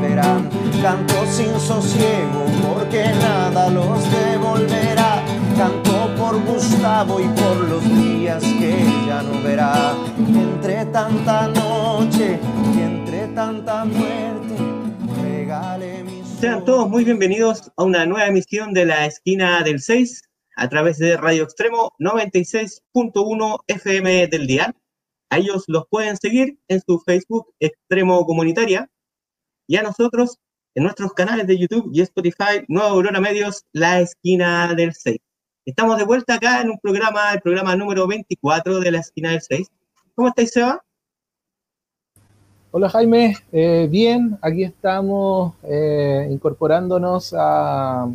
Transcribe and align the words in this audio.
volverán. 0.00 0.48
Canto 0.82 1.26
sin 1.26 1.60
sosiego 1.60 2.46
porque 2.66 3.04
nada 3.20 3.68
los 3.68 4.10
devolverá. 4.10 5.22
Canto 5.56 6.14
por 6.16 6.42
Gustavo 6.44 7.20
y 7.20 7.28
por 7.28 7.68
los 7.68 7.84
días 7.84 8.42
que 8.42 8.84
ya 9.06 9.22
no 9.22 9.42
verá. 9.42 9.94
Entre 10.16 10.86
tanta 10.86 11.48
noche 11.48 12.38
y 12.74 12.80
entre 12.80 13.28
tanta 13.28 13.84
muerte, 13.84 14.56
regale 15.22 16.02
mi 16.04 16.22
Sean 16.40 16.64
todos 16.64 16.88
muy 16.88 17.04
bienvenidos 17.04 17.70
a 17.76 17.84
una 17.84 18.06
nueva 18.06 18.26
emisión 18.26 18.72
de 18.72 18.86
la 18.86 19.04
esquina 19.04 19.62
del 19.62 19.80
6 19.80 20.22
a 20.56 20.68
través 20.68 20.96
de 20.98 21.16
Radio 21.18 21.42
Extremo 21.42 21.92
96.1 21.98 23.58
FM 23.66 24.28
del 24.28 24.46
día. 24.46 24.74
A 25.28 25.38
ellos 25.38 25.64
los 25.68 25.86
pueden 25.88 26.16
seguir 26.16 26.58
en 26.68 26.80
su 26.80 26.98
Facebook 27.00 27.52
Extremo 27.60 28.24
Comunitaria 28.24 28.88
y 29.70 29.76
a 29.76 29.84
nosotros 29.84 30.36
en 30.74 30.82
nuestros 30.82 31.12
canales 31.12 31.46
de 31.46 31.56
YouTube 31.56 31.90
y 31.92 32.00
Spotify, 32.00 32.64
Nueva 32.66 32.90
Aurora 32.90 33.20
Medios, 33.20 33.64
La 33.72 34.00
Esquina 34.00 34.74
del 34.74 34.92
6. 34.92 35.16
Estamos 35.64 35.96
de 35.96 36.02
vuelta 36.02 36.34
acá 36.34 36.60
en 36.60 36.70
un 36.70 36.78
programa, 36.80 37.32
el 37.32 37.40
programa 37.40 37.76
número 37.76 38.08
24 38.08 38.80
de 38.80 38.90
La 38.90 38.98
Esquina 38.98 39.30
del 39.30 39.40
6. 39.40 39.68
¿Cómo 40.16 40.26
estáis, 40.26 40.50
Seba? 40.50 40.82
Hola 42.72 42.88
Jaime, 42.88 43.36
eh, 43.52 43.86
bien, 43.88 44.36
aquí 44.42 44.64
estamos 44.64 45.54
eh, 45.62 46.26
incorporándonos 46.28 47.32
a, 47.38 48.08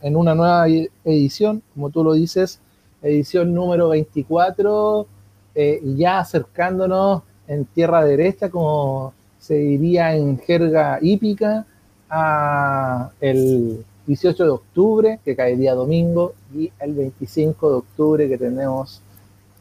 en 0.00 0.16
una 0.16 0.34
nueva 0.34 0.68
e-, 0.68 0.90
edición, 1.04 1.62
como 1.74 1.90
tú 1.90 2.02
lo 2.02 2.14
dices, 2.14 2.60
edición 3.02 3.54
número 3.54 3.90
24, 3.90 5.06
eh, 5.54 5.80
ya 5.96 6.18
acercándonos 6.18 7.22
en 7.46 7.66
tierra 7.66 8.04
derecha, 8.04 8.50
como 8.50 9.14
se 9.48 9.54
diría 9.54 10.14
en 10.14 10.38
jerga 10.38 10.98
hípica, 11.00 11.64
a 12.10 13.10
el 13.18 13.82
18 14.06 14.44
de 14.44 14.50
octubre, 14.50 15.20
que 15.24 15.34
caería 15.34 15.72
domingo, 15.72 16.34
y 16.54 16.70
el 16.78 16.92
25 16.92 17.70
de 17.70 17.76
octubre, 17.76 18.28
que 18.28 18.36
tenemos 18.36 19.02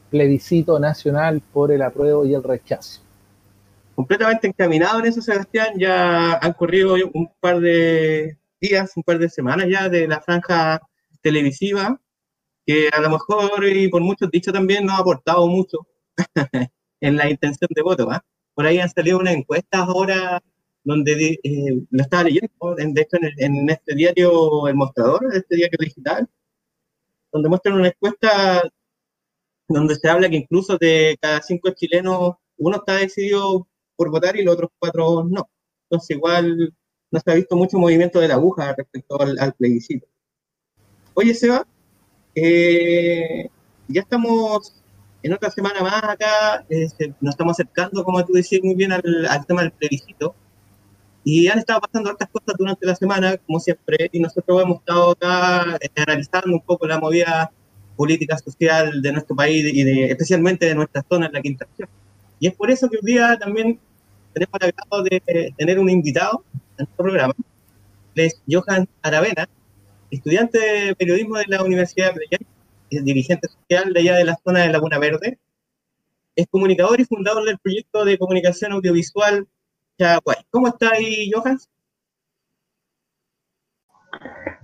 plebiscito 0.09 0.77
nacional 0.77 1.41
por 1.53 1.71
el 1.71 1.81
apruebo 1.81 2.25
y 2.25 2.33
el 2.33 2.43
rechazo. 2.43 3.01
Completamente 3.95 4.47
encaminado 4.47 4.99
en 4.99 5.05
eso, 5.05 5.21
Sebastián. 5.21 5.75
Ya 5.77 6.33
han 6.33 6.51
corrido 6.51 6.95
un 7.13 7.31
par 7.39 7.61
de 7.61 8.37
días, 8.59 8.91
un 8.97 9.03
par 9.03 9.19
de 9.19 9.29
semanas 9.29 9.67
ya 9.71 9.87
de 9.87 10.05
la 10.05 10.19
franja 10.19 10.81
televisiva, 11.21 11.97
que 12.65 12.89
a 12.91 12.99
lo 12.99 13.09
mejor 13.09 13.65
y 13.65 13.87
por 13.87 14.01
muchos 14.01 14.29
dichos 14.29 14.53
también 14.53 14.85
no 14.85 14.93
ha 14.93 14.97
aportado 14.97 15.47
mucho 15.47 15.87
en 16.99 17.15
la 17.15 17.29
intención 17.29 17.69
de 17.73 17.81
voto. 17.81 18.05
¿va? 18.05 18.21
Por 18.57 18.65
ahí 18.65 18.79
han 18.79 18.89
salido 18.89 19.19
unas 19.19 19.35
encuestas 19.35 19.81
ahora 19.81 20.41
donde 20.83 21.39
eh, 21.43 21.85
lo 21.91 22.01
estaba 22.01 22.23
leyendo, 22.23 22.73
de 22.75 23.01
hecho 23.01 23.17
en, 23.21 23.55
en, 23.59 23.69
este 23.69 23.93
diario 23.93 24.67
El 24.67 24.73
Mostrador, 24.73 25.27
este 25.31 25.57
diario 25.57 25.77
digital, 25.79 26.27
donde 27.31 27.49
muestran 27.49 27.75
una 27.75 27.89
encuesta 27.89 28.63
donde 29.67 29.93
se 29.93 30.09
habla 30.09 30.27
que 30.27 30.37
incluso 30.37 30.75
de 30.79 31.15
cada 31.21 31.39
cinco 31.43 31.69
chilenos, 31.69 32.33
uno 32.57 32.77
está 32.77 32.95
decidido 32.95 33.67
por 33.95 34.09
votar 34.09 34.35
y 34.35 34.43
los 34.43 34.55
otros 34.55 34.71
cuatro 34.79 35.23
no. 35.23 35.47
Entonces 35.83 36.17
igual 36.17 36.73
no 37.11 37.19
se 37.19 37.31
ha 37.31 37.35
visto 37.35 37.55
mucho 37.55 37.77
movimiento 37.77 38.19
de 38.19 38.29
la 38.29 38.33
aguja 38.33 38.73
respecto 38.75 39.21
al, 39.21 39.37
al 39.37 39.53
plebiscito. 39.53 40.07
Oye, 41.13 41.35
Seba, 41.35 41.67
eh, 42.33 43.51
ya 43.87 44.01
estamos 44.01 44.83
en 45.27 45.33
otra 45.33 45.51
semana 45.51 45.81
más 45.81 46.03
acá, 46.03 46.65
eh, 46.69 46.87
nos 47.21 47.33
estamos 47.33 47.51
acercando, 47.51 48.03
como 48.03 48.25
tú 48.25 48.33
decías 48.33 48.61
muy 48.63 48.75
bien, 48.75 48.91
al, 48.91 49.03
al 49.29 49.45
tema 49.45 49.61
del 49.61 49.71
plebiscito. 49.71 50.33
Y 51.23 51.47
han 51.49 51.59
estado 51.59 51.81
pasando 51.81 52.11
otras 52.11 52.29
cosas 52.29 52.55
durante 52.57 52.85
la 52.85 52.95
semana, 52.95 53.37
como 53.37 53.59
siempre, 53.59 54.09
y 54.11 54.19
nosotros 54.21 54.63
hemos 54.63 54.79
estado 54.79 55.11
acá 55.11 55.77
eh, 55.81 55.89
analizando 55.95 56.53
un 56.53 56.61
poco 56.61 56.87
la 56.87 56.99
movida 56.99 57.51
política 57.97 58.37
social 58.37 59.01
de 59.01 59.11
nuestro 59.11 59.35
país 59.35 59.65
y 59.73 59.83
de, 59.83 60.05
especialmente 60.05 60.65
de 60.65 60.75
nuestra 60.75 61.03
zona 61.09 61.25
en 61.25 61.33
la 61.33 61.41
quinta 61.41 61.65
región. 61.65 61.89
Y 62.39 62.47
es 62.47 62.53
por 62.53 62.71
eso 62.71 62.89
que 62.89 62.97
hoy 62.97 63.13
día 63.13 63.37
también 63.37 63.79
tenemos 64.33 64.53
el 64.61 64.67
agrado 64.69 65.03
de 65.03 65.53
tener 65.57 65.79
un 65.79 65.89
invitado 65.89 66.45
en 66.53 66.85
nuestro 66.85 67.03
programa. 67.03 67.33
Es 68.15 68.41
Johan 68.49 68.87
Aravena, 69.01 69.49
estudiante 70.09 70.57
de 70.59 70.95
periodismo 70.95 71.37
de 71.37 71.45
la 71.47 71.63
Universidad 71.63 72.07
de 72.07 72.13
Brillante, 72.13 72.56
dirigente 72.89 73.47
social 73.47 73.93
de 73.93 73.99
allá 73.99 74.15
de 74.15 74.25
la 74.25 74.35
zona 74.43 74.61
de 74.61 74.71
Laguna 74.71 74.99
Verde. 74.99 75.39
Es 76.35 76.47
comunicador 76.49 76.99
y 76.99 77.05
fundador 77.05 77.45
del 77.45 77.59
proyecto 77.59 78.05
de 78.05 78.17
comunicación 78.17 78.71
audiovisual 78.71 79.47
Chaguay. 79.97 80.37
¿Cómo 80.51 80.67
está 80.67 80.91
ahí, 80.91 81.31
Johan? 81.33 81.57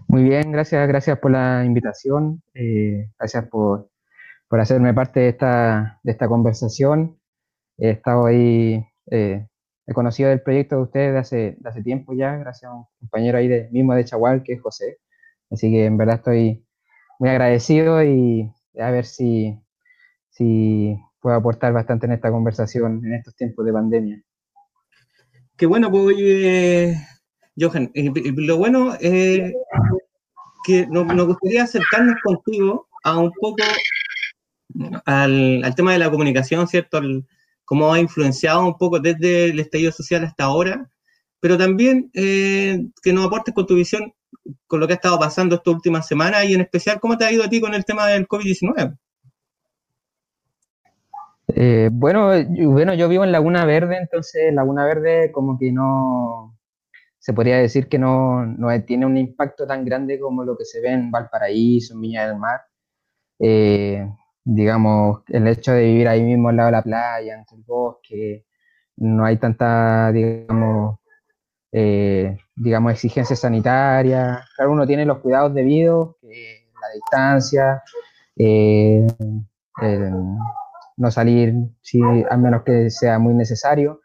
Muy 0.07 0.23
bien, 0.23 0.51
gracias, 0.51 0.87
gracias 0.87 1.17
por 1.17 1.31
la 1.31 1.65
invitación, 1.65 2.43
eh, 2.53 3.09
gracias 3.17 3.47
por, 3.49 3.89
por, 4.47 4.59
hacerme 4.59 4.93
parte 4.93 5.21
de 5.21 5.29
esta, 5.29 5.99
de 6.03 6.11
esta 6.11 6.27
conversación. 6.27 7.19
He 7.79 7.89
estado 7.89 8.27
ahí, 8.27 8.85
eh, 9.09 9.47
he 9.87 9.93
conocido 9.93 10.31
el 10.31 10.41
proyecto 10.41 10.75
de 10.75 10.81
ustedes 10.83 11.13
de 11.13 11.19
hace, 11.19 11.57
hace 11.65 11.81
tiempo 11.81 12.13
ya, 12.13 12.35
gracias 12.35 12.69
a 12.71 12.75
un 12.75 12.85
compañero 12.99 13.39
ahí 13.39 13.47
de, 13.47 13.69
mismo 13.71 13.95
de 13.95 14.05
Chagual, 14.05 14.43
que 14.43 14.53
es 14.53 14.61
José. 14.61 14.99
Así 15.49 15.71
que 15.71 15.85
en 15.85 15.97
verdad 15.97 16.17
estoy 16.17 16.63
muy 17.19 17.29
agradecido 17.29 18.03
y 18.03 18.51
a 18.79 18.91
ver 18.91 19.05
si, 19.05 19.57
si 20.29 20.97
puedo 21.19 21.35
aportar 21.35 21.73
bastante 21.73 22.05
en 22.05 22.13
esta 22.13 22.31
conversación 22.31 23.01
en 23.05 23.13
estos 23.13 23.35
tiempos 23.35 23.65
de 23.65 23.73
pandemia. 23.73 24.21
Qué 25.55 25.65
bueno, 25.65 25.89
pues, 25.91 26.17
eh, 26.19 26.97
Johan. 27.57 27.91
Lo 27.93 28.57
bueno 28.57 28.95
es 28.99 29.53
que 30.65 30.87
nos, 30.87 31.05
gustaría 31.27 31.63
acercarnos 31.63 32.15
contigo 32.23 32.87
a 33.03 33.19
un 33.19 33.31
poco 33.39 33.63
al, 35.05 35.63
al 35.63 35.75
tema 35.75 35.93
de 35.93 35.99
la 35.99 36.09
comunicación, 36.09 36.67
¿cierto? 36.67 36.99
Cómo 37.65 37.93
ha 37.93 37.99
influenciado 37.99 38.65
un 38.65 38.77
poco 38.77 38.99
desde 38.99 39.45
el 39.51 39.59
estallido 39.59 39.91
social 39.91 40.23
hasta 40.23 40.45
ahora, 40.45 40.89
pero 41.39 41.57
también 41.57 42.09
eh, 42.13 42.79
que 43.01 43.13
nos 43.13 43.27
aportes 43.27 43.53
con 43.53 43.67
tu 43.67 43.75
visión 43.75 44.13
con 44.67 44.79
lo 44.79 44.87
que 44.87 44.93
ha 44.93 44.95
estado 44.95 45.19
pasando 45.19 45.55
estas 45.55 45.73
últimas 45.73 46.07
semanas 46.07 46.45
y 46.45 46.53
en 46.53 46.61
especial 46.61 46.99
cómo 46.99 47.17
te 47.17 47.25
ha 47.25 47.31
ido 47.31 47.43
a 47.43 47.49
ti 47.49 47.61
con 47.61 47.73
el 47.73 47.85
tema 47.85 48.07
del 48.07 48.27
COVID-19. 48.27 48.97
Eh, 51.55 51.89
bueno, 51.91 52.31
bueno, 52.67 52.93
yo 52.93 53.09
vivo 53.09 53.23
en 53.23 53.31
Laguna 53.31 53.65
Verde, 53.65 53.97
entonces 53.97 54.53
Laguna 54.53 54.85
Verde 54.85 55.31
como 55.31 55.57
que 55.59 55.71
no, 55.71 56.57
se 57.23 57.33
podría 57.33 57.57
decir 57.57 57.87
que 57.87 57.97
no, 57.97 58.45
no 58.45 58.67
tiene 58.83 59.05
un 59.05 59.17
impacto 59.17 59.65
tan 59.65 59.85
grande 59.85 60.19
como 60.19 60.43
lo 60.43 60.57
que 60.57 60.65
se 60.65 60.81
ve 60.81 60.89
en 60.91 61.09
Valparaíso, 61.09 61.93
en 61.93 62.01
Viña 62.01 62.27
del 62.27 62.37
Mar. 62.37 62.61
Eh, 63.39 64.05
digamos, 64.43 65.21
el 65.29 65.47
hecho 65.47 65.71
de 65.71 65.85
vivir 65.85 66.07
ahí 66.09 66.21
mismo 66.21 66.49
al 66.49 66.57
lado 66.57 66.67
de 66.67 66.71
la 66.73 66.81
playa, 66.83 67.35
en 67.35 67.45
el 67.57 67.63
bosque, 67.65 68.45
no 68.97 69.23
hay 69.23 69.37
tanta, 69.37 70.11
digamos, 70.11 70.99
eh, 71.71 72.37
digamos, 72.55 72.93
exigencias 72.93 73.39
sanitarias. 73.39 74.39
Cada 74.55 74.69
uno 74.69 74.85
tiene 74.85 75.05
los 75.05 75.19
cuidados 75.19 75.53
debidos, 75.53 76.15
eh, 76.23 76.67
la 76.81 76.93
distancia, 76.93 77.83
eh, 78.35 79.07
no 80.97 81.11
salir 81.11 81.53
si, 81.81 81.99
a 82.01 82.37
menos 82.37 82.63
que 82.63 82.89
sea 82.89 83.19
muy 83.19 83.33
necesario. 83.33 84.01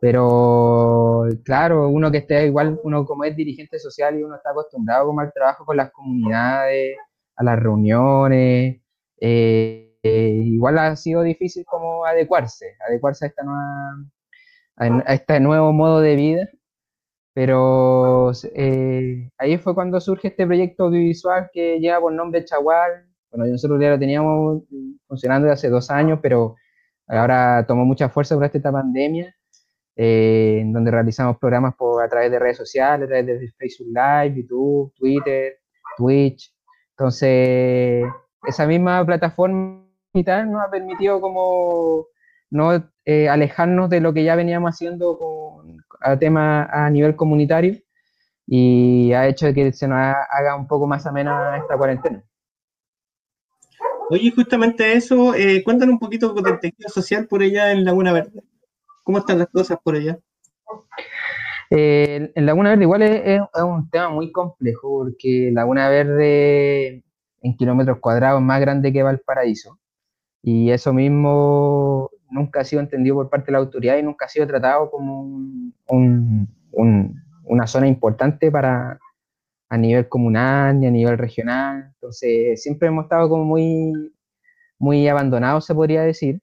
Pero 0.00 1.24
claro, 1.44 1.88
uno 1.88 2.10
que 2.10 2.18
esté 2.18 2.46
igual, 2.46 2.78
uno 2.84 3.04
como 3.04 3.24
es 3.24 3.34
dirigente 3.34 3.80
social 3.80 4.16
y 4.18 4.22
uno 4.22 4.36
está 4.36 4.50
acostumbrado 4.50 5.06
como 5.06 5.20
al 5.20 5.32
trabajo 5.32 5.64
con 5.64 5.76
las 5.76 5.90
comunidades, 5.90 6.96
a 7.34 7.44
las 7.44 7.58
reuniones, 7.58 8.80
eh, 9.20 9.96
igual 10.02 10.78
ha 10.78 10.94
sido 10.96 11.22
difícil 11.22 11.64
como 11.64 12.04
adecuarse, 12.04 12.76
adecuarse 12.88 13.26
a, 13.26 13.28
esta 13.28 13.42
nueva, 13.42 15.04
a 15.06 15.14
este 15.14 15.40
nuevo 15.40 15.72
modo 15.72 16.00
de 16.00 16.16
vida, 16.16 16.48
pero 17.38 18.32
eh, 18.52 19.30
ahí 19.38 19.58
fue 19.58 19.72
cuando 19.72 20.00
surge 20.00 20.26
este 20.26 20.44
proyecto 20.44 20.86
audiovisual 20.86 21.48
que 21.52 21.78
lleva 21.78 22.00
por 22.00 22.12
nombre 22.12 22.44
Chagual, 22.44 23.06
bueno, 23.30 23.46
nosotros 23.46 23.80
ya 23.80 23.90
lo 23.90 23.98
teníamos 24.00 24.64
funcionando 25.06 25.46
desde 25.46 25.54
hace 25.54 25.68
dos 25.68 25.88
años, 25.88 26.18
pero 26.20 26.56
ahora 27.06 27.64
tomó 27.64 27.84
mucha 27.84 28.08
fuerza 28.08 28.34
durante 28.34 28.58
esta 28.58 28.72
pandemia, 28.72 29.32
eh, 29.94 30.58
en 30.62 30.72
donde 30.72 30.90
realizamos 30.90 31.38
programas 31.38 31.76
por, 31.76 32.02
a 32.02 32.08
través 32.08 32.32
de 32.32 32.40
redes 32.40 32.56
sociales, 32.56 33.04
a 33.04 33.06
través 33.06 33.26
de 33.26 33.52
Facebook 33.56 33.86
Live, 33.86 34.34
YouTube, 34.34 34.92
Twitter, 34.96 35.58
Twitch. 35.96 36.52
Entonces, 36.90 38.04
esa 38.48 38.66
misma 38.66 39.06
plataforma 39.06 39.86
nos 40.12 40.60
ha 40.60 40.70
permitido 40.72 41.20
como 41.20 42.06
no 42.50 42.90
eh, 43.04 43.28
alejarnos 43.28 43.90
de 43.90 44.00
lo 44.00 44.12
que 44.12 44.24
ya 44.24 44.34
veníamos 44.34 44.70
haciendo 44.70 45.16
con, 45.16 45.77
a 46.00 46.18
tema 46.18 46.64
a 46.64 46.90
nivel 46.90 47.16
comunitario 47.16 47.76
y 48.46 49.12
ha 49.12 49.26
hecho 49.28 49.52
que 49.52 49.72
se 49.72 49.86
nos 49.86 49.98
haga 49.98 50.56
un 50.56 50.66
poco 50.66 50.86
más 50.86 51.06
amena 51.06 51.58
esta 51.58 51.76
cuarentena. 51.76 52.24
Oye, 54.10 54.32
justamente 54.34 54.94
eso, 54.94 55.34
eh, 55.34 55.62
cuéntanos 55.62 55.92
un 55.92 55.98
poquito 55.98 56.32
del 56.32 56.58
tejido 56.58 56.88
social 56.88 57.26
por 57.26 57.42
allá 57.42 57.72
en 57.72 57.84
Laguna 57.84 58.12
Verde. 58.12 58.42
¿Cómo 59.04 59.18
están 59.18 59.38
las 59.38 59.48
cosas 59.48 59.78
por 59.84 59.96
allá? 59.96 60.18
Eh, 61.70 62.32
en 62.34 62.46
Laguna 62.46 62.70
Verde 62.70 62.84
igual 62.84 63.02
es, 63.02 63.40
un 63.62 63.90
tema 63.90 64.08
muy 64.08 64.32
complejo 64.32 65.04
porque 65.04 65.50
Laguna 65.52 65.90
Verde 65.90 67.04
en 67.42 67.56
kilómetros 67.56 67.98
cuadrados 68.00 68.40
es 68.40 68.46
más 68.46 68.60
grande 68.60 68.92
que 68.92 69.02
Valparaíso 69.02 69.78
y 70.42 70.70
eso 70.70 70.92
mismo 70.92 72.10
nunca 72.30 72.60
ha 72.60 72.64
sido 72.64 72.80
entendido 72.80 73.16
por 73.16 73.30
parte 73.30 73.46
de 73.46 73.52
la 73.52 73.58
autoridad 73.58 73.96
y 73.96 74.02
nunca 74.02 74.26
ha 74.26 74.28
sido 74.28 74.46
tratado 74.46 74.90
como 74.90 75.22
una 77.44 77.66
zona 77.66 77.88
importante 77.88 78.50
para 78.50 78.98
a 79.70 79.76
nivel 79.76 80.08
comunal 80.08 80.80
ni 80.80 80.86
a 80.86 80.90
nivel 80.90 81.18
regional. 81.18 81.90
Entonces 81.94 82.62
siempre 82.62 82.88
hemos 82.88 83.04
estado 83.04 83.28
como 83.28 83.44
muy, 83.44 83.92
muy 84.78 85.08
abandonados, 85.08 85.66
se 85.66 85.74
podría 85.74 86.02
decir. 86.02 86.40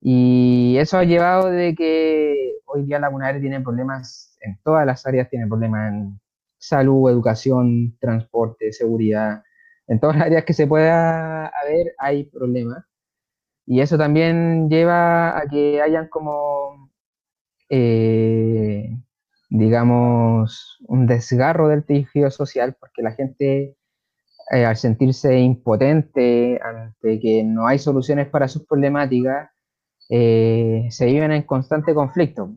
Y 0.00 0.76
eso 0.78 0.98
ha 0.98 1.04
llevado 1.04 1.48
de 1.50 1.74
que 1.74 2.58
hoy 2.66 2.84
día 2.84 2.98
Laguna 2.98 3.26
Verde 3.28 3.40
tiene 3.40 3.60
problemas 3.60 4.36
en 4.42 4.58
todas 4.62 4.86
las 4.86 5.06
áreas, 5.06 5.30
tiene 5.30 5.46
problemas 5.46 5.92
en 5.92 6.20
salud, 6.58 7.10
educación, 7.10 7.96
transporte, 8.00 8.72
seguridad. 8.72 9.42
En 9.86 10.00
todas 10.00 10.16
las 10.16 10.26
áreas 10.26 10.44
que 10.44 10.52
se 10.52 10.66
pueda 10.66 11.46
haber 11.46 11.94
hay 11.98 12.24
problemas. 12.24 12.84
Y 13.66 13.80
eso 13.80 13.96
también 13.98 14.68
lleva 14.68 15.38
a 15.38 15.48
que 15.48 15.80
hayan 15.80 16.08
como, 16.08 16.90
eh, 17.70 18.90
digamos, 19.50 20.78
un 20.86 21.06
desgarro 21.06 21.68
del 21.68 21.84
tejido 21.84 22.30
social, 22.30 22.76
porque 22.78 23.02
la 23.02 23.12
gente, 23.12 23.76
eh, 24.52 24.64
al 24.66 24.76
sentirse 24.76 25.38
impotente 25.38 26.60
ante 26.62 27.20
que 27.20 27.42
no 27.44 27.66
hay 27.66 27.78
soluciones 27.78 28.28
para 28.28 28.48
sus 28.48 28.66
problemáticas, 28.66 29.50
eh, 30.10 30.86
se 30.90 31.06
viven 31.06 31.32
en 31.32 31.42
constante 31.44 31.94
conflicto. 31.94 32.56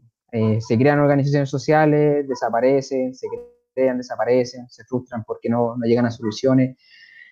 se 0.59 0.77
crean 0.77 0.99
organizaciones 0.99 1.49
sociales, 1.49 2.27
desaparecen, 2.27 3.15
se 3.15 3.27
crean, 3.73 3.97
desaparecen, 3.97 4.67
se 4.69 4.83
frustran 4.85 5.23
porque 5.25 5.49
no, 5.49 5.75
no 5.77 5.85
llegan 5.85 6.05
a 6.05 6.11
soluciones. 6.11 6.77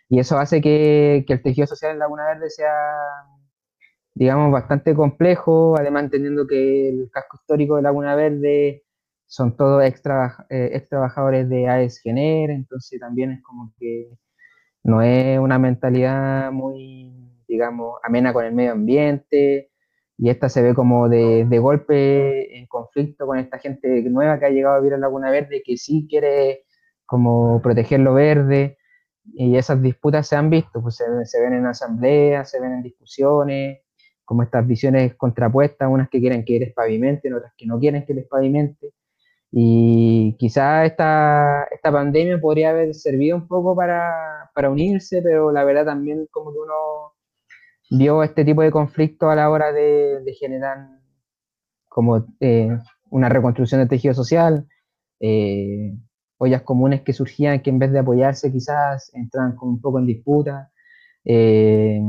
Y 0.09 0.19
eso 0.19 0.37
hace 0.39 0.61
que, 0.61 1.25
que 1.27 1.33
el 1.33 1.41
tejido 1.43 1.67
social 1.67 1.91
en 1.91 1.99
Laguna 1.99 2.25
Verde 2.25 2.49
sea 2.49 2.71
digamos, 4.15 4.51
bastante 4.51 4.95
complejo, 4.95 5.77
además 5.77 6.05
entendiendo 6.05 6.47
que 6.47 6.89
el 6.89 7.09
casco 7.11 7.37
histórico 7.41 7.75
de 7.75 7.81
Laguna 7.83 8.15
Verde 8.15 8.83
son 9.27 9.57
todos 9.57 9.83
extra, 9.83 10.45
eh, 10.49 10.71
ex 10.73 10.89
trabajadores 10.89 11.49
de 11.49 11.67
AES 11.67 11.99
Gener, 12.01 12.49
entonces 12.49 12.99
también 12.99 13.31
es 13.31 13.43
como 13.43 13.73
que 13.77 14.09
no 14.83 15.01
es 15.01 15.37
una 15.39 15.59
mentalidad 15.59 16.51
muy, 16.51 17.13
digamos, 17.47 17.99
amena 18.03 18.33
con 18.33 18.45
el 18.45 18.53
medio 18.53 18.71
ambiente, 18.73 19.71
y 20.17 20.29
esta 20.29 20.47
se 20.47 20.61
ve 20.61 20.73
como 20.73 21.09
de, 21.09 21.45
de 21.45 21.59
golpe 21.59 22.57
en 22.57 22.67
conflicto 22.67 23.25
con 23.27 23.37
esta 23.37 23.59
gente 23.59 24.01
nueva 24.09 24.39
que 24.39 24.45
ha 24.45 24.49
llegado 24.49 24.75
a 24.75 24.79
vivir 24.79 24.93
en 24.93 25.01
Laguna 25.01 25.29
Verde, 25.31 25.61
que 25.65 25.75
sí 25.77 26.07
quiere 26.09 26.63
como 27.05 27.61
proteger 27.61 27.99
lo 27.99 28.13
verde, 28.13 28.77
y 29.25 29.57
esas 29.57 29.81
disputas 29.81 30.27
se 30.27 30.35
han 30.37 30.49
visto, 30.49 30.81
pues 30.81 30.95
se, 30.97 31.03
se 31.25 31.41
ven 31.41 31.53
en 31.53 31.65
asambleas, 31.65 32.49
se 32.49 32.61
ven 32.61 32.73
en 32.73 32.83
discusiones, 32.83 33.84
como 34.25 34.43
estas 34.43 34.67
visiones 34.67 35.15
contrapuestas, 35.15 35.89
unas 35.89 36.09
que 36.09 36.19
quieren 36.19 36.43
que 36.43 36.57
eres 36.57 36.73
pavimente, 36.73 37.33
otras 37.33 37.53
que 37.57 37.65
no 37.65 37.79
quieren 37.79 38.05
que 38.05 38.13
eres 38.13 38.27
pavimente. 38.27 38.93
Y 39.51 40.35
quizás 40.37 40.87
esta, 40.87 41.65
esta 41.71 41.91
pandemia 41.91 42.39
podría 42.41 42.71
haber 42.71 42.93
servido 42.93 43.37
un 43.37 43.47
poco 43.47 43.75
para, 43.75 44.49
para, 44.53 44.69
unirse, 44.69 45.21
pero 45.21 45.51
la 45.51 45.63
verdad 45.63 45.85
también 45.85 46.27
como 46.31 46.51
que 46.51 46.59
uno 46.59 47.13
vio 47.91 48.23
este 48.23 48.43
tipo 48.43 48.61
de 48.61 48.71
conflicto 48.71 49.29
a 49.29 49.35
la 49.35 49.49
hora 49.49 49.71
de, 49.71 50.21
de 50.21 50.33
generar 50.33 50.89
como 51.87 52.25
eh, 52.41 52.77
una 53.09 53.29
reconstrucción 53.29 53.79
del 53.79 53.87
tejido 53.87 54.13
social, 54.13 54.67
eh, 55.21 55.93
ollas 56.37 56.63
comunes 56.63 57.01
que 57.03 57.13
surgían 57.13 57.61
que 57.61 57.69
en 57.69 57.79
vez 57.79 57.91
de 57.93 57.99
apoyarse 57.99 58.51
quizás 58.51 59.09
entran 59.13 59.55
como 59.55 59.71
un 59.71 59.81
poco 59.81 59.99
en 59.99 60.05
disputa. 60.05 60.71
Eh, 61.25 61.99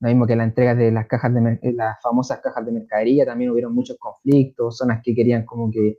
lo 0.00 0.08
mismo 0.08 0.26
que 0.26 0.34
la 0.34 0.44
entrega 0.44 0.74
de 0.74 0.90
las 0.90 1.06
cajas 1.06 1.34
de 1.34 1.58
eh, 1.62 1.72
las 1.74 2.00
famosas 2.02 2.40
cajas 2.40 2.64
de 2.64 2.72
mercadería, 2.72 3.26
también 3.26 3.50
hubieron 3.50 3.74
muchos 3.74 3.98
conflictos, 3.98 4.78
zonas 4.78 5.02
que 5.04 5.14
querían 5.14 5.44
como 5.44 5.70
que, 5.70 5.98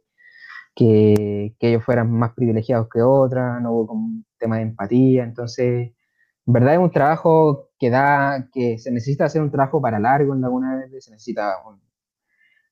que, 0.75 1.55
ellos 1.59 1.83
fueran 1.83 2.11
más 2.11 2.33
privilegiados 2.33 2.89
que 2.89 3.01
otras, 3.01 3.61
no 3.61 3.71
hubo 3.73 3.87
como 3.87 4.05
un 4.07 4.25
tema 4.39 4.57
de 4.57 4.63
empatía, 4.63 5.23
entonces, 5.23 5.93
en 6.45 6.53
verdad 6.53 6.73
es 6.73 6.79
un 6.79 6.91
trabajo 6.91 7.69
que 7.79 7.89
da, 7.89 8.49
que 8.51 8.77
se 8.79 8.91
necesita 8.91 9.25
hacer 9.25 9.41
un 9.41 9.51
trabajo 9.51 9.81
para 9.81 9.99
largo 9.99 10.35
en 10.35 10.43
alguna 10.43 10.75
vez, 10.77 11.05
se 11.05 11.11
necesita 11.11 11.55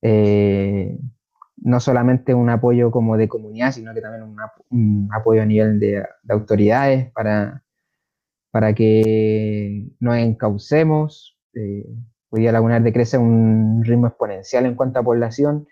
eh, 0.02 0.98
no 1.58 1.80
solamente 1.80 2.34
un 2.34 2.50
apoyo 2.50 2.92
como 2.92 3.18
de 3.18 3.28
comunidad, 3.30 3.72
sino 3.72 3.94
que 3.94 4.02
también 4.02 4.24
un, 4.70 5.10
apoyo 5.14 5.42
a 5.44 5.46
nivel 5.46 5.80
de, 5.80 6.04
de 6.24 6.34
autoridades 6.34 7.12
para 7.12 7.64
para 8.52 8.74
que 8.76 9.88
nos 10.00 10.18
encaucemos. 10.18 11.38
Eh, 11.54 11.86
hoy 12.30 12.42
día 12.42 12.52
Laguna 12.52 12.80
Verde 12.80 12.94
crece 12.94 13.18
a 13.18 13.20
un 13.20 13.84
ritmo 13.84 14.08
exponencial 14.08 14.66
en 14.66 14.76
cuanto 14.76 15.00
a 15.00 15.04
población 15.04 15.68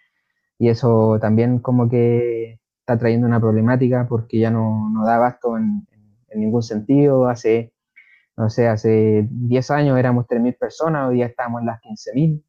y 0.58 0.70
eso 0.70 1.18
también 1.22 1.60
como 1.60 1.90
que 1.90 2.60
está 2.80 2.98
trayendo 2.98 3.28
una 3.28 3.40
problemática 3.40 4.08
porque 4.08 4.40
ya 4.40 4.50
no, 4.50 4.90
no 4.90 5.06
da 5.06 5.16
abasto 5.16 5.58
en, 5.58 5.88
ningún 6.36 6.64
sentido. 6.64 7.28
Hace, 7.28 7.74
no 8.38 8.50
sé, 8.50 8.68
hace 8.68 9.28
10 9.30 9.72
años 9.72 10.00
éramos 10.00 10.26
3.000 10.28 10.58
personas, 10.58 11.10
hoy 11.10 11.16
día 11.16 11.26
estamos 11.28 11.62
en 11.62 11.68
las 11.68 11.82
15.000 11.82 12.44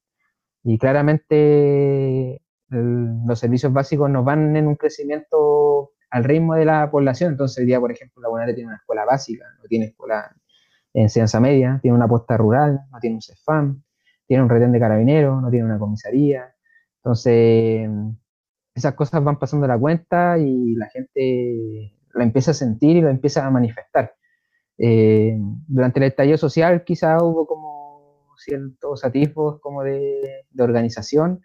y 0.64 0.78
claramente 0.78 2.42
los 2.68 3.38
servicios 3.38 3.72
básicos 3.72 4.08
nos 4.10 4.24
van 4.24 4.54
en 4.54 4.66
un 4.68 4.76
crecimiento 4.76 5.92
al 6.10 6.24
ritmo 6.24 6.54
de 6.54 6.64
la 6.64 6.90
población. 6.90 7.32
Entonces, 7.32 7.58
hoy 7.58 7.66
día, 7.66 7.80
por 7.80 7.92
ejemplo, 7.92 8.22
la 8.22 8.28
Buenare 8.28 8.54
tiene 8.54 8.68
una 8.68 8.76
escuela 8.76 9.04
básica, 9.04 9.44
no 9.58 9.64
tiene 9.68 9.86
escuela 9.86 10.34
de 10.94 11.02
enseñanza 11.02 11.40
media, 11.40 11.78
tiene 11.82 11.96
una 11.96 12.08
posta 12.08 12.36
rural, 12.36 12.80
no 12.90 12.98
tiene 13.00 13.16
un 13.16 13.22
CEFAM, 13.22 13.82
tiene 14.26 14.42
un 14.42 14.48
retén 14.48 14.72
de 14.72 14.80
carabineros, 14.80 15.42
no 15.42 15.50
tiene 15.50 15.66
una 15.66 15.78
comisaría. 15.78 16.54
Entonces, 16.96 17.88
esas 18.74 18.94
cosas 18.94 19.22
van 19.22 19.38
pasando 19.38 19.66
la 19.66 19.78
cuenta 19.78 20.38
y 20.38 20.74
la 20.74 20.88
gente 20.88 21.94
la 22.14 22.24
empieza 22.24 22.52
a 22.52 22.54
sentir 22.54 22.96
y 22.96 23.00
lo 23.02 23.08
empieza 23.10 23.46
a 23.46 23.50
manifestar. 23.50 24.14
Eh, 24.78 25.36
durante 25.68 26.00
el 26.00 26.04
estallido 26.06 26.38
social 26.38 26.84
quizá 26.84 27.22
hubo 27.22 27.46
como 27.46 28.34
ciertos 28.38 29.04
atisbos 29.04 29.60
como 29.60 29.84
de 29.84 30.44
organización, 30.58 31.42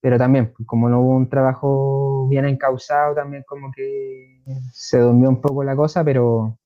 pero 0.00 0.18
también, 0.18 0.52
como 0.66 0.88
no 0.88 1.00
hubo 1.00 1.16
un 1.16 1.28
trabajo 1.28 2.26
bien 2.28 2.46
encausado, 2.46 3.14
también 3.14 3.44
como 3.46 3.70
que 3.70 4.42
se 4.72 4.98
durmió 4.98 5.28
un 5.28 5.40
poco 5.40 5.62
la 5.64 5.76
cosa, 5.76 6.04
pero 6.04 6.58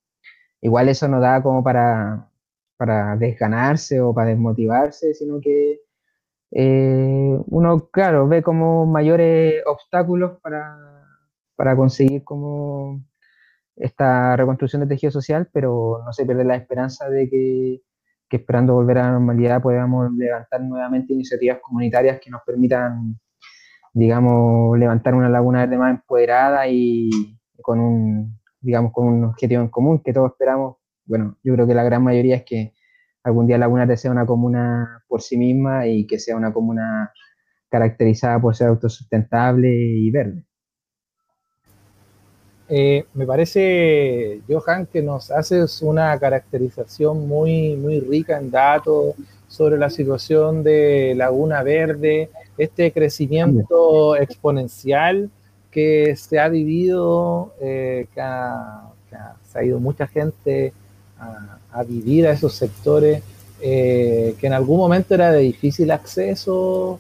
igual 0.61 0.89
eso 0.89 1.09
no 1.09 1.21
da 1.21 1.43
como 1.43 1.63
para, 1.63 2.31
para 2.77 3.17
desganarse 3.17 4.01
o 4.01 4.15
para 4.15 4.31
desmotivarse, 4.31 5.15
sino 5.15 5.41
que 5.41 5.81
eh, 6.53 7.39
uno, 7.47 7.89
claro, 7.91 8.29
ve 8.29 8.43
como 8.43 8.87
mayores 8.87 9.63
obstáculos 9.67 10.41
para, 10.41 10.79
para 11.57 11.77
conseguir 11.77 12.23
como 12.25 13.05
esta 13.77 14.37
reconstrucción 14.37 14.81
del 14.81 14.89
tejido 14.89 15.11
social, 15.11 15.49
pero 15.53 16.03
no 16.05 16.13
se 16.13 16.25
pierde 16.25 16.45
la 16.45 16.57
esperanza 16.57 17.09
de 17.11 17.29
que, 17.29 17.83
que 18.29 18.37
esperando 18.37 18.75
volver 18.75 18.99
a 18.99 19.03
la 19.07 19.13
normalidad 19.13 19.63
podamos 19.63 20.13
levantar 20.13 20.61
nuevamente 20.63 21.13
iniciativas 21.13 21.59
comunitarias 21.61 22.21
que 22.21 22.31
nos 22.31 22.43
permitan 22.43 23.19
digamos, 23.95 24.79
levantar 24.79 25.15
una 25.15 25.29
laguna 25.31 25.61
verde 25.61 25.79
más 25.79 25.95
empoderada 25.95 26.69
y 26.69 27.11
con 27.63 27.81
un, 27.81 28.39
digamos, 28.61 28.93
con 28.93 29.07
un 29.07 29.25
objetivo 29.25 29.63
en 29.63 29.69
común 29.69 30.03
que 30.05 30.13
todos 30.13 30.33
esperamos. 30.33 30.77
Bueno, 31.07 31.39
yo 31.43 31.55
creo 31.55 31.67
que 31.67 31.75
la 31.75 31.85
gran 31.85 32.03
mayoría 32.03 32.37
es 32.37 32.45
que 32.45 32.75
algún 33.23 33.47
día 33.47 33.57
Laguna 33.57 33.87
Verde 33.87 33.97
sea 33.97 34.11
una 34.11 34.27
comuna 34.27 35.03
por 35.09 35.23
sí 35.23 35.37
misma 35.37 35.87
y 35.87 36.07
que 36.07 36.19
sea 36.19 36.37
una 36.37 36.53
comuna 36.53 37.13
caracterizada 37.71 38.41
por 38.41 38.55
ser 38.55 38.69
autosustentable 38.69 39.69
y 39.69 40.11
verde. 40.11 40.45
Eh, 42.69 43.05
me 43.15 43.27
parece, 43.27 44.41
Johan, 44.49 44.87
que 44.87 45.03
nos 45.03 45.31
haces 45.31 45.83
una 45.83 46.19
caracterización 46.19 47.29
muy, 47.29 47.77
muy 47.77 48.01
rica 48.01 48.39
en 48.39 48.51
datos, 48.51 49.15
sobre 49.55 49.79
la 49.79 49.89
situación 49.89 50.65
de 50.65 51.15
Laguna 51.17 51.63
Verde, 51.63 52.29
este 52.59 52.91
crecimiento 52.91 54.17
exponencial 54.17 55.31
que 55.71 56.17
se 56.17 56.41
ha 56.41 56.49
vivido, 56.49 57.55
eh, 57.61 58.09
que, 58.13 58.21
se 59.49 59.59
ha 59.59 59.63
ido 59.63 59.79
mucha 59.79 60.09
gente 60.09 60.73
a, 61.71 61.83
vivir 61.85 62.27
a 62.27 62.33
esos 62.33 62.55
sectores, 62.55 63.23
eh, 63.61 64.35
que 64.41 64.47
en 64.49 64.55
algún 64.55 64.79
momento 64.79 65.15
era 65.15 65.31
de 65.31 65.41
difícil 65.41 65.93
acceso, 65.93 66.99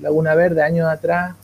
Laguna 0.00 0.34
Verde, 0.36 0.62
años 0.62 0.86
atrás, 0.86 1.34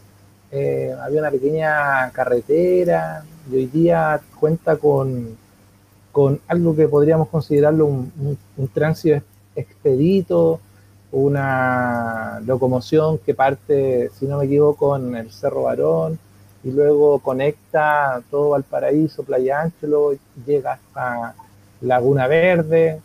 eh, 0.52 0.94
había 1.02 1.20
una 1.20 1.30
pequeña 1.30 2.10
carretera 2.12 3.24
y 3.50 3.56
hoy 3.56 3.66
día 3.66 4.20
cuenta 4.38 4.76
con, 4.76 5.36
con 6.12 6.40
algo 6.46 6.76
que 6.76 6.86
podríamos 6.86 7.28
considerarlo 7.28 7.86
un, 7.86 8.38
un 8.56 8.68
tránsito 8.68 9.22
expedito, 9.54 10.60
una 11.12 12.40
locomoción 12.46 13.18
que 13.18 13.34
parte, 13.34 14.10
si 14.18 14.26
no 14.26 14.38
me 14.38 14.44
equivoco, 14.44 14.96
en 14.96 15.14
el 15.16 15.30
Cerro 15.30 15.64
Barón 15.64 16.18
y 16.62 16.70
luego 16.70 17.18
conecta 17.20 18.22
todo 18.30 18.50
Valparaíso, 18.50 19.22
Playa 19.22 19.62
Ancho, 19.62 20.12
llega 20.46 20.74
hasta 20.74 21.34
Laguna 21.80 22.26
Verde. 22.26 23.00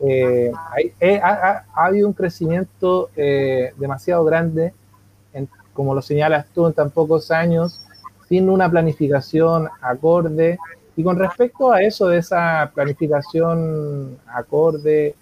Eh, 0.00 0.50
eh, 1.00 1.20
ha, 1.22 1.64
habido 1.74 2.08
un 2.08 2.14
crecimiento 2.14 3.10
eh, 3.16 3.72
demasiado 3.76 4.24
grande, 4.24 4.72
como 5.72 5.94
lo 5.94 6.02
señalas 6.02 6.46
tú, 6.54 6.66
en 6.66 6.72
tan 6.72 6.90
pocos 6.90 7.30
años, 7.30 7.82
sin 8.28 8.48
una 8.48 8.70
planificación 8.70 9.68
acorde. 9.80 10.58
Y 10.96 11.02
con 11.02 11.18
respecto 11.18 11.72
a 11.72 11.82
eso 11.82 12.08
de 12.08 12.18
esa 12.18 12.70
planificación 12.74 14.16
acorde, 14.26 15.14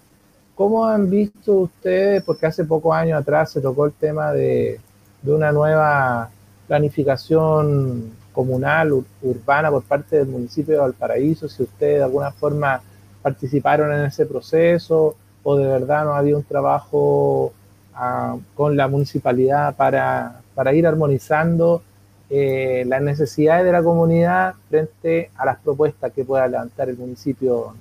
¿Cómo 0.55 0.85
han 0.85 1.09
visto 1.09 1.53
ustedes, 1.53 2.23
porque 2.23 2.45
hace 2.45 2.63
pocos 2.63 2.95
años 2.95 3.19
atrás 3.19 3.51
se 3.51 3.61
tocó 3.61 3.85
el 3.87 3.93
tema 3.93 4.31
de, 4.31 4.79
una 5.23 5.51
nueva 5.51 6.29
planificación 6.67 8.11
comunal, 8.31 9.03
urbana 9.21 9.71
por 9.71 9.83
parte 9.83 10.17
del 10.17 10.27
municipio 10.27 10.75
de 10.75 10.81
Valparaíso, 10.81 11.49
si 11.49 11.63
ustedes 11.63 11.97
de 11.97 12.03
alguna 12.03 12.31
forma 12.31 12.81
participaron 13.21 13.93
en 13.93 14.05
ese 14.05 14.25
proceso 14.25 15.15
o 15.43 15.55
de 15.55 15.67
verdad 15.67 16.05
no 16.05 16.13
había 16.13 16.35
un 16.35 16.43
trabajo 16.43 17.53
ah, 17.95 18.37
con 18.55 18.75
la 18.77 18.87
municipalidad 18.87 19.75
para, 19.75 20.41
ir 20.73 20.85
armonizando 20.85 21.81
eh, 22.29 22.83
las 22.87 23.01
necesidades 23.01 23.65
de 23.65 23.71
la 23.71 23.81
comunidad 23.81 24.55
frente 24.69 25.31
a 25.35 25.45
las 25.45 25.59
propuestas 25.59 26.11
que 26.11 26.25
pueda 26.25 26.47
levantar 26.47 26.89
el 26.89 26.97
municipio 26.97 27.73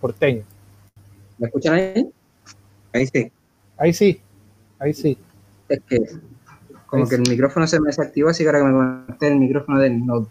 porteño. 0.00 0.49
¿Me 1.40 1.46
escuchan 1.46 1.74
ahí? 1.74 2.12
Ahí 2.92 3.06
sí. 3.06 3.32
Ahí 3.78 3.92
sí, 3.94 4.20
ahí 4.78 4.92
sí. 4.92 5.16
Es 5.70 5.80
que 5.88 5.98
como 6.84 7.08
que 7.08 7.14
el 7.14 7.22
micrófono 7.22 7.66
se 7.66 7.80
me 7.80 7.86
desactivó, 7.86 8.28
así 8.28 8.42
que 8.42 8.48
ahora 8.50 8.58
que 8.58 8.64
me 8.66 8.72
conecté 8.72 9.28
el 9.28 9.36
micrófono 9.36 9.78
del 9.78 10.04
Node. 10.04 10.26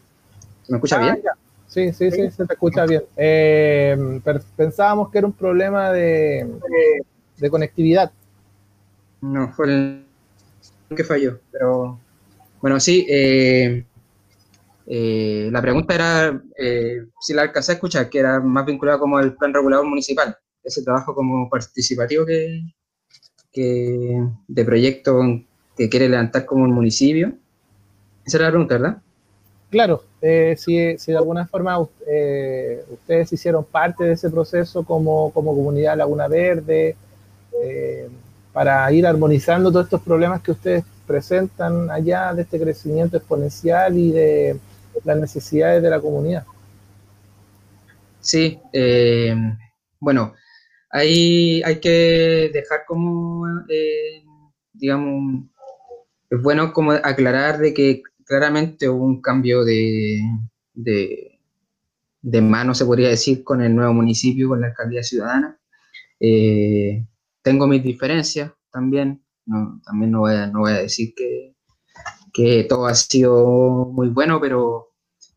¿Se 0.62 0.72
me 0.72 0.78
escucha 0.78 0.98
ah, 0.98 1.02
bien? 1.02 1.22
Sí, 1.68 1.94
sí, 1.94 2.12
sí, 2.12 2.30
se 2.30 2.46
te 2.46 2.54
escucha 2.54 2.86
bien. 2.86 3.02
Eh, 3.18 4.22
pensábamos 4.56 5.10
que 5.10 5.18
era 5.18 5.26
un 5.26 5.34
problema 5.34 5.92
de, 5.92 6.48
de 7.38 7.50
conectividad. 7.50 8.12
No, 9.22 9.52
fue 9.54 9.66
el 9.66 10.06
que 10.96 11.04
falló, 11.04 11.40
pero 11.52 11.98
bueno, 12.62 12.80
sí. 12.80 13.08
Eh, 13.10 13.84
eh, 14.86 15.50
la 15.52 15.62
pregunta 15.62 15.96
era 15.96 16.40
si 17.20 17.34
la 17.34 17.44
alcancé 17.44 17.72
a 17.72 17.76
escuchar, 17.76 18.10
que 18.12 18.20
era 18.20 18.40
más 18.40 18.64
vinculada 18.64 19.00
como 19.00 19.20
el 19.20 19.34
plan 19.34 19.56
regulador 19.56 19.88
municipal 19.88 20.38
ese 20.64 20.84
trabajo 20.84 21.16
como 21.16 21.50
participativo 21.50 22.26
que, 22.26 22.64
de 24.48 24.66
proyecto 24.66 25.22
que 25.76 25.90
quiere 25.90 26.10
levantar 26.10 26.46
como 26.46 26.64
un 26.64 26.72
municipio? 26.72 27.34
Esa 28.26 28.38
era 28.38 28.46
la 28.46 28.52
pregunta, 28.52 28.78
¿verdad? 28.78 29.02
Claro, 29.70 30.04
eh, 30.22 30.56
si, 30.58 30.76
de 30.76 31.18
alguna 31.18 31.46
forma 31.46 31.78
eh, 32.08 32.84
ustedes 32.90 33.32
hicieron 33.32 33.64
parte 33.64 34.04
de 34.04 34.14
ese 34.14 34.30
proceso 34.30 34.84
como, 34.84 35.32
comunidad 35.32 35.96
Laguna 35.96 36.28
Verde, 36.28 36.96
eh, 37.64 38.10
para 38.52 38.92
ir 38.92 39.06
armonizando 39.06 39.72
todos 39.72 39.86
estos 39.86 40.02
problemas 40.02 40.42
que 40.42 40.52
ustedes 40.52 40.84
presentan 41.06 41.90
allá 41.92 42.34
de 42.34 42.44
este 42.44 42.60
crecimiento 42.60 43.18
exponencial 43.18 43.96
y 43.98 44.12
de 44.12 44.60
las 45.04 45.18
necesidades 45.18 45.84
de 45.84 45.90
la 45.90 46.00
comunidad. 46.00 46.46
Sí, 48.22 48.60
bueno, 50.00 50.34
Ahí 50.92 51.62
hay 51.64 51.80
que 51.80 52.50
dejar 52.54 52.82
como, 52.88 53.46
eh, 53.70 54.24
digamos, 54.74 55.46
es 56.30 56.42
bueno 56.42 56.74
como 56.74 56.92
aclarar 56.92 57.60
de 57.60 57.74
que 57.74 58.02
claramente 58.26 58.90
hubo 58.90 59.06
un 59.06 59.22
cambio 59.22 59.64
de, 59.64 60.22
de, 60.74 62.42
mano, 62.42 62.74
se 62.74 62.86
podría 62.86 63.10
decir, 63.10 63.44
con 63.44 63.62
el 63.62 63.76
nuevo 63.76 63.94
municipio, 63.94 64.50
con 64.50 64.62
la 64.62 64.68
alcaldía 64.68 65.04
ciudadana. 65.04 65.60
Eh, 66.20 67.06
tengo 67.42 67.68
mis 67.68 67.84
diferencias 67.84 68.52
también, 68.72 69.24
también 69.84 70.12
no 70.12 70.20
voy 70.22 70.34
a, 70.34 70.48
no 70.48 70.60
voy 70.60 70.72
a 70.74 70.82
decir 70.82 71.14
que, 71.16 71.56
que 72.34 72.66
todo 72.66 72.86
ha 72.88 72.96
sido 72.96 73.86
muy 73.92 74.10
bueno, 74.10 74.40
pero 74.42 74.90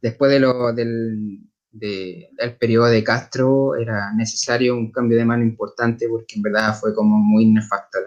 después 0.03 0.31
de 0.31 0.41
lo, 0.41 0.73
del, 0.73 1.41
del 1.73 2.57
periodo 2.61 2.87
de 2.87 3.03
Castro 3.03 3.75
era 3.77 4.13
necesario 4.15 4.77
un 4.77 4.93
cambio 4.93 5.17
de 5.17 5.25
mano 5.25 5.43
importante 5.43 6.07
porque 6.09 6.37
en 6.37 6.43
verdad 6.43 6.79
fue 6.79 6.95
como 6.95 7.17
muy 7.17 7.47
nefasta 7.47 7.99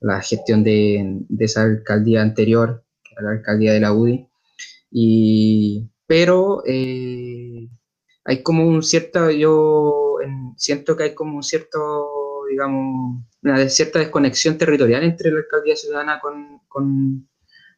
la, 0.00 0.20
gestión 0.22 0.62
de, 0.62 1.26
esa 1.40 1.62
alcaldía 1.62 2.22
anterior, 2.22 2.84
que 3.02 3.14
era 3.14 3.22
la 3.22 3.30
alcaldía 3.32 3.72
de 3.72 3.80
la 3.80 3.92
UDI. 3.92 4.26
Y, 4.92 5.90
pero 6.06 6.62
eh, 6.64 7.68
hay 8.24 8.42
como 8.42 8.66
un 8.66 8.82
cierto, 8.82 9.30
yo 9.30 10.18
siento 10.56 10.96
que 10.96 11.04
hay 11.04 11.14
como 11.14 11.36
un 11.36 11.42
cierto, 11.42 12.44
digamos, 12.48 13.24
una 13.42 13.68
cierta 13.68 13.98
desconexión 13.98 14.56
territorial 14.58 15.02
entre 15.02 15.32
la 15.32 15.40
alcaldía 15.40 15.76
ciudadana 15.76 16.20
con, 16.20 16.60
con, 16.68 17.28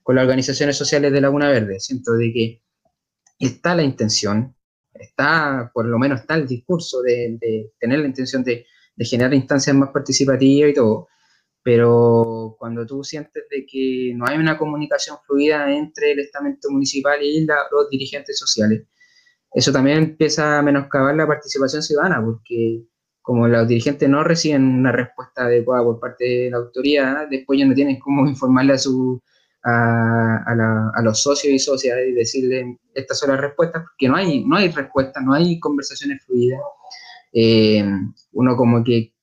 con 0.02 0.16
las 0.16 0.22
organizaciones 0.22 0.76
sociales 0.76 1.12
de 1.12 1.20
Laguna 1.20 1.48
Verde. 1.48 1.80
Siento 1.80 2.12
de 2.12 2.32
que 2.32 2.62
está 3.38 3.74
la 3.74 3.82
intención, 3.82 4.54
está, 4.94 5.70
por 5.72 5.86
lo 5.86 5.98
menos 5.98 6.20
está 6.20 6.34
el 6.34 6.46
discurso 6.46 7.02
de, 7.02 7.38
tener 7.78 8.00
la 8.00 8.06
intención 8.06 8.42
de, 8.44 8.66
generar 8.98 9.34
instancias 9.34 9.74
más 9.74 9.90
participativas 9.90 10.70
y 10.70 10.74
todo, 10.74 11.08
pero 11.62 12.56
cuando 12.58 12.86
tú 12.86 13.02
sientes 13.02 13.44
de 13.50 13.66
que 13.66 14.12
no 14.14 14.26
hay 14.26 14.38
una 14.38 14.56
comunicación 14.56 15.16
fluida 15.26 15.72
entre 15.72 16.12
el 16.12 16.20
estamento 16.20 16.70
municipal 16.70 17.20
y 17.22 17.44
los 17.44 17.90
dirigentes 17.90 18.38
sociales, 18.38 18.84
eso 19.52 19.72
también 19.72 19.98
empieza 19.98 20.58
a 20.58 20.62
menoscabar 20.62 21.14
la 21.14 21.26
participación 21.26 21.82
ciudadana, 21.82 22.22
porque 22.24 22.84
como 23.20 23.46
los 23.48 23.68
dirigentes 23.68 24.08
no 24.08 24.24
reciben 24.24 24.64
una 24.64 24.92
respuesta 24.92 25.44
adecuada 25.44 25.84
por 25.84 26.00
parte 26.00 26.24
de 26.24 26.50
la 26.50 26.58
autoridad, 26.58 27.28
después 27.30 27.58
ya 27.58 27.66
no 27.66 27.74
tienen 27.74 27.98
cómo 27.98 28.26
informarle 28.28 28.74
a 28.74 28.78
su 28.78 29.22
a, 29.64 31.00
los 31.02 31.22
socios 31.22 31.52
y 31.52 31.58
socias 31.58 31.98
y 32.06 32.12
decirle 32.12 32.78
estas 32.94 33.18
son 33.18 33.30
las 33.30 33.40
respuestas, 33.40 33.82
porque 33.82 34.08
no 34.08 34.16
hay, 34.16 34.44
no 34.44 34.56
hay 34.56 34.68
respuestas, 34.68 35.22
no 35.22 35.32
hay 35.32 35.58
conversaciones 35.60 36.24
fluidas. 36.24 36.60
Eh, 37.32 37.84
uno 38.32 38.56
como 38.56 38.84
que 38.84 39.14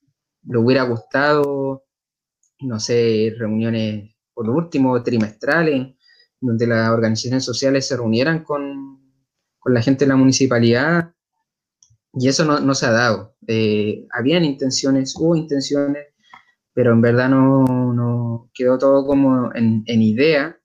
le 0.43 0.58
hubiera 0.58 0.84
gustado, 0.84 1.84
no 2.62 2.79
sé, 2.79 3.34
reuniones 3.38 4.15
por 4.34 4.50
último 4.50 5.01
trimestrales, 5.03 5.96
donde 6.41 6.67
las 6.67 6.89
organizaciones 6.89 7.43
sociales 7.43 7.88
se 7.88 7.98
reunieran 7.98 8.43
con, 8.43 9.13
con 9.60 9.74
la 9.74 9.81
gente 9.81 10.05
de 10.05 10.10
la 10.10 10.15
municipalidad, 10.15 11.13
y 12.13 12.27
eso 12.27 12.46
no, 12.46 12.60
no 12.60 12.74
se 12.74 12.86
ha 12.86 12.91
dado. 12.91 13.36
Eh, 13.48 14.08
habían 14.12 14.43
intenciones, 14.43 15.15
hubo 15.15 15.36
intenciones, 15.36 16.08
pero 16.74 16.94
en 16.94 17.02
verdad 17.02 17.30
no, 17.30 17.66
no 17.94 18.50
quedó 18.54 18.78
todo 18.78 19.06
como 19.06 19.54
en, 19.54 19.84
en, 19.86 20.02
idea 20.02 20.58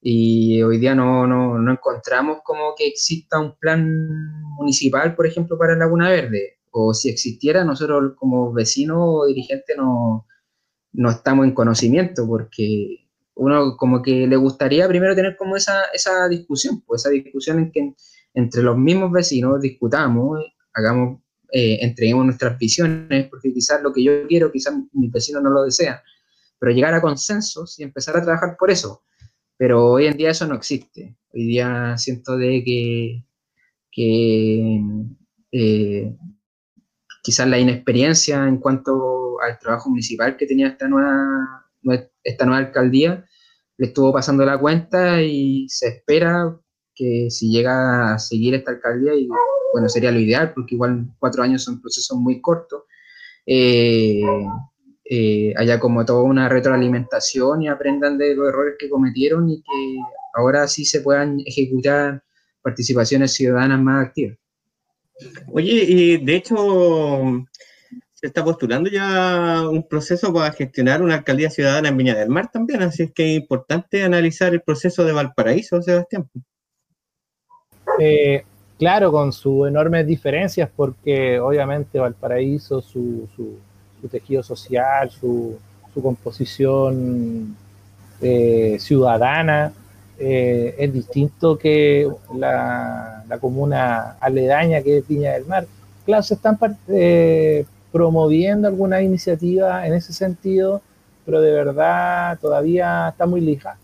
y 0.00 0.62
hoy 0.62 0.78
día 0.78 0.94
no, 0.94 1.26
no, 1.26 1.58
no, 1.58 1.72
encontramos 1.72 2.38
como 2.44 2.74
que 2.76 2.86
exista 2.86 3.40
un 3.40 3.56
plan 3.58 4.42
municipal, 4.56 5.14
por 5.14 5.26
ejemplo, 5.26 5.58
para 5.58 5.76
Laguna 5.76 6.10
Verde, 6.10 6.58
o 6.70 6.94
si 6.94 7.08
existiera, 7.08 7.64
nosotros 7.64 8.14
como 8.16 8.52
vecinos 8.52 8.98
o 9.00 9.26
dirigentes 9.26 9.76
no, 9.76 10.26
no 10.92 11.10
estamos 11.10 11.46
en 11.46 11.54
conocimiento, 11.54 12.26
porque 12.26 13.08
uno 13.34 13.76
como 13.76 14.02
que 14.02 14.26
le 14.26 14.36
gustaría 14.36 14.88
primero 14.88 15.14
tener 15.14 15.36
como 15.36 15.56
esa, 15.56 15.84
esa 15.92 16.28
discusión, 16.28 16.82
pues 16.86 17.02
esa 17.02 17.10
discusión 17.10 17.58
en 17.58 17.72
que 17.72 17.94
entre 18.34 18.62
los 18.62 18.76
mismos 18.76 19.12
vecinos 19.12 19.60
discutamos, 19.60 20.40
hagamos 20.74 21.20
eh, 21.52 21.78
entreguemos 21.80 22.24
nuestras 22.24 22.58
visiones, 22.58 23.28
porque 23.28 23.52
quizás 23.52 23.82
lo 23.82 23.92
que 23.92 24.02
yo 24.02 24.26
quiero, 24.26 24.50
quizás 24.50 24.74
mi 24.92 25.08
vecino 25.08 25.40
no 25.40 25.50
lo 25.50 25.64
desea, 25.64 26.02
pero 26.58 26.72
llegar 26.72 26.94
a 26.94 27.00
consensos 27.00 27.78
y 27.78 27.82
empezar 27.82 28.16
a 28.16 28.22
trabajar 28.22 28.56
por 28.58 28.70
eso. 28.70 29.04
Pero 29.56 29.92
hoy 29.92 30.06
en 30.06 30.16
día 30.16 30.30
eso 30.30 30.46
no 30.46 30.54
existe. 30.54 31.16
Hoy 31.32 31.46
día 31.46 31.96
siento 31.96 32.36
de 32.36 32.62
que, 32.64 33.24
que, 33.90 34.80
eh, 35.52 36.16
quizás 37.22 37.48
la 37.48 37.58
inexperiencia 37.58 38.46
en 38.46 38.58
cuanto 38.58 39.40
al 39.40 39.58
trabajo 39.58 39.90
municipal 39.90 40.36
que 40.36 40.46
tenía 40.46 40.68
esta 40.68 40.88
nueva, 40.88 41.66
esta 42.22 42.44
nueva 42.44 42.58
alcaldía 42.66 43.24
le 43.78 43.86
estuvo 43.86 44.12
pasando 44.12 44.44
la 44.44 44.58
cuenta 44.58 45.22
y 45.22 45.66
se 45.68 45.88
espera 45.88 46.56
que 46.96 47.30
si 47.30 47.50
llega 47.50 48.14
a 48.14 48.18
seguir 48.18 48.54
esta 48.54 48.72
alcaldía, 48.72 49.14
y 49.14 49.28
bueno, 49.72 49.88
sería 49.88 50.10
lo 50.10 50.18
ideal, 50.18 50.52
porque 50.54 50.74
igual 50.74 51.06
cuatro 51.18 51.42
años 51.42 51.62
son 51.62 51.80
procesos 51.80 52.18
muy 52.18 52.40
cortos, 52.40 52.84
eh, 53.44 54.22
eh, 55.04 55.54
haya 55.56 55.78
como 55.78 56.04
toda 56.04 56.22
una 56.22 56.48
retroalimentación 56.48 57.62
y 57.62 57.68
aprendan 57.68 58.18
de 58.18 58.34
los 58.34 58.48
errores 58.48 58.74
que 58.78 58.90
cometieron 58.90 59.48
y 59.48 59.62
que 59.62 59.98
ahora 60.34 60.66
sí 60.66 60.84
se 60.84 61.02
puedan 61.02 61.38
ejecutar 61.46 62.24
participaciones 62.62 63.34
ciudadanas 63.34 63.80
más 63.80 64.06
activas. 64.06 64.38
Oye, 65.52 65.84
y 65.86 66.24
de 66.24 66.34
hecho, 66.34 67.46
se 68.12 68.26
está 68.26 68.44
postulando 68.44 68.90
ya 68.90 69.68
un 69.68 69.86
proceso 69.86 70.32
para 70.32 70.52
gestionar 70.52 71.02
una 71.02 71.14
alcaldía 71.14 71.50
ciudadana 71.50 71.88
en 71.88 71.96
Viña 71.96 72.14
del 72.14 72.28
Mar 72.28 72.50
también, 72.50 72.82
así 72.82 73.04
es 73.04 73.12
que 73.12 73.30
es 73.30 73.40
importante 73.40 74.02
analizar 74.02 74.52
el 74.52 74.62
proceso 74.62 75.04
de 75.04 75.12
Valparaíso, 75.12 75.80
Sebastián. 75.80 76.28
Eh, 77.98 78.44
claro, 78.78 79.10
con 79.10 79.32
sus 79.32 79.68
enormes 79.68 80.06
diferencias, 80.06 80.68
porque 80.74 81.40
obviamente 81.40 81.98
Valparaíso, 81.98 82.80
su, 82.80 83.28
su, 83.34 83.58
tejido 84.08 84.42
social, 84.42 85.10
su, 85.10 85.58
composición 86.00 87.56
eh, 88.20 88.76
ciudadana, 88.78 89.72
eh, 90.18 90.74
es 90.78 90.92
distinto 90.92 91.58
que 91.58 92.06
la, 92.34 93.24
comuna 93.40 94.16
aledaña 94.20 94.82
que 94.82 94.98
es 94.98 95.08
Viña 95.08 95.32
del 95.32 95.46
Mar. 95.46 95.66
Claro, 96.04 96.22
se 96.22 96.34
están 96.34 96.58
promoviendo 97.90 98.68
alguna 98.68 99.00
iniciativa 99.00 99.86
en 99.86 99.94
ese 99.94 100.12
sentido, 100.12 100.82
pero 101.24 101.40
de 101.40 101.50
verdad 101.50 102.38
todavía 102.40 103.08
está 103.08 103.26
muy 103.26 103.40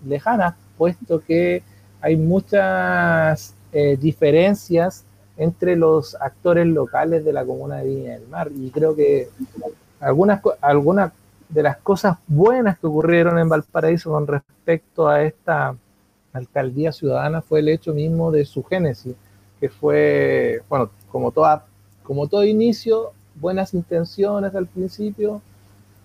lejana, 0.06 0.54
puesto 0.76 1.20
que 1.20 1.62
hay 2.02 2.16
muchas 2.16 3.54
eh, 3.72 3.96
diferencias 3.96 5.04
entre 5.36 5.76
los 5.76 6.14
actores 6.16 6.66
locales 6.66 7.24
de 7.24 7.32
la 7.32 7.44
comuna 7.44 7.78
de 7.78 7.88
Viña 7.88 8.12
del 8.12 8.28
Mar. 8.28 8.50
Y 8.54 8.70
creo 8.70 8.94
que 8.94 9.28
algunas, 10.00 10.42
algunas 10.60 11.12
de 11.48 11.62
las 11.62 11.78
cosas 11.78 12.18
buenas 12.26 12.78
que 12.78 12.86
ocurrieron 12.86 13.38
en 13.38 13.48
Valparaíso 13.48 14.10
con 14.10 14.26
respecto 14.26 15.08
a 15.08 15.22
esta 15.22 15.76
alcaldía 16.32 16.92
ciudadana 16.92 17.42
fue 17.42 17.60
el 17.60 17.68
hecho 17.68 17.92
mismo 17.92 18.30
de 18.30 18.44
su 18.44 18.62
génesis, 18.62 19.14
que 19.60 19.68
fue, 19.68 20.62
bueno, 20.68 20.90
como, 21.10 21.30
toda, 21.30 21.66
como 22.02 22.26
todo 22.26 22.44
inicio, 22.44 23.12
buenas 23.34 23.74
intenciones 23.74 24.54
al 24.54 24.66
principio. 24.66 25.42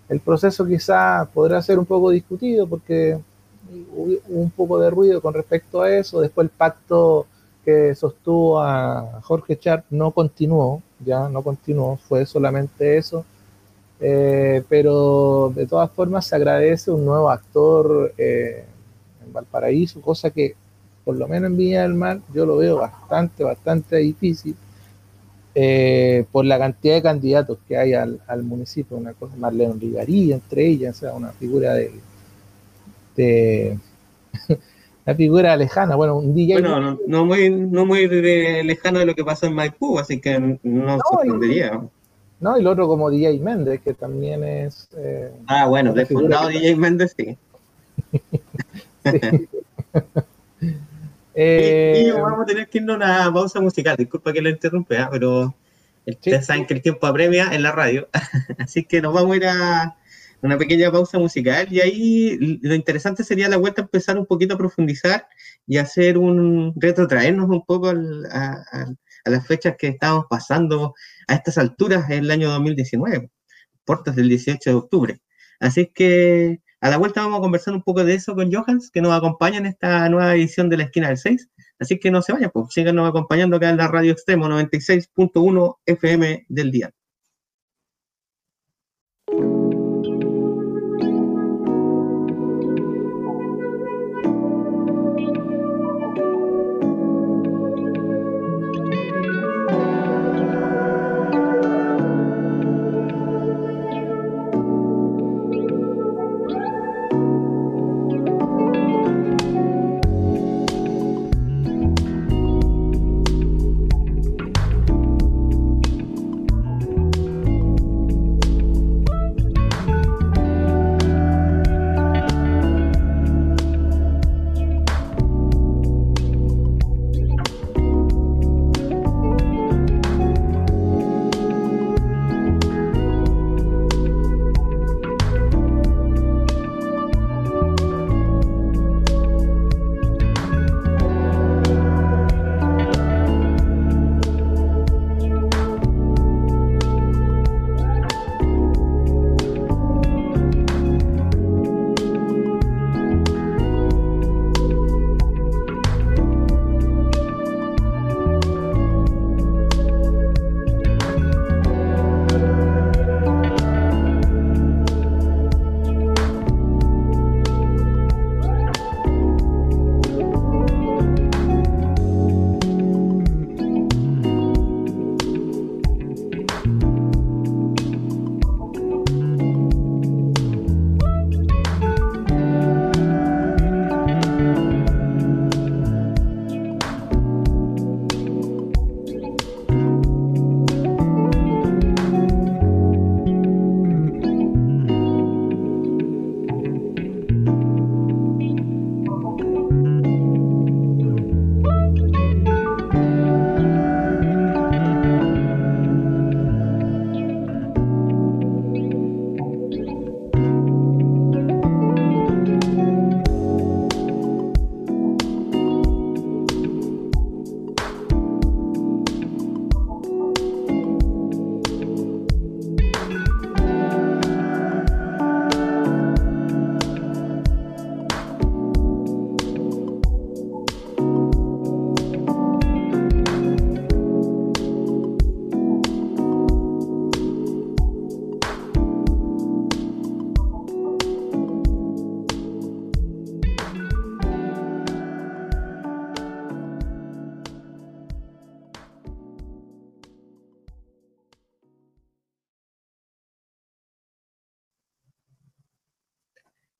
El 0.09 0.19
proceso 0.19 0.65
quizá 0.65 1.27
podrá 1.33 1.61
ser 1.61 1.79
un 1.79 1.85
poco 1.85 2.11
discutido 2.11 2.67
porque 2.67 3.19
hubo 3.93 4.19
un 4.27 4.51
poco 4.51 4.79
de 4.79 4.89
ruido 4.89 5.21
con 5.21 5.33
respecto 5.33 5.81
a 5.81 5.89
eso. 5.89 6.21
Después 6.21 6.45
el 6.45 6.49
pacto 6.49 7.25
que 7.67 7.93
sostuvo 7.95 8.61
a 8.61 9.19
Jorge 9.23 9.59
Char 9.59 9.83
no 9.89 10.11
continuó, 10.11 10.81
ya 11.03 11.27
no 11.27 11.43
continuó, 11.43 11.97
fue 11.97 12.25
solamente 12.25 12.97
eso. 12.97 13.25
Eh, 13.99 14.63
pero 14.69 15.51
de 15.53 15.67
todas 15.67 15.91
formas 15.91 16.25
se 16.25 16.37
agradece 16.37 16.91
un 16.91 17.03
nuevo 17.03 17.29
actor 17.29 18.13
eh, 18.17 18.63
en 19.21 19.33
Valparaíso, 19.33 19.99
cosa 19.99 20.29
que 20.29 20.55
por 21.03 21.17
lo 21.17 21.27
menos 21.27 21.49
en 21.49 21.57
Viña 21.57 21.81
del 21.81 21.93
Mar 21.93 22.21
yo 22.33 22.45
lo 22.45 22.55
veo 22.55 22.77
bastante, 22.77 23.43
bastante 23.43 23.97
difícil 23.97 24.55
eh, 25.53 26.23
por 26.31 26.45
la 26.45 26.57
cantidad 26.57 26.95
de 26.95 27.01
candidatos 27.01 27.57
que 27.67 27.75
hay 27.75 27.93
al, 27.93 28.43
municipio, 28.43 28.95
una 28.95 29.11
cosa, 29.11 29.35
Marlene 29.35 29.73
Rigarí 29.77 30.31
entre 30.31 30.67
ellas, 30.67 30.95
o 30.95 30.99
sea, 31.01 31.13
una 31.13 31.33
figura 31.33 31.73
de 31.73 31.91
la 35.07 35.15
figura 35.15 35.55
lejana, 35.55 35.95
bueno, 35.95 36.17
un 36.17 36.35
DJ. 36.35 36.59
Bueno, 36.59 36.99
no, 37.07 37.25
muy, 37.25 37.49
no 37.49 37.85
muy 37.85 38.07
lejano 38.07 38.99
de 38.99 39.05
lo 39.05 39.15
que 39.15 39.23
pasó 39.23 39.45
en 39.45 39.53
Maipú, 39.53 39.97
así 39.97 40.19
que 40.19 40.37
no, 40.37 40.59
no 40.63 40.99
sorprendería. 41.09 41.81
no, 42.41 42.59
y 42.59 42.61
lo 42.61 42.71
otro 42.71 42.89
como 42.89 43.09
DJ 43.09 43.39
Méndez, 43.39 43.79
que 43.81 43.93
también 43.93 44.43
es. 44.43 44.89
Eh, 44.97 45.31
ah, 45.47 45.65
bueno, 45.67 45.93
de 45.93 46.05
fundado 46.05 46.49
DJ 46.49 46.75
Méndez, 46.75 47.15
sí. 47.17 47.37
Eh, 51.39 52.05
y, 52.07 52.11
vamos 52.19 52.41
a 52.41 52.45
tener 52.45 52.67
que 52.67 52.79
irnos 52.79 52.95
a 52.95 52.97
una 52.97 53.31
pausa 53.31 53.61
musical, 53.61 53.95
disculpa 53.95 54.33
que 54.33 54.41
lo 54.41 54.49
interrumpa, 54.49 54.95
¿eh? 54.95 55.07
pero 55.11 55.53
ustedes 56.03 56.47
saben 56.47 56.65
que 56.65 56.73
el 56.73 56.81
tiempo 56.81 57.05
apremia 57.05 57.53
en 57.53 57.61
la 57.61 57.71
radio, 57.71 58.07
así 58.57 58.83
que 58.83 59.03
nos 59.03 59.13
vamos 59.13 59.33
a 59.33 59.35
ir 59.35 59.45
a 59.45 59.97
una 60.41 60.57
pequeña 60.57 60.91
pausa 60.91 61.17
musical 61.19 61.67
y 61.71 61.81
ahí 61.81 62.37
lo 62.61 62.75
interesante 62.75 63.23
sería 63.23 63.49
la 63.49 63.57
vuelta 63.57 63.81
empezar 63.81 64.17
un 64.17 64.25
poquito 64.25 64.53
a 64.55 64.57
profundizar 64.57 65.27
y 65.65 65.77
hacer 65.77 66.17
un 66.17 66.73
retrotraernos 66.75 67.49
un 67.49 67.65
poco 67.65 67.89
a, 67.89 68.65
las 69.25 69.45
fechas 69.47 69.75
que 69.77 69.87
estábamos 69.87 70.25
pasando 70.29 70.93
a 71.27 71.35
estas 71.35 71.57
alturas 71.57 72.09
en 72.09 72.19
el 72.19 72.31
año 72.31 72.49
2019, 72.49 73.29
puertas 73.83 74.15
del 74.15 74.29
18 74.29 74.69
de 74.69 74.75
octubre. 74.75 75.21
Así 75.59 75.91
que 75.93 76.61
a 76.79 76.89
la 76.89 76.97
vuelta 76.97 77.21
vamos 77.21 77.39
a 77.39 77.41
conversar 77.41 77.73
un 77.73 77.83
poco 77.83 78.03
de 78.05 78.13
eso 78.13 78.35
con 78.35 78.51
Johans, 78.51 78.91
que 78.91 79.01
nos 79.01 79.11
acompaña 79.11 79.57
en 79.57 79.65
esta 79.65 80.07
nueva 80.09 80.35
edición 80.35 80.69
de 80.69 80.77
la 80.77 80.83
esquina 80.83 81.09
del 81.09 81.17
6. 81.17 81.49
Así 81.79 81.99
que 81.99 82.11
no 82.11 82.21
se 82.21 82.33
vayan, 82.33 82.51
pues 82.53 82.67
síganos 82.73 83.09
acompañando 83.09 83.57
acá 83.57 83.69
en 83.69 83.77
la 83.77 83.87
radio 83.87 84.11
extremo 84.13 84.47
96.1 84.47 85.77
FM 85.85 86.45
del 86.47 86.71
día. 86.71 86.93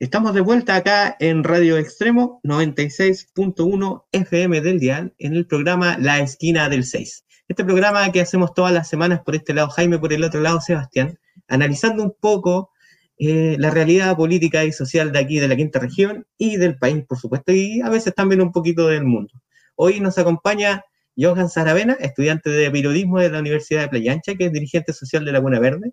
Estamos 0.08 0.34
de 0.34 0.40
vuelta 0.40 0.78
acá 0.78 1.18
en 1.20 1.44
Radio 1.44 1.78
Extremo 1.78 2.40
96.1 2.46 4.06
FM 4.14 4.62
del 4.62 4.80
Dial 4.80 5.14
en 5.18 5.34
el 5.34 5.46
programa 5.46 5.98
La 6.00 6.20
Esquina 6.20 6.70
del 6.70 6.86
6. 6.86 7.26
Este 7.50 7.66
programa 7.66 8.10
que 8.14 8.22
hacemos 8.22 8.54
todas 8.54 8.72
las 8.72 8.88
semanas 8.88 9.20
por 9.26 9.36
este 9.36 9.54
lado 9.54 9.68
Jaime, 9.68 10.00
por 10.00 10.14
el 10.14 10.24
otro 10.24 10.40
lado 10.40 10.62
Sebastián, 10.62 11.20
analizando 11.50 12.04
un 12.04 12.16
poco 12.18 12.72
eh, 13.18 13.58
la 13.60 13.70
realidad 13.70 14.16
política 14.16 14.64
y 14.64 14.72
social 14.72 15.12
de 15.12 15.20
aquí, 15.20 15.42
de 15.42 15.50
la 15.50 15.58
quinta 15.58 15.80
región 15.80 16.26
y 16.38 16.56
del 16.56 16.78
país, 16.78 17.04
por 17.06 17.18
supuesto, 17.18 17.52
y 17.52 17.82
a 17.82 17.90
veces 17.90 18.16
también 18.16 18.42
un 18.42 18.54
poquito 18.54 18.88
del 18.88 19.04
mundo. 19.04 19.34
Hoy 19.76 20.00
nos 20.00 20.18
acompaña 20.18 20.86
Johan 21.18 21.50
Saravena, 21.50 21.98
estudiante 22.00 22.50
de 22.50 22.72
periodismo 22.72 23.20
de 23.20 23.30
la 23.30 23.40
Universidad 23.40 23.82
de 23.82 23.90
Playa 23.90 24.14
Ancha, 24.14 24.36
que 24.36 24.46
es 24.46 24.54
dirigente 24.54 24.94
social 24.94 25.26
de 25.26 25.34
Laguna 25.34 25.60
Verde, 25.60 25.92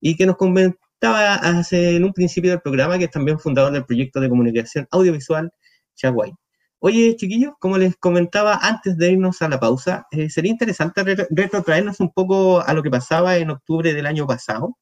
y 0.00 0.14
que 0.14 0.24
nos 0.24 0.36
comentaba 1.00 1.34
hace, 1.34 1.96
en 1.96 2.04
un 2.04 2.12
principio 2.12 2.50
del 2.50 2.60
programa 2.60 2.98
que 2.98 3.04
es 3.04 3.10
también 3.10 3.38
fundador 3.38 3.72
del 3.72 3.84
proyecto 3.84 4.20
de 4.20 4.28
comunicación 4.28 4.88
audiovisual 4.90 5.52
Chaguay. 5.94 6.32
Oye, 6.78 7.16
chiquillos, 7.16 7.54
como 7.58 7.78
les 7.78 7.96
comentaba 7.96 8.58
antes 8.62 8.96
de 8.96 9.12
irnos 9.12 9.42
a 9.42 9.48
la 9.48 9.58
pausa, 9.58 10.06
eh, 10.10 10.30
sería 10.30 10.52
interesante 10.52 11.02
retrotraernos 11.30 12.00
un 12.00 12.12
poco 12.12 12.60
a 12.60 12.72
lo 12.74 12.82
que 12.82 12.90
pasaba 12.90 13.36
en 13.38 13.50
octubre 13.50 13.94
del 13.94 14.06
año 14.06 14.26
pasado, 14.26 14.76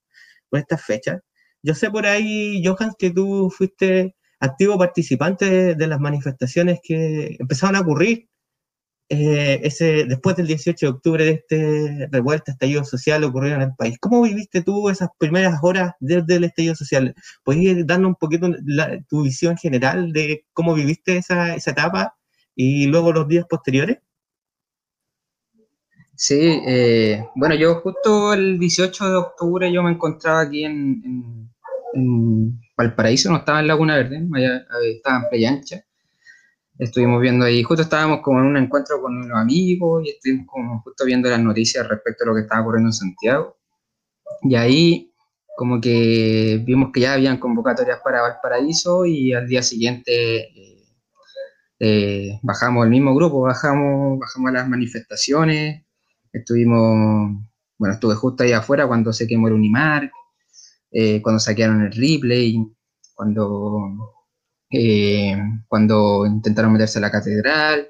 por 0.50 0.60
estas 0.60 0.82
fechas. 0.84 1.20
Yo 1.62 1.74
sé 1.74 1.90
por 1.90 2.06
ahí, 2.06 2.62
Johan, 2.64 2.92
que 2.98 3.10
tú 3.10 3.50
fuiste 3.50 4.16
activo 4.40 4.78
participante 4.78 5.74
de 5.74 5.86
las 5.86 6.00
manifestaciones 6.00 6.80
que 6.82 7.36
empezaron 7.38 7.76
a 7.76 7.80
ocurrir 7.80 8.28
eh, 9.18 9.60
ese, 9.62 10.04
después 10.04 10.36
del 10.36 10.46
18 10.46 10.86
de 10.86 10.92
octubre 10.92 11.24
de 11.24 11.30
este 11.30 12.08
revuelta, 12.10 12.52
estallido 12.52 12.84
social 12.84 13.24
ocurrido 13.24 13.56
en 13.56 13.62
el 13.62 13.74
país. 13.76 13.96
¿Cómo 14.00 14.22
viviste 14.22 14.62
tú 14.62 14.88
esas 14.88 15.08
primeras 15.18 15.58
horas 15.62 15.92
desde 16.00 16.36
el 16.36 16.44
estallido 16.44 16.74
social? 16.74 17.14
¿Puedes 17.44 17.86
darnos 17.86 18.10
un 18.10 18.14
poquito 18.16 18.50
tu 19.08 19.22
visión 19.22 19.56
general 19.56 20.12
de 20.12 20.44
cómo 20.52 20.74
viviste 20.74 21.16
esa, 21.16 21.54
esa, 21.54 21.70
etapa 21.72 22.14
y 22.54 22.86
luego 22.86 23.12
los 23.12 23.28
días 23.28 23.46
posteriores? 23.48 23.98
Sí, 26.16 26.60
eh, 26.66 27.26
bueno, 27.34 27.54
yo 27.56 27.76
justo 27.76 28.32
el 28.32 28.58
18 28.58 29.10
de 29.10 29.16
octubre 29.16 29.72
yo 29.72 29.82
me 29.82 29.90
encontraba 29.90 30.42
aquí 30.42 30.64
en, 30.64 31.50
en, 31.94 32.60
Valparaíso, 32.76 33.30
no 33.30 33.38
estaba 33.38 33.60
en 33.60 33.66
Laguna 33.68 33.96
Verde, 33.96 34.26
estaba 34.96 35.18
en 35.18 35.28
Playa 35.28 35.48
Ancha 35.50 35.84
estuvimos 36.78 37.20
viendo 37.20 37.44
ahí, 37.44 37.62
justo 37.62 37.82
estábamos 37.82 38.20
como 38.20 38.40
en 38.40 38.46
un 38.46 38.56
encuentro 38.56 39.00
con 39.00 39.16
unos 39.16 39.38
amigos 39.38 40.04
y 40.04 40.10
estuvimos 40.10 40.46
como 40.46 40.80
justo 40.82 41.04
viendo 41.04 41.28
las 41.28 41.40
noticias 41.40 41.88
respecto 41.88 42.24
a 42.24 42.28
lo 42.28 42.34
que 42.34 42.42
estaba 42.42 42.62
ocurriendo 42.62 42.88
en 42.88 42.92
Santiago. 42.92 43.56
Y 44.42 44.54
ahí 44.56 45.12
como 45.56 45.80
que 45.80 46.60
vimos 46.64 46.90
que 46.92 47.00
ya 47.00 47.14
habían 47.14 47.38
convocatorias 47.38 48.00
para 48.02 48.22
Valparaíso 48.22 49.06
y 49.06 49.32
al 49.32 49.46
día 49.46 49.62
siguiente 49.62 50.38
eh, 50.38 50.84
eh, 51.78 52.40
bajamos 52.42 52.84
el 52.84 52.90
mismo 52.90 53.14
grupo, 53.14 53.42
bajamos, 53.42 54.18
bajamos 54.18 54.50
a 54.50 54.54
las 54.54 54.68
manifestaciones, 54.68 55.84
estuvimos, 56.32 57.40
bueno, 57.78 57.94
estuve 57.94 58.14
justo 58.16 58.42
ahí 58.42 58.52
afuera 58.52 58.86
cuando 58.86 59.12
se 59.12 59.28
quemó 59.28 59.46
el 59.48 59.54
Unimark, 59.54 60.10
eh, 60.90 61.22
cuando 61.22 61.38
saquearon 61.38 61.82
el 61.82 61.92
Ripley, 61.92 62.58
cuando 63.14 64.23
eh, 64.74 65.36
cuando 65.68 66.26
intentaron 66.26 66.72
meterse 66.72 66.98
a 66.98 67.02
la 67.02 67.10
catedral, 67.10 67.88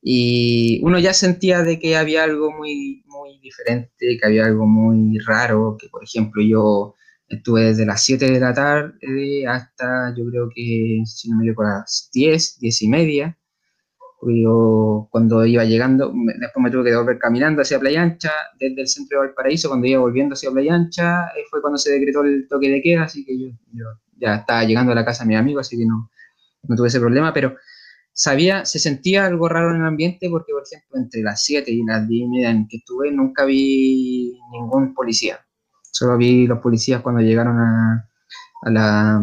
y 0.00 0.80
uno 0.84 0.98
ya 0.98 1.12
sentía 1.12 1.62
de 1.62 1.78
que 1.78 1.96
había 1.96 2.24
algo 2.24 2.52
muy, 2.52 3.02
muy 3.06 3.38
diferente, 3.40 4.18
que 4.18 4.26
había 4.26 4.46
algo 4.46 4.66
muy 4.66 5.18
raro, 5.18 5.76
que 5.78 5.88
por 5.88 6.04
ejemplo 6.04 6.42
yo 6.42 6.94
estuve 7.28 7.64
desde 7.64 7.86
las 7.86 8.02
7 8.04 8.30
de 8.30 8.40
la 8.40 8.54
tarde 8.54 9.46
hasta 9.46 10.14
yo 10.16 10.24
creo 10.30 10.48
que, 10.54 11.02
si 11.04 11.30
no 11.30 11.38
me 11.38 11.44
equivoco, 11.44 11.64
las 11.64 12.10
10, 12.12 12.58
10 12.60 12.82
y 12.82 12.88
media. 12.88 13.38
Yo 14.20 15.08
cuando 15.12 15.46
iba 15.46 15.64
llegando, 15.64 16.12
después 16.40 16.62
me 16.62 16.70
tuve 16.70 16.84
que 16.84 16.90
devolver 16.90 17.18
caminando 17.18 17.62
hacia 17.62 17.78
Playa 17.78 18.02
Ancha, 18.02 18.32
desde 18.58 18.80
el 18.80 18.88
centro 18.88 19.20
de 19.20 19.28
Valparaíso, 19.28 19.68
cuando 19.68 19.86
iba 19.86 20.00
volviendo 20.00 20.34
hacia 20.34 20.50
Playa 20.50 20.74
Ancha, 20.74 21.26
eh, 21.36 21.44
fue 21.48 21.60
cuando 21.60 21.78
se 21.78 21.92
decretó 21.92 22.22
el 22.24 22.48
toque 22.48 22.68
de 22.68 22.82
queda, 22.82 23.04
así 23.04 23.24
que 23.24 23.38
yo, 23.38 23.48
yo 23.72 23.86
ya 24.20 24.36
estaba 24.36 24.64
llegando 24.64 24.92
a 24.92 24.94
la 24.94 25.04
casa 25.04 25.24
de 25.24 25.28
mi 25.28 25.36
amigo, 25.36 25.60
así 25.60 25.76
que 25.76 25.86
no, 25.86 26.10
no 26.62 26.76
tuve 26.76 26.88
ese 26.88 27.00
problema, 27.00 27.32
pero 27.32 27.56
sabía, 28.12 28.64
se 28.64 28.78
sentía 28.78 29.26
algo 29.26 29.48
raro 29.48 29.70
en 29.70 29.80
el 29.80 29.86
ambiente 29.86 30.28
porque, 30.28 30.52
por 30.52 30.62
ejemplo, 30.62 30.98
entre 30.98 31.22
las 31.22 31.42
7 31.44 31.70
y 31.70 31.84
las 31.84 32.06
10 32.08 32.22
y 32.24 32.28
media 32.28 32.50
en 32.50 32.66
que 32.68 32.78
estuve, 32.78 33.12
nunca 33.12 33.44
vi 33.44 34.38
ningún 34.52 34.94
policía. 34.94 35.38
Solo 35.90 36.16
vi 36.16 36.46
los 36.46 36.58
policías 36.58 37.00
cuando 37.00 37.20
llegaron 37.20 37.58
a, 37.58 38.08
a 38.62 38.70
la 38.70 39.22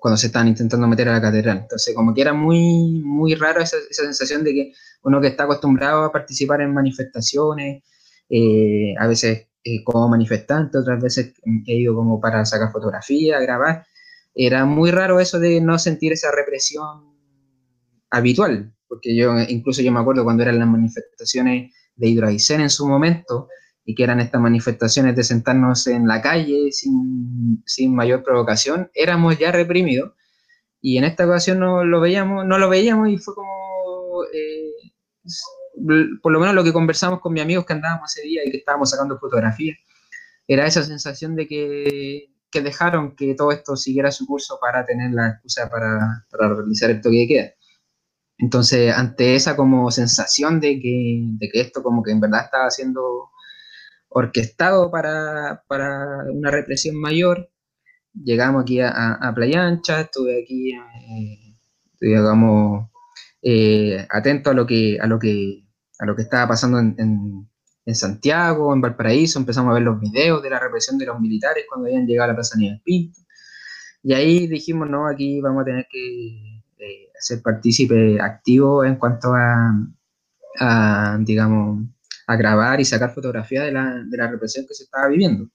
cuando 0.00 0.16
se 0.16 0.28
estaban 0.28 0.48
intentando 0.48 0.88
meter 0.88 1.08
a 1.10 1.12
la 1.12 1.20
catedral. 1.20 1.58
Entonces, 1.58 1.94
como 1.94 2.14
que 2.14 2.22
era 2.22 2.32
muy, 2.32 3.02
muy 3.04 3.34
raro 3.34 3.60
esa, 3.60 3.76
esa 3.90 4.04
sensación 4.04 4.42
de 4.42 4.54
que 4.54 4.72
uno 5.02 5.20
que 5.20 5.28
está 5.28 5.44
acostumbrado 5.44 6.04
a 6.04 6.10
participar 6.10 6.62
en 6.62 6.72
manifestaciones, 6.72 7.84
eh, 8.30 8.94
a 8.98 9.06
veces 9.06 9.48
eh, 9.64 9.84
como 9.84 10.08
manifestante, 10.08 10.78
otras 10.78 11.02
veces 11.02 11.34
he 11.66 11.74
ido 11.74 11.94
como 11.94 12.20
para 12.20 12.44
sacar 12.44 12.72
fotografías, 12.72 13.42
grabar, 13.42 13.86
era 14.34 14.64
muy 14.64 14.90
raro 14.90 15.20
eso 15.20 15.38
de 15.38 15.60
no 15.60 15.78
sentir 15.78 16.12
esa 16.12 16.30
represión 16.32 17.14
habitual, 18.10 18.74
porque 18.88 19.14
yo 19.16 19.38
incluso 19.48 19.82
yo 19.82 19.92
me 19.92 20.00
acuerdo 20.00 20.24
cuando 20.24 20.42
eran 20.42 20.58
las 20.58 20.68
manifestaciones 20.68 21.74
de 21.96 22.08
Hidroaicén 22.08 22.60
en 22.60 22.70
su 22.70 22.88
momento, 22.88 23.48
y 23.84 23.94
que 23.94 24.04
eran 24.04 24.20
estas 24.20 24.40
manifestaciones 24.40 25.16
de 25.16 25.24
sentarnos 25.24 25.86
en 25.86 26.06
la 26.06 26.22
calle 26.22 26.70
sin, 26.70 27.62
sin 27.66 27.94
mayor 27.94 28.22
provocación, 28.22 28.90
éramos 28.94 29.38
ya 29.38 29.52
reprimidos, 29.52 30.12
y 30.80 30.96
en 30.96 31.04
esta 31.04 31.26
ocasión 31.26 31.58
no 31.58 31.84
lo 31.84 32.00
veíamos, 32.00 32.46
no 32.46 32.58
lo 32.58 32.68
veíamos 32.68 33.08
y 33.10 33.18
fue 33.18 33.34
como, 33.34 34.24
eh, 34.32 34.92
por 36.22 36.32
lo 36.32 36.40
menos 36.40 36.54
lo 36.54 36.64
que 36.64 36.72
conversamos 36.72 37.20
con 37.20 37.32
mis 37.32 37.42
amigos 37.42 37.64
que 37.64 37.72
andábamos 37.72 38.16
ese 38.16 38.26
día 38.26 38.42
y 38.44 38.50
que 38.50 38.58
estábamos 38.58 38.90
sacando 38.90 39.18
fotografías, 39.18 39.78
era 40.46 40.66
esa 40.66 40.82
sensación 40.82 41.36
de 41.36 41.46
que 41.46 42.30
que 42.50 42.60
dejaron 42.60 43.14
que 43.14 43.34
todo 43.34 43.52
esto 43.52 43.76
siguiera 43.76 44.10
su 44.10 44.26
curso 44.26 44.58
para 44.60 44.84
tener 44.84 45.12
la 45.12 45.28
excusa 45.28 45.70
para, 45.70 46.26
para 46.30 46.54
realizar 46.54 46.90
el 46.90 47.00
toque 47.00 47.26
queda. 47.28 47.50
Entonces, 48.38 48.92
ante 48.94 49.34
esa 49.36 49.56
como 49.56 49.90
sensación 49.90 50.60
de 50.60 50.80
que, 50.80 51.22
de 51.38 51.48
que 51.50 51.60
esto 51.60 51.82
como 51.82 52.02
que 52.02 52.10
en 52.10 52.20
verdad 52.20 52.44
estaba 52.44 52.70
siendo 52.70 53.30
orquestado 54.08 54.90
para, 54.90 55.62
para 55.68 56.24
una 56.32 56.50
represión 56.50 56.96
mayor, 56.96 57.50
llegamos 58.14 58.62
aquí 58.62 58.80
a, 58.80 58.90
a 59.14 59.34
Playa 59.34 59.66
Ancha, 59.66 60.00
estuve 60.00 60.42
aquí, 60.42 60.72
eh, 60.72 61.56
eh, 63.42 64.06
atento 64.10 64.50
a 64.50 64.54
lo 64.54 64.66
que, 64.66 64.98
a 65.00 65.06
lo 65.06 65.18
que, 65.18 65.64
a 65.98 66.06
lo 66.06 66.16
que 66.16 66.22
estaba 66.22 66.48
pasando 66.48 66.78
en, 66.78 67.48
en 67.86 67.94
Santiago, 67.94 68.72
en 68.72 68.80
Valparaíso, 68.80 69.38
empezamos 69.38 69.70
a 69.70 69.74
ver 69.74 69.82
los 69.82 70.00
videos 70.00 70.42
de 70.42 70.50
la 70.50 70.58
represión 70.58 70.98
de 70.98 71.06
los 71.06 71.20
militares 71.20 71.64
cuando 71.68 71.86
habían 71.86 72.06
llegado 72.06 72.24
a 72.24 72.28
la 72.28 72.36
Plaza 72.36 72.56
Nieves 72.58 72.80
Pinto. 72.84 73.20
Y 74.02 74.14
ahí 74.14 74.46
dijimos, 74.46 74.88
no, 74.88 75.06
aquí 75.06 75.40
vamos 75.40 75.62
a 75.62 75.64
tener 75.66 75.86
que 75.90 76.62
eh, 76.78 77.10
ser 77.18 77.42
partícipe 77.42 78.20
activo 78.20 78.84
en 78.84 78.96
cuanto 78.96 79.34
a, 79.34 79.74
a, 80.58 81.18
digamos, 81.20 81.84
a 82.26 82.36
grabar 82.36 82.80
y 82.80 82.84
sacar 82.84 83.12
fotografías 83.12 83.66
de 83.66 83.72
la, 83.72 84.02
de 84.04 84.16
la 84.16 84.30
represión 84.30 84.66
que 84.66 84.74
se 84.74 84.84
estaba 84.84 85.08
viviendo. 85.08 85.48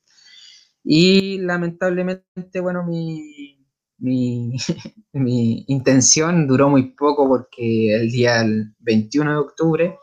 Y 0.84 1.39
lamentablemente, 1.39 2.60
bueno, 2.60 2.84
mi, 2.84 3.55
mi, 3.97 4.55
mi, 5.13 5.65
intención 5.67 6.47
duró 6.47 6.69
muy 6.69 6.93
poco 6.95 7.27
porque 7.27 7.95
el 7.95 8.12
día 8.12 8.43
21 8.79 9.31
de 9.31 9.38
octubre 9.38 9.95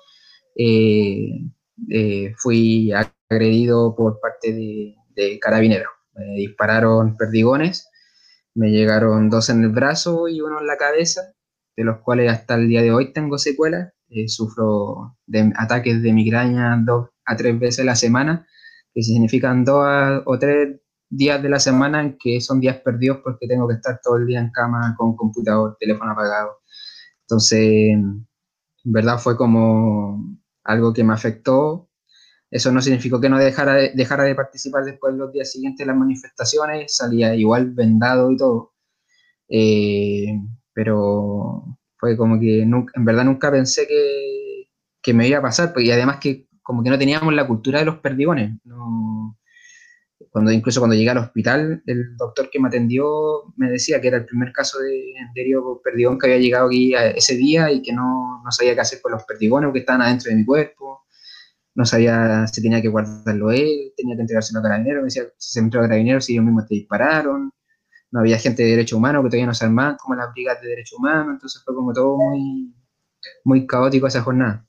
eh, 0.57 1.50
eh, 1.90 2.35
fui 2.37 2.92
agredido 2.92 3.94
por 3.96 4.20
parte 4.20 4.52
de, 4.52 5.38
carabineros. 5.40 5.92
Me 6.14 6.24
dispararon 6.37 7.16
perdigones, 7.16 7.88
me 8.55 8.70
llegaron 8.70 9.31
dos 9.31 9.48
en 9.50 9.62
el 9.64 9.70
brazo 9.70 10.28
y 10.28 10.40
uno 10.40 10.61
en 10.61 10.66
la 10.66 10.76
cabeza, 10.76 11.35
de 11.76 11.85
los 11.85 12.00
cuales 12.00 12.31
hasta 12.31 12.55
el 12.55 12.68
día 12.68 12.83
de 12.83 12.92
hoy 12.92 13.12
tengo 13.12 13.38
secuelas. 13.38 13.92
Eh, 14.09 14.28
sufro 14.28 15.16
de 15.26 15.52
ataques 15.57 16.02
de 16.02 16.12
migraña 16.12 16.78
dos 16.85 17.09
a 17.24 17.37
tres 17.37 17.59
veces 17.59 17.81
a 17.81 17.85
la 17.85 17.96
semana, 17.96 18.46
que 18.92 19.02
significan 19.02 19.64
dos 19.64 20.22
o 20.26 20.38
tres 20.38 20.82
días 21.12 21.42
de 21.42 21.48
la 21.51 21.59
semana 21.59 22.01
en 22.01 22.16
que 22.18 22.40
son 22.40 22.59
días 22.61 22.79
perdidos 22.79 23.18
porque 23.22 23.46
tengo 23.46 23.68
que 23.68 23.75
estar 23.75 24.01
todo 24.03 24.16
el 24.16 24.27
día 24.27 24.40
en 24.40 24.51
cama 24.51 24.94
con 24.96 25.14
computador, 25.14 25.77
teléfono 25.79 26.12
apagado. 26.12 26.61
Entonces, 27.22 27.61
en 27.61 28.27
verdad 28.85 29.18
fue 29.18 29.37
como 29.37 30.38
algo 30.64 30.92
que 30.92 31.05
me 31.05 31.12
afectó. 31.12 31.90
Eso 32.51 32.72
no 32.72 32.81
significó 32.83 33.20
que 33.20 33.29
no 33.29 33.38
dejara 33.38 33.75
de, 33.75 33.92
dejara 33.94 34.25
de 34.25 34.35
participar 34.35 34.85
después 34.85 35.14
de 35.14 35.18
los 35.18 35.33
días 35.33 35.53
siguientes 35.53 35.87
de 35.87 35.92
las 35.92 35.96
manifestaciones, 35.96 36.96
salía 36.96 37.35
igual 37.35 37.72
vendado 37.72 38.31
y 38.31 38.37
todo. 38.37 38.72
Eh, 39.48 40.38
pero 40.72 41.79
fue 41.98 42.16
como 42.16 42.40
que 42.40 42.64
nunca, 42.66 42.92
en 42.96 43.05
verdad 43.05 43.25
nunca 43.25 43.51
pensé 43.51 43.87
que, 43.87 44.68
que, 45.03 45.14
me 45.14 45.29
iba 45.29 45.38
a 45.38 45.42
pasar, 45.42 45.72
pues, 45.72 45.87
y 45.87 45.92
además 45.92 46.18
que 46.20 46.48
como 46.62 46.83
que 46.83 46.90
no 46.90 46.98
teníamos 46.98 47.35
la 47.35 47.46
cultura 47.46 47.81
de 47.81 47.85
los 47.87 47.98
perdigones. 47.98 48.59
Cuando 50.33 50.51
incluso 50.51 50.81
cuando 50.81 50.97
llegué 50.97 51.11
al 51.11 51.18
hospital, 51.18 51.83
el 51.85 52.16
doctor 52.16 52.49
que 52.51 52.59
me 52.59 52.68
atendió 52.68 53.53
me 53.57 53.71
decía 53.71 54.01
que 54.01 54.09
era 54.09 54.16
el 54.16 54.25
primer 54.25 54.51
caso 54.51 54.79
de, 54.81 55.12
de 55.35 55.57
perdigón 55.85 56.18
que 56.18 56.27
había 56.27 56.38
llegado 56.38 56.68
aquí 56.68 56.95
ese 56.95 57.37
día 57.37 57.71
y 57.71 57.83
que 57.83 57.92
no, 57.92 58.40
no 58.42 58.51
sabía 58.51 58.75
qué 58.75 58.81
hacer 58.81 59.03
con 59.03 59.12
los 59.12 59.25
perdigones 59.25 59.71
que 59.75 59.81
estaban 59.81 60.01
adentro 60.01 60.31
de 60.31 60.37
mi 60.37 60.45
cuerpo. 60.47 61.05
No 61.75 61.85
sabía 61.85 62.47
si 62.47 62.62
tenía 62.62 62.81
que 62.81 62.88
guardarlo 62.88 63.51
él, 63.51 63.92
tenía 63.95 64.16
que 64.16 64.23
entregárselo 64.23 64.61
a 64.61 64.62
carabineros. 64.62 65.03
Me 65.03 65.07
decía, 65.07 65.25
si 65.37 65.53
se 65.53 65.61
me 65.61 65.66
entregó 65.66 65.85
a 65.85 65.88
carabineros, 65.88 66.25
si 66.25 66.33
ellos 66.33 66.47
mismos 66.47 66.66
te 66.66 66.77
dispararon. 66.77 67.53
No 68.11 68.21
había 68.21 68.38
gente 68.38 68.62
de 68.62 68.71
derecho 68.71 68.97
humano 68.97 69.23
que 69.23 69.29
todavía 69.29 69.47
no 69.47 69.55
se 69.55 69.66
armaban 69.66 69.97
como 69.99 70.14
las 70.14 70.33
brigadas 70.33 70.62
de 70.62 70.68
derecho 70.68 70.97
humano. 70.97 71.33
Entonces 71.33 71.62
fue 71.62 71.75
como 71.75 71.92
todo 71.92 72.16
muy, 72.16 72.75
muy 73.45 73.66
caótico 73.66 74.07
esa 74.07 74.23
jornada. 74.23 74.66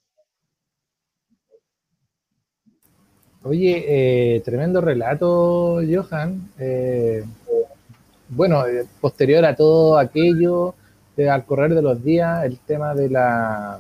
Oye, 3.46 4.36
eh, 4.36 4.40
tremendo 4.40 4.80
relato, 4.80 5.82
Johan. 5.86 6.50
Eh, 6.58 7.26
bueno, 8.30 8.66
eh, 8.66 8.86
posterior 9.02 9.44
a 9.44 9.54
todo 9.54 9.98
aquello, 9.98 10.76
al 11.30 11.46
correr 11.46 11.76
de 11.76 11.82
los 11.82 12.02
días, 12.02 12.46
el 12.46 12.58
tema 12.60 12.96
de, 12.96 13.10
la, 13.10 13.80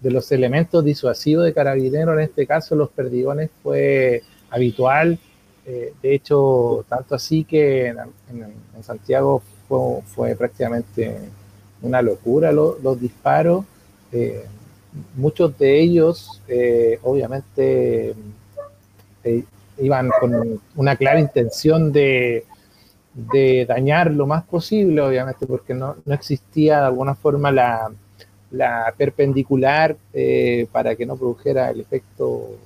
de 0.00 0.10
los 0.10 0.32
elementos 0.32 0.84
disuasivos 0.84 1.44
de 1.44 1.54
carabineros, 1.54 2.16
en 2.16 2.24
este 2.24 2.44
caso 2.44 2.74
los 2.74 2.90
perdigones, 2.90 3.50
fue 3.62 4.24
habitual. 4.50 5.18
de 5.64 6.14
hecho, 6.14 6.84
tanto 6.88 7.14
así 7.14 7.44
que 7.44 7.88
en, 7.88 8.82
Santiago 8.82 9.42
fue, 10.06 10.34
prácticamente 10.34 11.18
una 11.82 12.02
locura 12.02 12.50
los 12.50 13.00
disparos. 13.00 13.64
muchos 15.14 15.56
de 15.56 15.80
ellos, 15.80 16.42
obviamente, 17.02 18.14
eh, 19.24 19.44
iban 19.78 20.10
con 20.20 20.60
una 20.76 20.96
clara 20.96 21.20
intención 21.20 21.92
de, 21.92 22.44
dañar 23.66 24.12
lo 24.12 24.26
más 24.26 24.44
posible, 24.44 25.00
obviamente, 25.00 25.46
porque 25.46 25.74
no, 25.74 25.96
existía 26.06 26.78
de 26.80 26.86
alguna 26.86 27.14
forma 27.14 27.50
la, 27.50 27.90
perpendicular 28.96 29.96
eh, 30.12 30.66
para 30.72 30.94
que 30.96 31.04
no 31.04 31.16
produjera 31.16 31.70
el 31.70 31.80
efecto, 31.80 32.56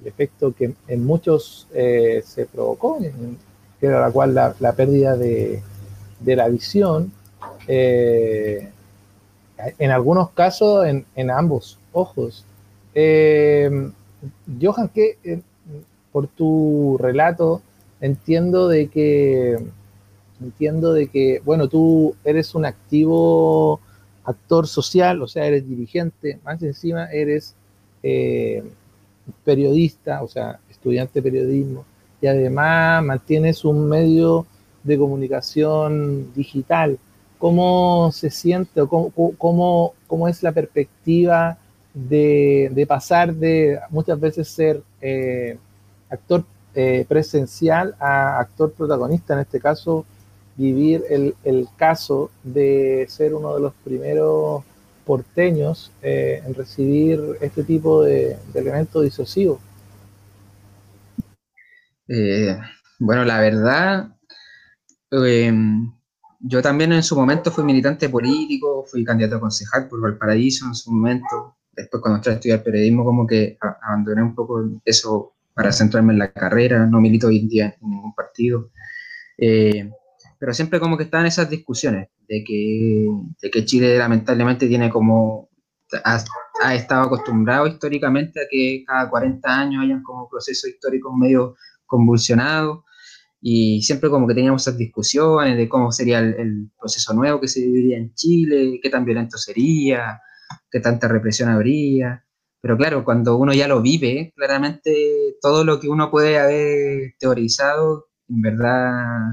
el 0.00 0.08
efecto 0.08 0.52
que 0.54 0.74
en 0.88 1.06
muchos 1.06 1.68
eh, 1.72 2.22
se 2.24 2.46
provocó, 2.46 2.98
que 3.80 3.86
era 3.86 4.00
la 4.00 4.10
cual 4.10 4.34
la, 4.34 4.72
pérdida 4.72 5.16
de, 5.16 5.62
la 6.24 6.48
visión, 6.48 7.12
en 7.68 8.70
algunos 9.90 10.30
casos 10.30 10.86
en, 10.86 11.30
ambos 11.30 11.78
ojos. 11.92 12.44
Johan, 14.60 14.88
¿qué, 14.94 15.42
por 16.16 16.28
tu 16.28 16.96
relato, 16.98 17.60
entiendo 18.00 18.68
de 18.68 18.88
que, 18.88 19.58
entiendo 20.40 20.94
de 20.94 21.08
que, 21.08 21.42
bueno, 21.44 21.68
tú 21.68 22.16
eres 22.24 22.54
un 22.54 22.64
activo 22.64 23.80
actor 24.24 24.66
social, 24.66 25.20
o 25.20 25.28
sea, 25.28 25.44
eres 25.44 25.68
dirigente, 25.68 26.38
más 26.42 26.62
encima 26.62 27.12
eres 27.12 27.54
eh, 28.02 28.64
periodista, 29.44 30.22
o 30.22 30.28
sea, 30.28 30.58
estudiante 30.70 31.20
de 31.20 31.30
periodismo, 31.30 31.84
y 32.22 32.28
además 32.28 33.04
mantienes 33.04 33.62
un 33.66 33.86
medio 33.86 34.46
de 34.84 34.96
comunicación 34.96 36.32
digital. 36.34 36.98
¿Cómo 37.36 38.10
se 38.10 38.30
siente 38.30 38.80
o 38.80 38.88
cómo, 38.88 39.92
cómo, 40.06 40.28
es 40.28 40.42
la 40.42 40.52
perspectiva 40.52 41.58
de, 41.92 42.86
pasar 42.88 43.34
de 43.34 43.78
muchas 43.90 44.18
veces 44.18 44.48
ser 44.48 44.82
eh, 45.02 45.58
actor 46.10 46.44
eh, 46.74 47.06
presencial 47.08 47.94
a 47.98 48.38
actor 48.38 48.72
protagonista, 48.72 49.34
en 49.34 49.40
este 49.40 49.60
caso, 49.60 50.04
vivir 50.56 51.04
el, 51.08 51.68
caso 51.76 52.30
de 52.42 53.06
ser 53.08 53.34
uno 53.34 53.54
de 53.54 53.60
los 53.60 53.72
primeros 53.84 54.64
porteños 55.04 55.92
eh, 56.02 56.42
en 56.44 56.54
recibir 56.54 57.20
este 57.40 57.62
tipo 57.62 58.02
de, 58.02 58.36
elementos 58.54 59.02
disocidos? 59.02 59.58
Eh, 62.08 62.58
bueno, 62.98 63.24
la 63.24 63.40
verdad, 63.40 64.08
em, 65.10 65.92
yo 66.40 66.62
también 66.62 66.92
en 66.92 67.02
su 67.02 67.16
momento 67.16 67.50
fui 67.50 67.64
militante 67.64 68.08
político, 68.08 68.84
fui 68.86 69.04
candidato 69.04 69.36
a 69.36 69.40
concejal 69.40 69.88
por 69.88 70.00
Valparaíso 70.00 70.66
en 70.66 70.74
su 70.74 70.92
momento. 70.92 71.56
Después 71.72 72.00
cuando 72.00 72.16
entré 72.16 72.32
a 72.32 72.34
estudiar 72.36 72.62
periodismo, 72.62 73.04
como 73.04 73.26
que 73.26 73.58
abandoné 73.82 74.22
un 74.22 74.34
poco 74.34 74.62
eso 74.84 75.35
para 75.56 75.72
centrarme 75.72 76.12
en 76.12 76.18
la 76.18 76.32
carrera, 76.32 76.86
no 76.86 77.00
milito 77.00 77.28
hoy 77.28 77.38
en 77.38 77.48
día 77.48 77.76
en 77.80 77.90
ningún 77.90 78.14
partido. 78.14 78.72
Eh, 79.38 79.90
pero 80.38 80.52
siempre 80.52 80.78
como 80.78 80.98
que 80.98 81.04
están 81.04 81.24
esas 81.24 81.48
discusiones 81.48 82.10
de 82.28 82.44
que, 82.44 83.08
de 83.40 83.50
que 83.50 83.64
Chile 83.64 83.96
lamentablemente 83.96 84.68
tiene 84.68 84.90
como, 84.90 85.48
ha, 86.04 86.74
estado 86.74 87.04
acostumbrado 87.04 87.66
históricamente 87.66 88.38
a 88.38 88.44
que 88.50 88.84
cada 88.86 89.08
40 89.08 89.48
años 89.48 89.82
hayan 89.82 90.02
como 90.02 90.28
procesos 90.28 90.68
históricos 90.68 91.14
medio 91.16 91.56
convulsionados 91.86 92.84
y 93.40 93.80
siempre 93.80 94.10
como 94.10 94.26
que 94.26 94.34
teníamos 94.34 94.60
esas 94.60 94.76
discusiones 94.76 95.56
de 95.56 95.68
cómo 95.70 95.90
sería 95.90 96.18
el, 96.18 96.34
el, 96.34 96.70
proceso 96.78 97.14
nuevo 97.14 97.40
que 97.40 97.48
se 97.48 97.62
viviría 97.62 97.96
en 97.96 98.12
Chile, 98.12 98.78
qué 98.82 98.90
tan 98.90 99.06
violento 99.06 99.38
sería, 99.38 100.20
qué 100.70 100.80
tanta 100.80 101.08
represión 101.08 101.48
habría. 101.48 102.26
Pero 102.60 102.76
claro, 102.76 103.04
cuando 103.04 103.36
uno 103.36 103.52
ya 103.52 103.68
lo 103.68 103.82
vive, 103.82 104.32
claramente 104.34 105.36
todo 105.40 105.64
lo 105.64 105.78
que 105.78 105.88
uno 105.88 106.10
puede 106.10 106.38
haber 106.38 107.14
teorizado, 107.18 108.08
en 108.28 108.42
verdad 108.42 109.30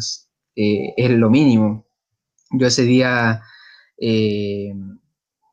eh, 0.55 0.93
es 0.97 1.09
lo 1.11 1.29
mínimo. 1.29 1.85
Yo 2.51 2.67
ese 2.67 2.83
día, 2.83 3.41
eh, 3.97 4.73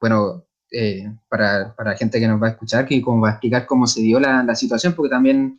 bueno, 0.00 0.44
eh, 0.70 1.04
para, 1.28 1.74
para, 1.74 1.96
gente 1.96 2.20
que 2.20 2.28
nos 2.28 2.42
va 2.42 2.48
a 2.48 2.50
escuchar, 2.50 2.86
que 2.86 3.00
como 3.00 3.22
va 3.22 3.28
a 3.30 3.32
explicar 3.32 3.66
cómo 3.66 3.86
se 3.86 4.02
dio 4.02 4.20
la, 4.20 4.42
la 4.42 4.54
situación, 4.54 4.94
porque 4.94 5.10
también, 5.10 5.58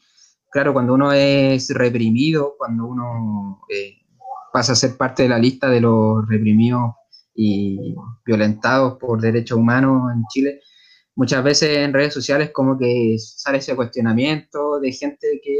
claro, 0.52 0.74
cuando 0.74 0.93
uno 0.93 1.12
es 1.13 1.69
reprimido, 1.69 2.56
cuando 2.58 2.86
uno 2.86 3.62
pasa 4.54 4.74
a 4.74 4.76
ser 4.76 4.97
parte 4.97 5.24
de 5.24 5.30
la 5.30 5.39
lista 5.39 5.69
de 5.69 5.82
los 5.82 6.28
reprimidos 6.28 6.93
y 7.34 7.95
violentados 8.26 8.97
por 9.00 9.21
derechos 9.21 9.58
humanos 9.58 10.12
en 10.13 10.24
Chile, 10.30 10.60
muchas 11.15 11.43
veces 11.43 11.78
en 11.80 11.93
redes 11.93 12.13
sociales 12.13 12.52
como 12.52 12.78
que 12.78 13.17
sale 13.19 13.60
ese 13.60 13.76
cuestionamiento 13.76 14.80
de 14.80 14.91
gente 14.91 15.41
que 15.43 15.58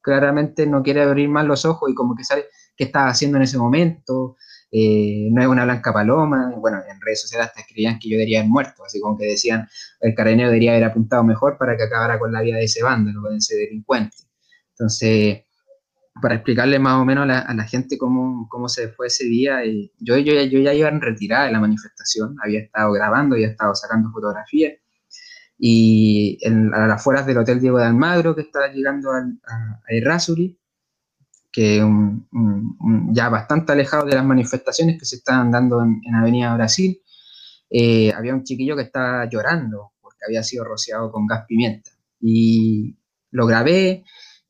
claramente 0.00 0.66
no 0.66 0.82
quiere 0.82 1.02
abrir 1.02 1.28
más 1.28 1.46
los 1.46 1.64
ojos 1.64 1.90
y 1.90 1.94
como 1.94 2.14
que 2.14 2.24
sale 2.24 2.46
qué 2.76 2.84
estaba 2.84 3.08
haciendo 3.08 3.38
en 3.38 3.44
ese 3.44 3.56
momento, 3.56 4.36
eh, 4.70 5.28
no 5.30 5.40
es 5.40 5.48
una 5.48 5.64
blanca 5.64 5.92
paloma, 5.92 6.52
bueno, 6.58 6.78
en 6.88 7.00
redes 7.00 7.22
sociales 7.22 7.48
hasta 7.48 7.60
escribían 7.60 7.98
que 7.98 8.08
yo 8.08 8.16
debería 8.16 8.40
haber 8.40 8.50
muerto, 8.50 8.84
así 8.84 9.00
como 9.00 9.16
que 9.16 9.26
decían 9.26 9.68
el 10.00 10.14
carabinero 10.14 10.48
debería 10.48 10.72
haber 10.72 10.84
apuntado 10.84 11.22
mejor 11.24 11.56
para 11.56 11.76
que 11.76 11.84
acabara 11.84 12.18
con 12.18 12.32
la 12.32 12.42
vida 12.42 12.56
de 12.56 12.64
ese 12.64 12.82
vándalo, 12.82 13.22
de 13.30 13.36
ese 13.36 13.56
delincuente. 13.56 14.16
Entonces, 14.70 15.44
para 16.20 16.36
explicarle 16.36 16.78
más 16.78 17.00
o 17.00 17.04
menos 17.04 17.28
a 17.28 17.54
la, 17.54 17.64
gente 17.64 17.98
cómo, 17.98 18.48
cómo, 18.48 18.68
se 18.68 18.88
fue 18.88 19.08
ese 19.08 19.24
día. 19.24 19.64
Y 19.64 19.92
yo, 19.98 20.16
yo, 20.16 20.32
yo, 20.42 20.60
ya 20.60 20.72
iba 20.72 20.88
en 20.88 21.00
retirada 21.00 21.46
de 21.46 21.52
la 21.52 21.60
manifestación, 21.60 22.36
había 22.42 22.60
estado 22.60 22.92
grabando, 22.92 23.34
había 23.34 23.48
estado 23.48 23.74
sacando 23.74 24.10
fotografías. 24.10 24.74
Y 25.58 26.38
en, 26.42 26.72
a 26.74 26.86
las 26.86 27.00
afueras 27.00 27.26
del 27.26 27.38
Hotel 27.38 27.60
Diego 27.60 27.78
de 27.78 27.86
Almagro, 27.86 28.34
que 28.34 28.42
estaba 28.42 28.68
llegando 28.68 29.10
a, 29.10 29.18
a, 29.18 29.80
Errázuri, 29.88 30.58
que 31.52 31.84
ya 33.12 33.28
bastante 33.28 33.72
alejado 33.72 34.06
de 34.06 34.14
las 34.16 34.24
manifestaciones 34.24 34.98
que 34.98 35.04
se 35.04 35.16
estaban 35.16 35.50
dando 35.50 35.82
en, 35.82 36.14
Avenida 36.14 36.54
Brasil, 36.54 37.00
eh, 37.70 38.12
había 38.12 38.34
un 38.34 38.44
chiquillo 38.44 38.76
que 38.76 38.82
estaba 38.82 39.28
llorando 39.28 39.92
porque 40.00 40.18
había 40.26 40.42
sido 40.42 40.64
rociado 40.64 41.10
con 41.10 41.26
gas 41.26 41.44
pimienta. 41.46 41.90
Y 42.20 42.96
lo 43.30 43.46
grabé 43.46 44.04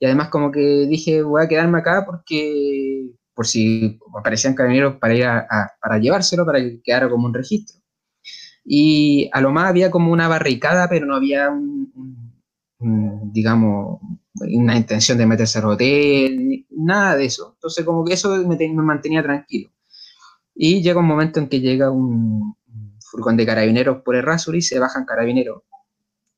y 0.05 0.07
además 0.07 0.29
como 0.29 0.53
que 0.53 0.87
dije, 0.87 1.23
voy 1.23 1.43
a 1.43 1.49
quedarme 1.49 1.79
acá 1.79 2.05
porque, 2.05 3.11
por 3.33 3.47
si 3.47 3.99
aparecían 4.14 4.55
carabineros 4.55 4.97
para 4.97 5.14
ir 5.14 5.25
a, 5.25 5.73
para 5.81 5.97
llevárselo, 5.99 6.45
para 6.45 6.61
que 6.61 6.83
quedara 6.83 7.09
como 7.09 7.25
un 7.25 7.33
registro. 7.33 7.81
Y 8.67 9.31
a 9.33 9.40
lo 9.40 9.51
más 9.51 9.71
había 9.71 9.90
como 9.90 10.12
una 10.12 10.29
barricada, 10.29 10.90
pero 10.90 11.07
no 11.07 11.17
había 11.17 11.51
digamos, 13.33 13.99
una 14.35 14.77
intención 14.77 15.17
de 15.17 15.25
meterse 15.25 15.59
al 15.59 15.64
hotel, 15.64 16.67
nada 16.69 17.17
de 17.17 17.25
eso. 17.25 17.53
Entonces 17.55 17.83
como 17.83 18.05
que 18.05 18.12
eso 18.12 18.37
me, 18.47 18.69
mantenía 18.75 19.23
tranquilo. 19.23 19.71
Y 20.55 20.83
llega 20.83 21.01
un 21.01 21.07
momento 21.07 21.40
en 21.40 21.49
que 21.49 21.61
llega 21.61 21.90
un, 21.90 22.57
furgón 23.01 23.38
de 23.38 23.47
carabineros 23.47 24.03
por 24.03 24.17
el 24.17 24.27
y 24.53 24.61
se 24.61 24.79
bajan 24.79 25.07
carabineros 25.07 25.62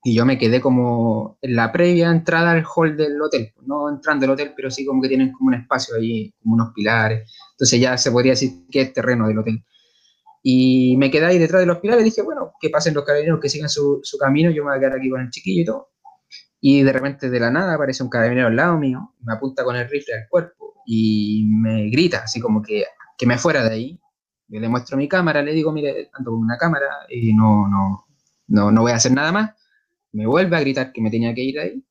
y 0.06 0.14
yo 0.14 0.24
me 0.24 0.38
quedé 0.38 0.60
como 0.60 1.36
en 1.42 1.56
la 1.56 1.72
previa 1.72 2.12
entrada 2.12 2.52
al 2.52 2.64
hall 2.64 2.96
del 2.96 3.20
hotel, 3.20 3.52
no 3.62 3.88
entrando 3.90 4.24
al 4.24 4.30
hotel, 4.30 4.52
pero 4.54 4.70
sí 4.70 4.86
como 4.86 5.02
que 5.02 5.08
tienen 5.08 5.32
como 5.32 5.48
un 5.48 5.54
espacio 5.54 5.96
ahí, 5.96 6.32
como 6.40 6.54
unos 6.54 6.72
pilares. 6.72 7.28
Entonces 7.50 7.80
ya 7.80 7.98
se 7.98 8.12
podría 8.12 8.34
decir 8.34 8.52
que 8.70 8.82
es 8.82 8.92
terreno 8.92 9.26
del 9.26 9.38
hotel. 9.38 9.64
Y 10.44 10.96
me 10.96 11.10
quedé 11.10 11.26
ahí 11.26 11.38
detrás 11.40 11.58
de 11.58 11.66
los 11.66 11.78
pilares 11.78 12.02
y 12.02 12.10
dije, 12.10 12.22
bueno, 12.22 12.52
que 12.60 12.70
pasen 12.70 12.94
los 12.94 13.04
carabineros, 13.04 13.40
que 13.40 13.48
sigan 13.48 13.68
su, 13.68 13.98
su 14.04 14.16
camino, 14.16 14.48
yo 14.50 14.62
me 14.62 14.70
voy 14.70 14.76
a 14.76 14.80
quedar 14.80 14.96
aquí 14.96 15.10
con 15.10 15.22
el 15.22 15.30
chiquillo 15.30 15.62
y 15.62 15.64
todo. 15.64 15.88
y 16.60 16.82
de 16.84 16.92
repente 16.92 17.28
de 17.28 17.40
la 17.40 17.50
nada 17.50 17.74
aparece 17.74 18.04
un 18.04 18.08
carabinero 18.08 18.46
al 18.46 18.54
lado 18.54 18.78
mío, 18.78 19.12
me 19.22 19.32
apunta 19.34 19.64
con 19.64 19.74
el 19.74 19.88
rifle 19.88 20.14
al 20.14 20.28
cuerpo 20.28 20.82
y 20.86 21.46
me 21.48 21.90
grita 21.90 22.18
así 22.22 22.38
como 22.40 22.62
que, 22.62 22.84
que 23.18 23.26
me 23.26 23.38
fuera 23.38 23.64
de 23.64 23.70
ahí. 23.74 24.00
Yo 24.46 24.60
le 24.60 24.68
muestro 24.68 24.96
mi 24.96 25.08
cámara, 25.08 25.42
le 25.42 25.52
digo, 25.52 25.72
mire, 25.72 26.10
ando 26.12 26.30
con 26.30 26.40
una 26.42 26.58
cámara 26.58 26.86
y 27.08 27.32
no, 27.34 27.66
no, 27.68 28.06
no, 28.46 28.70
no 28.70 28.82
voy 28.82 28.92
a 28.92 28.96
hacer 28.96 29.10
nada 29.10 29.32
más. 29.32 29.55
Me 30.16 30.26
vuelve 30.26 30.56
a 30.56 30.60
gritar 30.60 30.92
que 30.92 31.02
me 31.02 31.10
tenía 31.10 31.34
que 31.34 31.42
ir 31.42 31.60
ahí. 31.60 31.84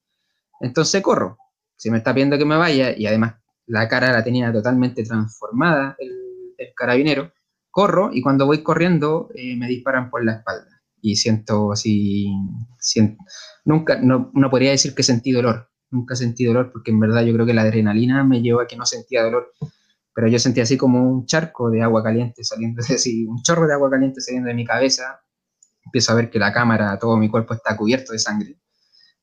Entonces 0.59 1.01
corro. 1.03 1.37
Si 1.77 1.91
me 1.91 1.97
está 1.99 2.13
pidiendo 2.13 2.37
que 2.37 2.45
me 2.45 2.57
vaya 2.57 2.97
y 2.97 3.05
además 3.05 3.35
la 3.67 3.87
cara 3.87 4.11
la 4.11 4.23
tenía 4.23 4.51
totalmente 4.51 5.03
transformada 5.03 5.95
el, 5.99 6.11
carabinero, 6.75 7.31
corro 7.69 8.09
y 8.11 8.21
cuando 8.21 8.45
voy 8.45 8.63
corriendo 8.63 9.29
eh, 9.35 9.55
me 9.55 9.67
disparan 9.67 10.09
por 10.09 10.25
la 10.25 10.37
espalda 10.37 10.81
y 11.01 11.15
siento 11.15 11.71
así, 11.71 12.33
nunca, 13.63 13.99
no, 14.01 14.31
no, 14.33 14.49
podría 14.49 14.71
decir 14.71 14.95
que 14.95 15.03
sentí 15.03 15.31
dolor, 15.31 15.69
nunca 15.91 16.15
sentí 16.15 16.45
dolor 16.45 16.71
porque 16.71 16.91
en 16.91 16.99
verdad 16.99 17.23
yo 17.23 17.33
creo 17.33 17.45
que 17.45 17.53
la 17.53 17.61
adrenalina 17.61 18.23
me 18.23 18.41
llevó 18.41 18.61
a 18.61 18.67
que 18.67 18.75
no 18.75 18.85
sentía 18.85 19.23
dolor, 19.23 19.51
pero 20.13 20.27
yo 20.27 20.39
sentí 20.39 20.61
así 20.61 20.77
como 20.77 21.07
un 21.07 21.25
charco 21.27 21.69
de 21.69 21.83
agua 21.83 22.01
caliente 22.01 22.43
saliendo, 22.43 22.81
así, 22.81 23.25
un 23.27 23.41
chorro 23.43 23.67
de 23.67 23.73
agua 23.73 23.89
caliente 23.89 24.19
saliendo 24.19 24.47
de 24.47 24.55
mi 24.55 24.65
cabeza, 24.65 25.21
empiezo 25.85 26.11
a 26.11 26.15
ver 26.15 26.29
que 26.29 26.39
la 26.39 26.51
cámara, 26.51 26.97
todo 26.99 27.17
mi 27.17 27.29
cuerpo 27.29 27.53
está 27.53 27.77
cubierto 27.77 28.11
de 28.11 28.19
sangre, 28.19 28.57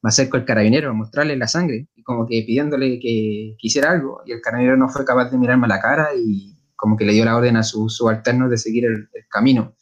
me 0.02 0.08
acerco 0.08 0.36
al 0.36 0.44
carabinero 0.44 0.90
a 0.90 0.92
mostrarle 0.94 1.36
la 1.36 1.46
sangre 1.46 1.88
y 1.94 2.02
como 2.02 2.26
que 2.26 2.42
pidiéndole 2.46 2.98
que, 2.98 3.56
hiciera 3.60 3.90
algo 3.90 4.22
y 4.26 4.32
el 4.32 4.40
carabinero 4.40 4.76
no 4.76 4.88
fue 4.88 5.04
capaz 5.04 5.30
de 5.30 5.38
mirarme 5.38 5.66
a 5.66 5.68
la 5.68 5.80
cara 5.80 6.08
y 6.16 6.58
como 6.74 6.96
que 6.96 7.04
le 7.04 7.12
dio 7.12 7.24
la 7.24 7.36
orden 7.36 7.56
a 7.56 7.62
sus 7.62 7.96
subalternos 7.96 8.50
de 8.50 8.58
seguir 8.58 8.86
el 8.86 9.08
camino. 9.28 9.76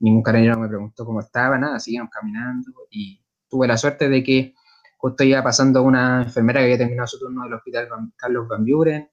Ningún 0.00 0.22
carabinero 0.22 0.58
me 0.58 0.68
preguntó 0.68 1.04
cómo 1.04 1.20
estaba, 1.20 1.58
nada, 1.58 1.78
seguimos 1.78 2.08
caminando 2.10 2.72
y 2.90 3.22
tuve 3.48 3.68
la 3.68 3.76
suerte 3.76 4.08
de 4.08 4.24
que 4.24 4.54
justo 4.96 5.24
iba 5.24 5.42
pasando 5.42 5.82
una 5.82 6.22
enfermera 6.22 6.60
que 6.60 6.64
había 6.64 6.78
terminado 6.78 7.06
su 7.06 7.18
turno 7.18 7.44
del 7.44 7.54
hospital 7.54 7.88
Carlos 8.16 8.48
Van 8.48 8.64
Buren, 8.64 9.08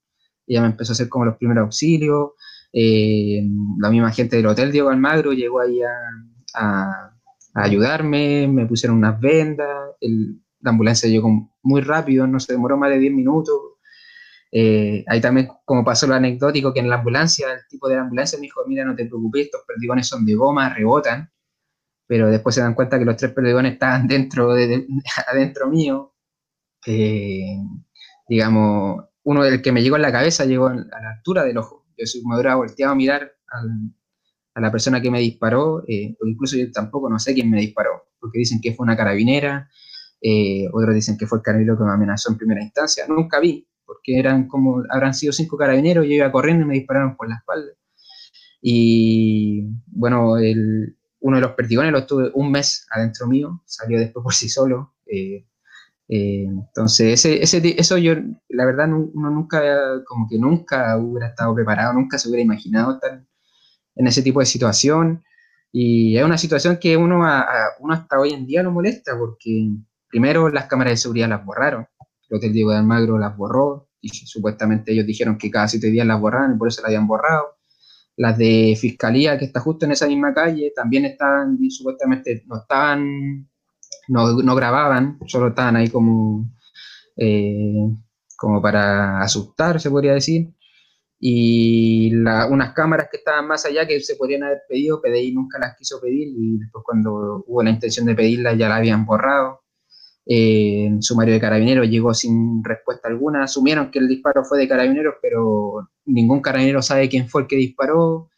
ella 0.47 0.62
me 0.62 0.67
empezó 0.67 0.91
a 0.91 0.93
hacer 0.93 1.10
como 1.10 1.25
los 1.25 1.38
primeros 1.38 1.63
auxilios, 1.63 2.32
eh, 2.71 3.41
la 3.80 3.89
misma 3.89 4.12
gente 4.12 4.38
del 4.38 4.47
hotel 4.47 4.71
Diego 4.71 4.89
Almagro 4.89 5.34
llegó 5.34 5.60
ahí 5.60 5.82
a, 5.82 5.91
ayudarme, 7.54 8.48
me 8.48 8.65
pusieron 8.65 8.98
unas 8.98 9.20
vendas, 9.20 9.96
la 10.02 10.72
ambulancia 10.72 11.10
llegó 11.10 11.52
muy 11.63 11.82
rápido, 11.82 12.28
no 12.28 12.39
se 12.39 12.54
demoró 12.54 12.78
más 12.78 12.89
de 12.89 13.00
10 13.00 13.13
minutos, 13.13 13.60
eh, 14.52 15.04
ahí 15.08 15.20
también, 15.22 15.50
como 15.65 15.84
pasó 15.84 16.08
lo 16.08 16.15
anecdótico, 16.15 16.74
que 16.74 16.80
en 16.80 16.89
la 16.89 16.96
ambulancia, 16.96 17.52
el 17.52 17.67
tipo 17.67 17.89
de 17.89 17.96
la 17.96 18.02
ambulancia 18.02 18.39
me 18.39 18.43
dijo, 18.43 18.62
mira, 18.65 18.86
no 18.86 18.96
te 18.96 19.06
preocupes, 19.06 19.46
estos 19.46 19.62
perdigones 19.67 20.08
son 20.08 20.26
de 20.26 20.36
goma, 20.36 20.74
rebotan, 20.74 21.30
pero 22.08 22.30
después 22.30 22.56
se 22.56 22.62
dan 22.62 22.74
cuenta 22.74 22.98
que 22.98 23.06
los 23.06 23.17
tres 23.17 23.34
perdigones 23.34 23.74
estaban 23.74 24.08
dentro, 24.08 24.54
de, 24.54 24.88
adentro 25.28 25.67
mío. 25.67 26.13
Eh, 26.86 27.58
digamos, 28.30 29.06
uno 29.24 29.43
del 29.43 29.62
que 29.62 29.72
me 29.72 29.82
llegó 29.82 29.98
en 29.98 30.04
la 30.04 30.12
cabeza 30.12 30.46
llegó 30.46 30.67
a 30.67 30.76
la 30.76 31.12
altura 31.17 31.43
del 31.43 31.58
ojo. 31.58 31.86
Yo 31.98 32.06
me 32.26 32.36
hubiera 32.36 32.56
volteado 32.56 32.93
a 32.93 32.96
mirar 32.96 33.34
a 34.58 34.62
la 34.62 34.72
persona 34.72 35.00
que 35.00 35.12
me 35.12 35.20
disparó, 35.20 35.84
eh, 35.88 36.15
o 36.20 36.26
incluso 36.26 36.58
yo 36.58 36.72
tampoco 36.72 37.08
no 37.10 37.20
sé 37.20 37.36
quién 37.36 37.52
me 37.52 37.60
disparó, 37.62 38.08
porque 38.20 38.39
dicen 38.39 38.60
que 38.60 38.74
fue 38.74 38.86
una 38.86 38.98
carabinera, 38.98 39.70
otros 40.74 40.96
dicen 40.96 41.15
que 41.15 41.28
fue 41.28 41.38
el 41.38 41.43
carabinero 41.43 41.78
que 41.78 41.84
me 41.84 41.91
amenazó 41.91 42.32
en 42.32 42.39
primera 42.39 42.63
instancia. 42.63 43.06
Nunca 43.08 43.39
vi, 43.39 43.67
porque 43.86 44.17
eran 44.17 44.48
como, 44.48 44.84
habrán 44.89 45.13
sido 45.13 45.32
cinco 45.32 45.58
carabineros, 45.58 46.06
yo 46.06 46.12
iba 46.12 46.32
corriendo 46.32 46.63
y 46.63 46.67
me 46.67 46.74
dispararon 46.74 47.15
por 47.15 47.30
la 47.30 47.36
espalda. 47.36 47.72
Y 48.60 49.63
bueno, 49.86 50.39
el, 50.39 50.98
uno 51.20 51.38
de 51.38 51.41
los 51.41 51.52
perdigones 51.52 51.91
lo 51.91 52.08
tuve 52.08 52.32
un 52.34 52.52
mes 52.52 52.88
adentro 52.89 53.28
mío, 53.28 53.62
salió 53.65 54.00
después 54.00 54.24
por 54.24 54.34
sí 54.34 54.50
solo. 54.50 54.96
Eh, 55.06 55.46
eh, 56.10 56.46
entonces, 56.46 57.13
ese, 57.13 57.43
ese, 57.43 57.80
eso 57.80 58.00
yo, 58.00 58.15
la 58.50 58.65
verdad, 58.65 58.89
uno 58.91 59.30
nunca, 59.30 59.62
como 60.04 60.28
que 60.28 60.39
nunca 60.39 60.98
hubiera 60.98 61.28
estado 61.28 61.54
preparado, 61.54 61.93
nunca 61.93 62.17
se 62.17 62.28
hubiera 62.28 62.43
imaginado 62.43 62.93
estar 62.96 63.24
en 63.98 64.08
ese 64.08 64.22
tipo 64.22 64.40
de 64.40 64.46
situación. 64.46 65.24
Y 65.72 66.18
es 66.18 66.24
una 66.24 66.38
situación 66.38 66.78
que 66.80 66.96
uno, 66.98 67.26
hasta 67.26 68.20
hoy 68.20 68.34
en 68.34 68.46
día 68.46 68.64
lo 68.64 68.72
molesta, 68.72 69.18
porque 69.18 69.70
primero 70.08 70.50
las 70.50 70.66
cámaras 70.66 70.94
de 70.94 70.98
seguridad 70.98 71.30
las 71.30 71.46
borraron 71.46 71.88
el 72.30 72.38
Hotel 72.38 72.54
Diego 72.54 72.72
de 72.72 72.78
Almagro 72.78 73.18
las 73.18 73.36
borró 73.36 73.90
y 74.02 74.10
supuestamente 74.10 74.92
ellos 74.92 75.06
dijeron 75.06 75.38
que 75.38 75.50
cada 75.50 75.68
siete 75.68 75.90
días 75.90 76.06
las 76.06 76.20
borraban 76.20 76.56
y 76.56 76.58
por 76.58 76.68
eso 76.68 76.82
las 76.82 76.90
habían 76.90 77.08
borrado. 77.08 77.58
Las 78.16 78.38
de 78.38 78.76
Fiscalía, 78.80 79.38
que 79.38 79.46
está 79.46 79.60
justo 79.60 79.86
en 79.86 79.92
esa 79.92 80.08
misma 80.08 80.34
calle, 80.34 80.74
también 80.76 81.06
estaban, 81.06 81.58
y 81.62 81.70
supuestamente 81.70 82.44
no 82.48 82.58
estaban, 82.58 83.48
no, 84.08 84.56
grababan, 84.56 85.20
solo 85.28 85.50
estaban 85.50 85.76
ahí 85.76 85.90
como, 85.90 86.50
eh, 87.16 87.90
como 88.36 88.62
para 88.62 89.22
asustar, 89.22 89.80
se 89.80 89.92
podría 89.92 90.14
decir. 90.14 90.52
Y 91.19 92.13
unas 92.15 92.73
cámaras 92.73 93.08
que 93.10 93.17
estaban 93.17 93.47
más 93.47 93.65
allá 93.65 93.88
que 93.88 93.99
se 94.01 94.15
podrían 94.15 94.43
haber 94.43 94.60
pedido, 94.69 95.01
PDI 95.01 95.34
nunca 95.34 95.58
las 95.60 95.75
quiso 95.75 95.99
pedir 95.99 96.27
y 96.30 96.60
después 96.60 96.84
cuando 96.86 97.43
hubo 97.47 97.63
la 97.63 97.71
intención 97.71 98.06
de 98.06 98.15
pedirlas 98.15 98.58
ya 98.58 98.69
la 98.69 98.77
habían 98.77 99.06
borrado 99.06 99.62
eh, 100.30 100.89
sumario 100.99 101.34
de 101.34 101.39
carabineros 101.39 101.89
llegó 101.89 102.13
sin 102.13 102.63
respuesta 102.63 103.08
alguna. 103.08 103.43
Asumieron 103.43 103.91
que 103.91 103.99
el 103.99 104.08
disparo 104.08 104.43
fue 104.43 104.60
de 104.60 104.67
carabineros, 104.67 105.15
pero 105.21 105.89
ningún 106.06 106.41
carabinero 106.41 106.82
sabe 106.82 107.10
quién 107.10 107.30
fue 107.30 107.43
el 107.43 107.47
que 107.47 107.56
disparó. 107.56 108.30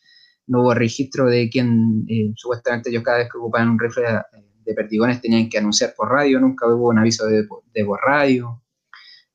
No 0.48 0.62
hubo 0.62 0.74
registro 0.74 1.26
de 1.26 1.50
quién, 1.50 2.06
eh, 2.08 2.32
supuestamente 2.36 2.90
ellos 2.90 3.04
cada 3.04 3.20
vez 3.20 3.30
que 3.32 3.38
ocupaban 3.38 3.70
un 3.70 3.80
rifle 3.80 4.04
de 4.66 4.74
perdigones 4.74 5.22
tenían 5.22 5.50
que 5.50 5.58
anunciar 5.58 5.94
por 5.96 6.10
radio, 6.10 6.40
nunca 6.40 6.68
hubo 6.68 6.90
un 6.90 7.00
aviso 7.00 7.26
de, 7.26 7.44
por 7.46 8.00
radio. 8.06 8.62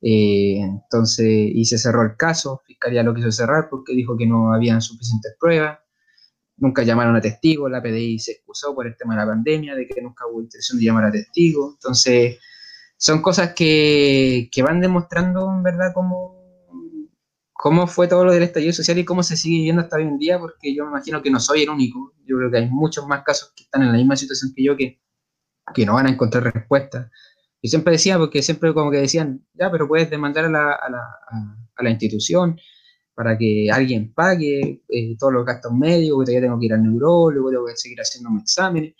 Eh, 0.07 0.59
entonces, 0.61 1.25
y 1.27 1.65
se 1.65 1.79
cerró 1.79 2.03
el 2.03 2.15
caso, 2.15 2.61
Fiscalía 2.65 3.01
lo 3.01 3.15
quiso 3.15 3.31
cerrar 3.31 3.69
porque 3.69 3.93
dijo 3.93 4.15
que 4.15 4.27
no 4.27 4.53
habían 4.53 4.81
suficientes 4.81 5.35
pruebas 5.39 5.79
nunca 6.57 6.83
llamaron 6.83 7.15
a 7.15 7.21
testigos, 7.21 7.69
la 7.69 7.81
PDI 7.81 8.19
se 8.19 8.33
excusó 8.33 8.73
por 8.73 8.87
el 8.87 8.95
tema 8.95 9.13
de 9.15 9.21
la 9.21 9.27
pandemia, 9.27 9.75
de 9.75 9.87
que 9.87 10.01
nunca 10.01 10.25
hubo 10.27 10.41
intención 10.41 10.77
de 10.77 10.85
llamar 10.85 11.05
a 11.05 11.11
testigos. 11.11 11.75
Entonces, 11.75 12.39
son 12.97 13.21
cosas 13.21 13.53
que, 13.53 14.49
que 14.51 14.63
van 14.63 14.79
demostrando 14.79 15.51
en 15.51 15.63
verdad 15.63 15.91
cómo, 15.93 16.35
cómo 17.53 17.87
fue 17.87 18.07
todo 18.07 18.25
lo 18.25 18.31
del 18.31 18.43
estallido 18.43 18.73
social 18.73 18.97
y 18.97 19.05
cómo 19.05 19.23
se 19.23 19.37
sigue 19.37 19.57
viviendo 19.57 19.81
hasta 19.81 19.97
hoy 19.97 20.03
en 20.03 20.17
día, 20.17 20.39
porque 20.39 20.73
yo 20.73 20.85
me 20.85 20.91
imagino 20.91 21.21
que 21.21 21.31
no 21.31 21.39
soy 21.39 21.63
el 21.63 21.69
único. 21.69 22.13
Yo 22.25 22.37
creo 22.37 22.51
que 22.51 22.57
hay 22.57 22.69
muchos 22.69 23.05
más 23.07 23.23
casos 23.23 23.51
que 23.55 23.63
están 23.63 23.83
en 23.83 23.91
la 23.91 23.97
misma 23.97 24.15
situación 24.15 24.53
que 24.55 24.63
yo 24.63 24.77
que, 24.77 25.01
que 25.73 25.85
no 25.85 25.95
van 25.95 26.07
a 26.07 26.11
encontrar 26.11 26.43
respuesta. 26.43 27.11
Yo 27.65 27.69
siempre 27.69 27.93
decía, 27.93 28.19
porque 28.19 28.43
siempre 28.43 28.73
como 28.75 28.91
que 28.91 28.97
decían, 28.97 29.43
ya, 29.55 29.71
pero 29.71 29.87
puedes 29.87 30.07
demandar 30.07 30.45
a 30.45 30.49
la, 30.49 30.71
a 30.73 30.87
la, 30.87 31.01
a 31.75 31.83
la 31.83 31.89
institución, 31.89 32.59
para 33.15 33.35
que 33.37 33.69
alguien 33.71 34.13
pague 34.13 34.83
eh, 34.87 35.17
todos 35.17 35.33
los 35.33 35.45
gastos 35.45 35.73
médicos, 35.73 36.19
que 36.19 36.25
todavía 36.25 36.47
tengo 36.47 36.59
que 36.59 36.65
ir 36.67 36.73
al 36.73 36.83
neurólogo, 36.83 37.49
tengo 37.49 37.65
que 37.65 37.75
seguir 37.75 37.99
haciendo 37.99 38.29
mis 38.29 38.43
exámenes. 38.43 38.93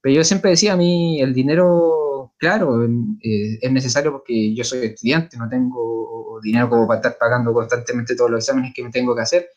Pero 0.00 0.14
yo 0.14 0.22
siempre 0.22 0.50
decía 0.50 0.74
a 0.74 0.76
mí, 0.76 1.20
el 1.20 1.34
dinero, 1.34 2.34
claro, 2.38 2.84
eh, 2.84 3.58
es 3.60 3.72
necesario 3.72 4.12
porque 4.12 4.54
yo 4.54 4.62
soy 4.62 4.86
estudiante, 4.86 5.36
no 5.36 5.48
tengo 5.48 6.38
dinero 6.40 6.68
como 6.68 6.86
para 6.86 6.98
estar 6.98 7.18
pagando 7.18 7.52
constantemente 7.52 8.14
todos 8.14 8.30
los 8.30 8.44
exámenes 8.44 8.72
que 8.74 8.84
me 8.84 8.90
tengo 8.90 9.16
que 9.16 9.22
hacer, 9.22 9.48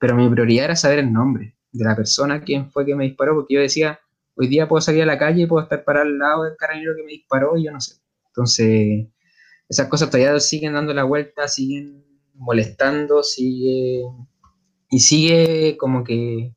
pero 0.00 0.16
mi 0.16 0.28
prioridad 0.28 0.64
era 0.64 0.76
saber 0.76 0.98
el 0.98 1.12
nombre 1.12 1.54
de 1.70 1.84
la 1.84 1.94
persona, 1.94 2.42
quién 2.42 2.72
fue 2.72 2.84
que 2.84 2.96
me 2.96 3.04
disparó, 3.04 3.36
porque 3.36 3.54
yo 3.54 3.60
decía, 3.60 4.00
hoy 4.36 4.48
día 4.48 4.68
puedo 4.68 4.80
salir 4.80 5.02
a 5.02 5.06
la 5.06 5.18
calle, 5.18 5.46
puedo 5.46 5.62
estar 5.62 5.84
parado 5.84 6.06
al 6.06 6.18
lado 6.18 6.44
del 6.44 6.56
carabinero 6.56 6.94
que 6.96 7.04
me 7.04 7.12
disparó 7.12 7.56
y 7.56 7.64
yo 7.64 7.72
no 7.72 7.80
sé. 7.80 7.96
Entonces, 8.28 9.06
esas 9.68 9.88
cosas 9.88 10.10
todavía 10.10 10.38
siguen 10.40 10.74
dando 10.74 10.92
la 10.92 11.04
vuelta, 11.04 11.48
siguen 11.48 12.04
molestando, 12.34 13.22
sigue 13.22 14.02
y 14.90 15.00
sigue 15.00 15.76
como 15.78 16.04
que 16.04 16.54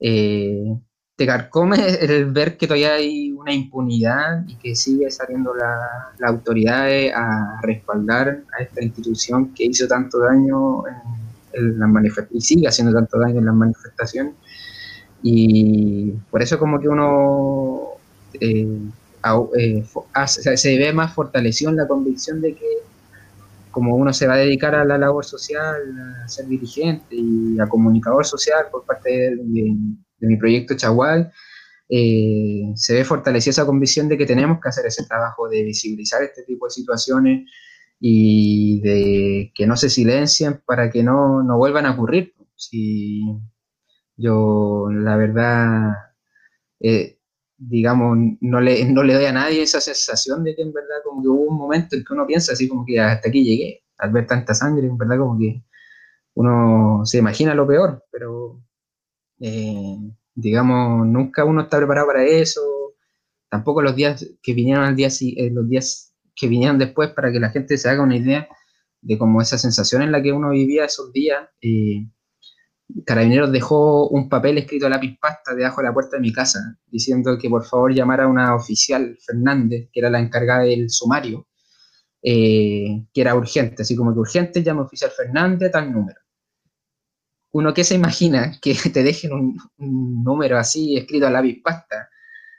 eh, 0.00 0.78
te 1.16 1.26
carcome 1.26 1.76
el 2.00 2.26
ver 2.32 2.56
que 2.56 2.66
todavía 2.66 2.94
hay 2.94 3.32
una 3.32 3.52
impunidad 3.52 4.44
y 4.46 4.56
que 4.56 4.74
sigue 4.74 5.10
saliendo 5.10 5.54
la, 5.54 6.12
la 6.18 6.28
autoridad 6.28 6.88
a 7.14 7.60
respaldar 7.62 8.42
a 8.58 8.62
esta 8.62 8.82
institución 8.82 9.54
que 9.54 9.64
hizo 9.64 9.86
tanto 9.86 10.18
daño 10.18 10.86
en, 10.86 11.24
las 11.78 11.88
manifestaciones 11.88 12.44
y 12.44 12.54
sigue 12.54 12.66
haciendo 12.66 12.92
tanto 12.92 13.16
daño 13.16 13.38
en 13.38 13.46
las 13.46 13.54
manifestaciones 13.54 14.34
y 15.26 16.10
por 16.30 16.42
eso 16.42 16.58
como 16.58 16.78
que 16.78 16.86
uno 16.86 17.92
eh, 18.38 18.78
eh, 19.56 19.84
se 20.26 20.78
ve 20.78 20.92
más 20.92 21.14
fortalecido 21.14 21.70
en 21.70 21.78
la 21.78 21.88
convicción 21.88 22.42
de 22.42 22.54
que 22.54 22.66
como 23.70 23.96
uno 23.96 24.12
se 24.12 24.26
va 24.26 24.34
a 24.34 24.38
dedicar 24.38 24.74
a 24.74 24.84
la 24.84 24.98
labor 24.98 25.24
social, 25.24 25.76
a 26.22 26.28
ser 26.28 26.46
dirigente 26.46 27.16
y 27.16 27.58
a 27.58 27.66
comunicador 27.66 28.26
social 28.26 28.66
por 28.70 28.84
parte 28.84 29.34
de, 29.34 29.76
mi 30.20 30.36
proyecto 30.36 30.76
Chagual, 30.76 31.32
eh, 31.88 32.64
se 32.74 32.92
ve 32.92 33.04
fortalecida 33.04 33.52
esa 33.52 33.66
convicción 33.66 34.08
de 34.10 34.18
que 34.18 34.26
tenemos 34.26 34.60
que 34.60 34.68
hacer 34.68 34.84
ese 34.84 35.06
trabajo 35.06 35.48
de 35.48 35.62
visibilizar 35.62 36.22
este 36.22 36.42
tipo 36.42 36.66
de 36.66 36.70
situaciones 36.70 37.50
y 37.98 38.82
de 38.82 39.52
que 39.54 39.66
no 39.66 39.74
se 39.76 39.88
silencien 39.88 40.60
para 40.66 40.90
que 40.90 41.02
no, 41.02 41.42
no 41.42 41.56
vuelvan 41.56 41.86
a 41.86 41.92
ocurrir. 41.92 42.34
Si 42.56 43.22
yo, 44.16 44.88
la 44.90 45.16
verdad, 45.16 45.92
eh, 46.80 47.18
digamos, 47.56 48.18
no 48.40 48.60
le, 48.60 48.84
no 48.86 49.02
le 49.02 49.14
doy 49.14 49.24
a 49.26 49.32
nadie 49.32 49.62
esa 49.62 49.80
sensación 49.80 50.44
de 50.44 50.54
que 50.54 50.62
en 50.62 50.72
verdad 50.72 50.96
como 51.04 51.22
que 51.22 51.28
hubo 51.28 51.42
un 51.50 51.56
momento 51.58 51.96
en 51.96 52.04
que 52.04 52.12
uno 52.12 52.26
piensa 52.26 52.52
así 52.52 52.68
como 52.68 52.84
que 52.86 53.00
hasta 53.00 53.28
aquí 53.28 53.44
llegué, 53.44 53.82
al 53.98 54.12
ver 54.12 54.26
tanta 54.26 54.54
sangre, 54.54 54.86
en 54.86 54.98
verdad 54.98 55.18
como 55.18 55.38
que 55.38 55.62
uno 56.34 57.02
se 57.04 57.18
imagina 57.18 57.54
lo 57.54 57.66
peor, 57.66 58.04
pero 58.10 58.60
eh, 59.40 59.96
digamos, 60.34 61.06
nunca 61.06 61.44
uno 61.44 61.62
está 61.62 61.78
preparado 61.78 62.08
para 62.08 62.24
eso, 62.24 62.60
tampoco 63.48 63.82
los 63.82 63.96
días 63.96 64.26
que 64.42 64.54
vinieron 64.54 64.84
al 64.84 64.96
día, 64.96 65.08
eh, 65.08 65.50
los 65.52 65.68
días 65.68 66.14
que 66.34 66.48
vinieron 66.48 66.78
después 66.78 67.10
para 67.10 67.32
que 67.32 67.40
la 67.40 67.50
gente 67.50 67.78
se 67.78 67.88
haga 67.88 68.02
una 68.02 68.16
idea 68.16 68.48
de 69.00 69.18
cómo 69.18 69.40
esa 69.40 69.58
sensación 69.58 70.02
en 70.02 70.12
la 70.12 70.22
que 70.22 70.32
uno 70.32 70.50
vivía 70.50 70.86
esos 70.86 71.12
días. 71.12 71.48
Carabineros 73.06 73.50
dejó 73.50 74.08
un 74.08 74.28
papel 74.28 74.58
escrito 74.58 74.86
a 74.86 74.90
lápiz 74.90 75.18
pasta 75.18 75.54
debajo 75.54 75.80
de 75.80 75.88
la 75.88 75.94
puerta 75.94 76.16
de 76.16 76.22
mi 76.22 76.32
casa, 76.32 76.78
diciendo 76.86 77.38
que 77.38 77.48
por 77.48 77.64
favor 77.64 77.94
llamara 77.94 78.24
a 78.24 78.28
una 78.28 78.54
oficial, 78.54 79.16
Fernández, 79.24 79.88
que 79.92 80.00
era 80.00 80.10
la 80.10 80.20
encargada 80.20 80.64
del 80.64 80.90
sumario, 80.90 81.46
eh, 82.22 83.06
que 83.12 83.20
era 83.20 83.34
urgente, 83.34 83.82
así 83.82 83.96
como 83.96 84.12
que 84.12 84.20
urgente, 84.20 84.62
llama 84.62 84.82
oficial 84.82 85.10
Fernández, 85.10 85.70
tal 85.72 85.92
número. 85.92 86.20
Uno 87.52 87.72
que 87.72 87.84
se 87.84 87.94
imagina 87.94 88.58
que 88.60 88.74
te 88.92 89.02
dejen 89.02 89.32
un, 89.32 89.56
número 90.24 90.58
así 90.58 90.96
escrito 90.96 91.26
a 91.26 91.30
lápiz 91.30 91.62
pasta 91.62 92.08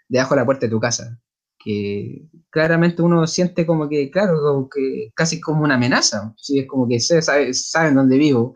debajo 0.08 0.36
de 0.36 0.42
la 0.42 0.46
puerta 0.46 0.66
de 0.66 0.72
tu 0.72 0.80
casa, 0.80 1.20
que 1.58 2.28
claramente 2.50 3.02
uno 3.02 3.28
siente 3.28 3.66
como 3.66 3.88
que, 3.90 4.10
claro, 4.10 4.70
que 4.74 5.12
casi 5.16 5.40
como 5.40 5.64
una 5.64 5.76
amenaza, 5.76 6.34
¿sí? 6.38 6.60
es 6.60 6.68
como 6.68 6.88
que 6.88 7.00
se 7.00 7.22
saben 7.22 7.96
dónde 7.96 8.18
vivo, 8.18 8.56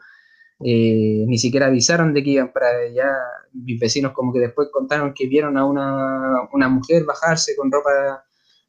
eh, 0.62 1.24
ni 1.26 1.38
siquiera 1.38 1.68
avisaron 1.68 2.14
de 2.14 2.24
que 2.24 2.32
iban 2.32 2.52
para 2.52 2.68
allá. 2.68 3.10
Mis 3.54 3.80
vecinos 3.80 4.12
como 4.14 4.34
que 4.34 4.40
después 4.40 4.70
contaron 4.72 5.14
que 5.14 5.28
vieron 5.28 5.58
a 5.58 5.66
una, 5.66 6.70
mujer 6.70 7.06
bajarse 7.06 7.56
con 7.56 7.72
ropa 7.72 8.24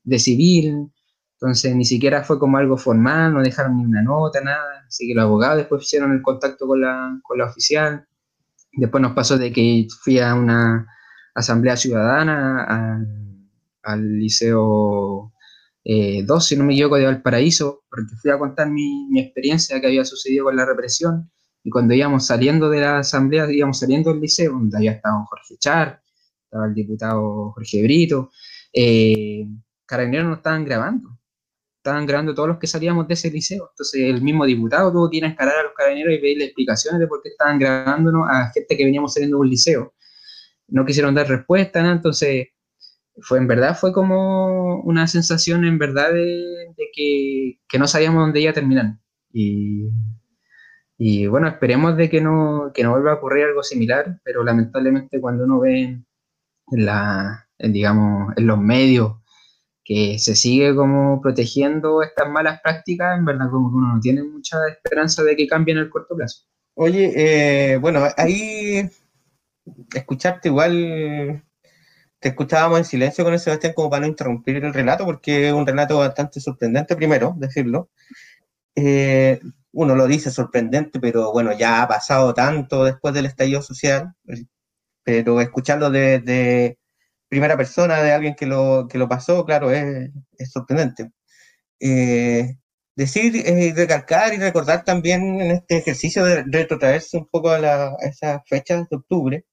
de 0.05 0.19
civil, 0.19 0.91
entonces 1.35 1.75
ni 1.75 1.85
siquiera 1.85 2.23
fue 2.23 2.39
como 2.39 2.59
algo 2.59 2.77
formal, 2.77 3.35
no 3.35 3.43
dejaron 3.43 3.77
ni 3.77 3.85
una 3.85 4.03
nota, 4.03 4.41
nada. 4.41 4.85
Así 4.87 5.07
que 5.09 5.15
los 5.15 5.25
abogados 5.25 5.59
después 5.59 5.83
hicieron 5.83 6.13
el 6.13 6.23
contacto 6.23 6.67
con 6.67 6.81
la, 6.81 7.19
con 7.23 7.39
la 7.39 7.47
oficial. 7.47 8.07
Después 8.73 9.03
nos 9.03 9.13
pasó 9.13 9.37
de 9.39 9.53
que 9.53 9.89
fui 10.03 10.21
a 10.21 10.35
una 10.35 10.87
asamblea 11.35 11.77
ciudadana 11.77 12.97
al, 13.83 14.19
liceo 14.19 15.33
2, 15.85 15.85
eh, 15.85 16.25
si 16.41 16.57
no 16.57 16.65
me 16.65 16.75
equivoco, 16.75 16.97
de 16.97 17.07
Valparaíso, 17.07 17.83
porque 17.91 18.15
fui 18.23 18.31
a 18.31 18.39
contar 18.39 18.69
mi, 18.71 19.09
mi 19.11 19.21
experiencia 19.21 19.81
que 19.81 19.87
había 19.89 20.05
sucedido 20.05 20.45
con 20.45 20.57
la 20.57 20.67
represión 20.67 21.31
y 21.63 21.71
cuando 21.71 21.95
íbamos 21.95 22.27
saliendo 22.27 22.71
de 22.71 22.81
la 22.81 22.99
asamblea, 22.99 23.51
íbamos 23.51 23.79
saliendo 23.79 24.11
del 24.11 24.21
liceo, 24.21 24.53
donde 24.53 24.77
había 24.77 24.93
estado 24.93 25.25
Jorge 25.27 25.57
Char, 25.59 26.03
estaba 26.45 26.67
el 26.67 26.75
diputado 26.75 27.53
Jorge 27.53 27.83
Brito, 27.83 28.31
eh, 28.73 29.47
Carabineros 29.85 30.29
no 30.29 30.35
estaban 30.35 30.65
grabando, 30.65 31.19
estaban 31.77 32.07
grabando 32.07 32.35
todos 32.35 32.49
los 32.49 32.59
que 32.59 32.67
salíamos 32.67 33.09
de 33.09 33.15
ese 33.15 33.31
liceo. 33.31 33.69
Entonces 33.71 34.01
el 34.03 34.23
mismo 34.23 34.45
diputado 34.47 34.93
tuvo 34.93 35.11
que 35.11 35.19
ir 35.19 35.25
a 35.25 35.29
encarar 35.29 35.55
a 35.59 35.63
los 35.65 35.73
carabineros 35.77 36.15
y 36.15 36.19
pedirle 36.19 36.45
explicaciones 36.47 37.01
de 37.01 37.07
por 37.07 37.23
qué 37.23 37.31
estaban 37.31 37.59
grabándonos 37.59 38.29
a 38.29 38.51
gente 38.53 38.77
que 38.77 38.85
veníamos 38.85 39.15
saliendo 39.15 39.37
de 39.37 39.41
un 39.41 39.51
liceo. 39.51 39.95
No 40.69 40.87
quisieron 40.87 41.15
dar 41.15 41.29
respuesta, 41.29 41.81
entonces 41.81 42.49
fue 43.23 43.39
en 43.39 43.49
verdad, 43.49 43.77
fue 43.77 43.93
como 43.93 44.81
una 44.83 45.07
sensación 45.07 45.65
en 45.65 45.79
verdad 45.79 46.13
de, 46.13 46.73
que, 46.95 47.59
que, 47.69 47.79
no 47.79 47.87
sabíamos 47.87 48.23
dónde 48.23 48.41
iba 48.41 48.51
a 48.51 48.55
terminar. 48.55 48.99
Y 49.33 49.89
y 51.03 51.27
bueno, 51.29 51.49
esperemos 51.49 51.97
de 51.97 52.11
que 52.11 52.21
no, 52.21 52.73
que 52.75 52.83
no 52.83 52.91
vuelva 52.91 53.13
a 53.13 53.15
ocurrir 53.15 53.45
algo 53.45 53.63
similar, 53.63 54.21
pero 54.23 54.45
lamentablemente 54.45 55.19
cuando 55.19 55.45
uno 55.45 55.59
ve 55.59 55.99
en, 56.73 56.85
la, 56.85 57.49
digamos, 57.59 58.35
en 58.37 58.47
los 58.47 58.59
medios 58.59 59.15
que 59.83 60.19
se 60.19 60.37
sigue 60.37 60.75
como 60.75 61.23
protegiendo 61.23 62.03
estas 62.03 62.29
malas 62.29 62.61
prácticas, 62.61 63.19
en 63.19 63.25
verdad 63.25 63.49
como 63.51 63.71
que 63.71 63.77
uno 63.77 63.95
no 63.95 64.01
tiene 64.01 64.23
mucha 64.23 64.59
esperanza 64.69 65.25
de 65.25 65.37
que 65.37 65.47
cambien 65.47 65.79
en 65.79 65.85
el 65.85 65.91
corto 65.91 66.15
plazo. 66.15 66.45
Oye, 66.75 67.13
eh, 67.17 67.79
bueno, 67.79 68.03
ahí 68.19 68.87
escucharte 69.95 70.51
igual, 70.51 71.43
te 72.19 72.29
escuchábamos 72.29 72.77
en 72.81 72.85
silencio 72.85 73.25
con 73.25 73.33
el 73.33 73.41
Sebastián 73.41 73.73
como 73.75 73.89
para 73.89 74.03
no 74.03 74.07
interrumpir 74.07 74.63
el 74.63 74.75
relato, 74.75 75.07
porque 75.07 75.49
es 75.49 75.55
un 75.55 75.67
relato 75.67 75.97
bastante 75.97 76.41
sorprendente 76.41 76.95
primero, 76.95 77.35
decirlo. 77.39 77.89
Eh, 78.77 79.41
uno 79.73 79.95
lo 79.97 80.07
dice 80.07 80.31
sorprendente, 80.31 81.01
pero 81.01 81.33
bueno, 81.33 81.57
ya 81.57 81.83
ha 81.83 81.89
pasado 81.89 82.35
tanto 82.35 82.85
después 82.85 83.15
del 83.15 83.27
estallido 83.27 83.63
social, 83.63 84.13
pero 85.05 85.41
escucharlo 85.41 85.91
de, 85.91 86.79
primera 87.29 87.57
persona 87.57 88.03
de 88.03 88.13
alguien 88.13 88.35
que 88.37 88.47
lo, 88.47 88.89
que 88.89 88.99
lo 88.99 89.09
pasó, 89.09 89.45
claro, 89.45 89.71
es, 89.73 90.11
sorprendente. 90.53 91.11
Eh, 91.81 92.57
decir, 92.97 93.37
eh, 93.37 93.73
recalcar 93.77 94.35
y 94.35 94.39
recordar 94.39 94.85
también 94.85 95.41
en 95.41 95.51
este 95.53 95.79
ejercicio 95.79 96.25
de 96.25 96.45
retrotraerse 96.45 97.19
un 97.19 97.27
poco 97.29 97.51
a, 97.51 97.59
la, 97.59 97.97
a 98.23 98.43
fechas 98.47 98.89
de 98.91 98.97
octubre, 98.97 99.47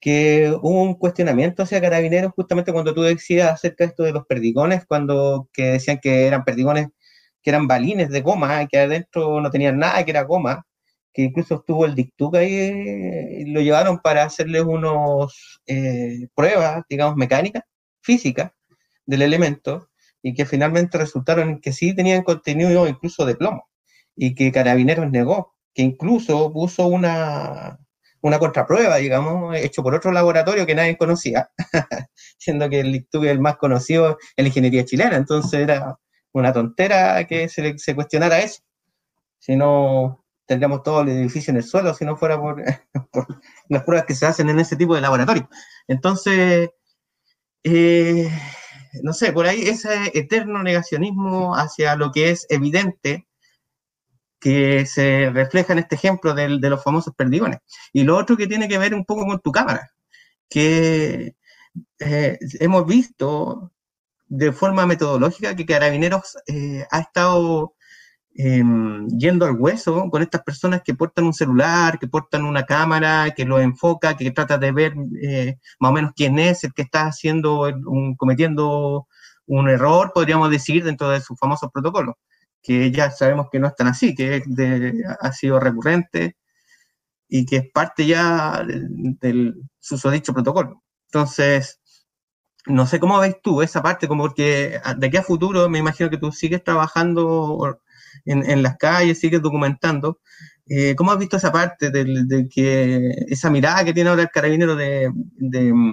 que 0.00 0.50
hubo 0.62 0.82
un 0.82 0.94
cuestionamiento 0.94 1.62
hacia 1.62 1.80
carabineros 1.80 2.32
justamente 2.34 2.72
cuando 2.72 2.94
tú 2.94 3.02
decías 3.02 3.52
acerca 3.52 3.84
de 3.84 3.90
esto 3.90 4.02
de 4.04 4.12
los 4.12 4.26
perdigones, 4.26 4.86
cuando 4.86 5.48
que 5.52 5.64
decían 5.72 5.98
que 6.02 6.26
eran 6.26 6.44
perdigones 6.44 6.88
que 7.42 7.50
eran 7.50 7.66
balines 7.66 8.10
de 8.10 8.20
goma, 8.20 8.66
que 8.66 8.78
adentro 8.78 9.40
no 9.40 9.50
tenían 9.50 9.78
nada, 9.78 10.04
que 10.04 10.10
era 10.10 10.22
goma, 10.24 10.66
que 11.12 11.22
incluso 11.22 11.56
estuvo 11.56 11.86
el 11.86 11.94
Dictuc 11.94 12.36
ahí, 12.36 12.54
y 13.40 13.44
lo 13.52 13.60
llevaron 13.60 13.98
para 13.98 14.24
hacerles 14.24 14.62
unos 14.62 15.60
eh, 15.66 16.28
pruebas, 16.34 16.84
digamos, 16.88 17.16
mecánicas, 17.16 17.64
físicas 18.02 18.52
del 19.06 19.22
elemento, 19.22 19.88
y 20.22 20.34
que 20.34 20.46
finalmente 20.46 20.98
resultaron 20.98 21.60
que 21.60 21.72
sí 21.72 21.94
tenían 21.94 22.22
contenido 22.22 22.86
incluso 22.86 23.24
de 23.26 23.36
plomo, 23.36 23.68
y 24.16 24.34
que 24.34 24.52
Carabineros 24.52 25.10
negó, 25.10 25.54
que 25.74 25.82
incluso 25.82 26.52
puso 26.52 26.86
una, 26.86 27.78
una 28.20 28.38
contraprueba, 28.38 28.96
digamos, 28.96 29.56
hecho 29.56 29.82
por 29.82 29.94
otro 29.94 30.12
laboratorio 30.12 30.66
que 30.66 30.74
nadie 30.74 30.96
conocía, 30.96 31.50
siendo 32.38 32.68
que 32.68 32.80
el 32.80 32.92
Dictuc 32.92 33.24
es 33.24 33.30
el 33.30 33.40
más 33.40 33.56
conocido 33.56 34.18
en 34.36 34.44
la 34.44 34.48
ingeniería 34.48 34.84
chilena, 34.84 35.16
entonces 35.16 35.60
era 35.60 35.96
una 36.32 36.52
tontera 36.52 37.26
que 37.26 37.48
se, 37.48 37.78
se 37.78 37.94
cuestionara 37.94 38.40
eso. 38.40 38.62
Si 39.38 39.56
no, 39.56 40.24
tendríamos 40.50 40.82
todo 40.82 41.02
el 41.02 41.10
edificio 41.10 41.52
en 41.52 41.58
el 41.58 41.62
suelo 41.62 41.94
si 41.94 42.04
no 42.04 42.16
fuera 42.16 42.36
por, 42.40 42.60
las 43.68 43.84
pruebas 43.84 44.04
que 44.04 44.16
se 44.16 44.26
hacen 44.26 44.50
en 44.50 44.58
ese 44.58 44.74
tipo 44.74 44.96
de 44.96 45.00
laboratorio. 45.00 45.48
Entonces, 45.86 46.70
eh, 47.62 48.28
no 49.04 49.12
sé, 49.12 49.32
por 49.32 49.46
ahí 49.46 49.68
ese 49.68 50.10
eterno 50.12 50.62
negacionismo 50.64 51.54
hacia 51.54 51.94
lo 51.94 52.10
que 52.10 52.30
es 52.30 52.46
evidente 52.48 53.28
que 54.40 54.86
se 54.86 55.30
refleja 55.30 55.72
en 55.72 55.80
este 55.80 55.94
ejemplo 55.94 56.34
de 56.34 56.48
los 56.48 56.82
famosos 56.82 57.14
perdigones. 57.14 57.60
Y 57.92 58.02
lo 58.02 58.16
otro 58.16 58.36
que 58.36 58.48
tiene 58.48 58.66
que 58.66 58.78
ver 58.78 58.92
un 58.92 59.04
poco 59.04 59.26
con 59.26 59.38
tu 59.38 59.52
cámara, 59.52 59.92
que 60.48 61.36
eh, 62.00 62.38
hemos 62.58 62.86
visto 62.86 63.70
de 64.30 64.52
forma 64.52 64.86
metodológica 64.86 65.56
que 65.56 65.66
Carabineros 65.66 66.36
eh, 66.46 66.86
ha 66.90 67.00
estado 67.00 67.74
em, 68.34 69.08
yendo 69.08 69.44
al 69.44 69.56
hueso 69.58 70.08
con 70.08 70.22
estas 70.22 70.42
personas 70.44 70.82
que 70.84 70.94
portan 70.94 71.26
un 71.26 71.34
celular, 71.34 71.98
que 71.98 72.06
portan 72.06 72.44
una 72.44 72.64
cámara, 72.64 73.32
que 73.36 73.44
lo 73.44 73.60
enfoca, 73.60 74.16
que 74.16 74.30
trata 74.30 74.56
de 74.56 74.72
ver 74.72 74.94
eh, 75.20 75.58
más 75.80 75.90
o 75.90 75.94
menos 75.94 76.12
quién 76.14 76.38
es 76.38 76.62
el 76.64 76.72
que 76.72 76.82
está 76.82 77.06
haciendo, 77.06 77.68
cometiendo 78.16 79.08
un 79.46 79.68
error, 79.68 80.12
podríamos 80.14 80.48
decir, 80.50 80.84
dentro 80.84 81.10
de 81.10 81.20
sus 81.20 81.36
famosos 81.38 81.70
protocolos, 81.72 82.14
que 82.62 82.92
ya 82.92 83.10
sabemos 83.10 83.48
que 83.50 83.58
no 83.58 83.66
están 83.66 83.88
así, 83.88 84.14
que 84.14 84.42
ha 85.20 85.32
sido 85.32 85.58
recurrente 85.58 86.36
y 87.28 87.46
que 87.46 87.56
es 87.56 87.70
parte 87.72 88.06
ya 88.06 88.62
del, 88.64 88.88
del 89.20 89.54
susodicho 89.80 90.32
protocolo. 90.32 90.82
Entonces, 91.06 91.79
no 92.66 92.86
sé 92.86 93.00
cómo 93.00 93.18
ves 93.18 93.36
tú 93.42 93.62
esa 93.62 93.82
parte, 93.82 94.08
como 94.08 94.24
porque 94.24 94.80
de 94.96 95.06
aquí 95.06 95.16
a 95.16 95.22
futuro 95.22 95.68
me 95.68 95.78
imagino 95.78 96.10
que 96.10 96.18
tú 96.18 96.32
sigues 96.32 96.62
trabajando 96.62 97.78
en, 98.24 98.62
las 98.62 98.76
calles, 98.76 99.18
sigues 99.18 99.42
documentando. 99.42 100.20
Eh, 100.66 100.94
¿Cómo 100.94 101.10
has 101.10 101.18
visto 101.18 101.36
esa 101.36 101.50
parte 101.50 101.90
de, 101.90 102.48
que 102.52 103.10
esa 103.28 103.50
mirada 103.50 103.84
que 103.84 103.92
tiene 103.92 104.10
ahora 104.10 104.22
el 104.22 104.30
carabinero 104.30 104.76
de, 104.76 105.10
mm, 105.10 105.92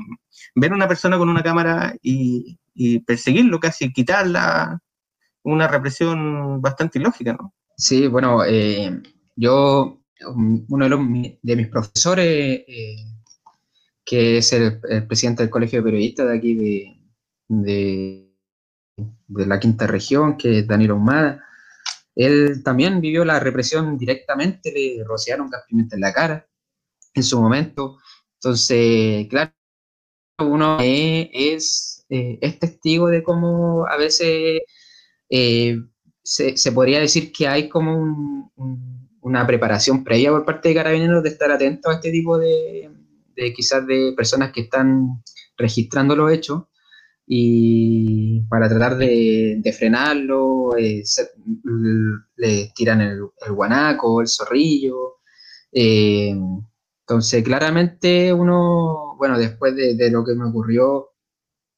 ver 0.55 0.71
a 0.71 0.75
una 0.75 0.87
persona 0.87 1.17
con 1.17 1.29
una 1.29 1.41
cámara 1.43 1.95
y, 2.01 2.59
perseguirlo 3.05 3.59
casi, 3.59 3.91
quitarla? 3.91 4.79
Una 5.43 5.67
represión 5.67 6.61
bastante 6.61 6.99
ilógica, 6.99 7.33
¿no? 7.33 7.53
Sí, 7.77 8.07
bueno, 8.07 8.43
eh, 8.45 9.01
yo, 9.35 10.01
uno 10.67 10.89
de, 11.41 11.55
mis 11.55 11.67
profesores, 11.67 12.25
eh, 12.67 12.97
que 14.07 14.37
es 14.37 14.53
el, 14.53 14.79
presidente 15.05 15.43
del 15.43 15.49
Colegio 15.49 15.79
de 15.79 15.83
Periodistas 15.83 16.29
de 16.29 16.37
aquí 16.37 16.55
de, 16.55 16.97
de, 17.49 19.45
la 19.45 19.59
quinta 19.59 19.85
región, 19.85 20.37
que 20.37 20.59
es 20.59 20.67
Daniel 20.67 20.93
Humada. 20.93 21.43
Él 22.15 22.63
también 22.63 23.01
vivió 23.01 23.25
la 23.25 23.37
represión 23.41 23.97
directamente, 23.97 24.71
le 24.71 25.03
rociaron 25.03 25.49
gas 25.49 25.65
pimienta 25.67 25.97
en 25.97 26.01
la 26.01 26.13
cara 26.13 26.47
en 27.13 27.21
su 27.21 27.41
momento. 27.41 27.97
Entonces, 28.35 29.27
claro, 29.27 29.51
uno 30.39 30.77
es, 30.81 32.05
eh, 32.09 32.39
es 32.41 32.59
testigo 32.59 33.09
de 33.09 33.21
cómo 33.23 33.85
a 33.87 33.97
veces 33.97 34.61
eh, 35.29 35.77
se, 36.23 36.71
podría 36.71 37.01
decir 37.01 37.33
que 37.33 37.45
hay 37.45 37.67
como 37.67 38.53
una 39.19 39.45
preparación 39.45 40.05
previa 40.05 40.31
por 40.31 40.45
parte 40.45 40.69
de 40.69 40.75
carabineros 40.75 41.23
de 41.23 41.29
estar 41.29 41.51
atentos 41.51 41.91
a 41.91 41.95
este 41.95 42.11
tipo 42.11 42.37
de, 42.37 42.89
quizás 43.55 43.85
de 43.85 44.13
personas 44.15 44.51
que 44.51 44.61
están 44.61 45.23
registrando 45.57 46.15
los 46.15 46.31
hechos 46.31 46.63
y 47.29 48.41
para 48.47 48.69
tratar 48.69 48.97
de, 48.97 49.75
frenarlo, 49.77 50.77
eh, 50.77 51.03
le 52.37 52.71
tiran 52.73 53.01
el, 53.01 53.19
guanaco, 53.49 54.21
el 54.21 54.29
zorrillo. 54.29 55.17
Eh, 55.71 56.33
entonces, 57.01 57.43
claramente 57.43 58.31
uno, 58.31 59.15
bueno, 59.17 59.37
después 59.37 59.75
de, 59.75 60.09
lo 60.09 60.23
que 60.23 60.35
me 60.35 60.45
ocurrió, 60.45 61.09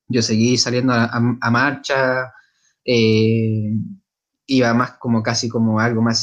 yo 0.07 0.21
seguí 0.21 0.55
saliendo 0.57 0.93
a, 0.93 1.49
marcha, 1.51 2.31
eh, 2.85 3.71
iba 4.45 4.73
más 4.75 4.97
como 4.99 5.23
casi 5.23 5.49
como 5.49 5.79
algo 5.79 6.01
más 6.03 6.21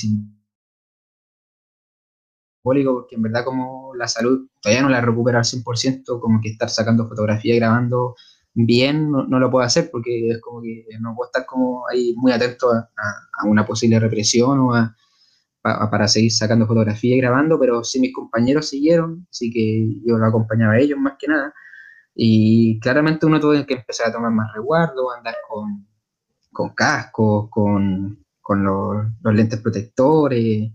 simbólico, 2.66 2.94
porque 2.94 3.16
en 3.16 3.22
verdad 3.22 3.44
como 3.44 3.94
la 3.94 4.08
salud 4.08 4.48
todavía 4.60 4.82
no 4.82 4.88
la 4.88 5.00
recupera 5.00 5.38
al 5.38 5.44
100%, 5.44 6.20
como 6.20 6.40
que 6.40 6.50
estar 6.50 6.68
sacando 6.68 7.08
fotografía 7.08 7.54
y 7.54 7.58
grabando 7.58 8.16
bien 8.54 9.10
no, 9.10 9.38
lo 9.38 9.50
puedo 9.50 9.66
hacer 9.66 9.90
porque 9.92 10.30
es 10.30 10.40
como 10.40 10.62
que 10.62 10.86
no 11.00 11.14
puedo 11.14 11.28
estar 11.28 11.44
como 11.44 11.86
ahí 11.88 12.14
muy 12.16 12.32
atento 12.32 12.72
a, 12.72 12.88
una 13.44 13.66
posible 13.66 14.00
represión 14.00 14.58
o 14.60 14.74
a, 14.74 14.96
para 15.62 16.08
seguir 16.08 16.32
sacando 16.32 16.66
fotografía 16.66 17.16
y 17.16 17.18
grabando, 17.18 17.58
pero 17.58 17.84
sí 17.84 18.00
mis 18.00 18.14
compañeros 18.14 18.68
siguieron, 18.68 19.26
así 19.30 19.50
que 19.50 20.00
yo 20.06 20.16
lo 20.16 20.26
acompañaba 20.26 20.74
a 20.74 20.78
ellos 20.78 20.98
más 20.98 21.14
que 21.18 21.26
nada. 21.26 21.52
Y 22.14 22.78
claramente 22.80 23.26
uno 23.26 23.40
tuvo 23.40 23.66
que 23.66 23.74
empezar 23.74 24.08
a 24.08 24.12
tomar 24.12 24.30
más 24.30 24.52
resguardo, 24.54 25.10
andar 25.10 25.34
con, 25.48 25.86
con 26.52 26.70
cascos, 26.70 27.50
con, 27.50 28.24
con 28.40 28.64
los, 28.64 29.06
los, 29.22 29.34
lentes 29.34 29.60
protectores, 29.60 30.70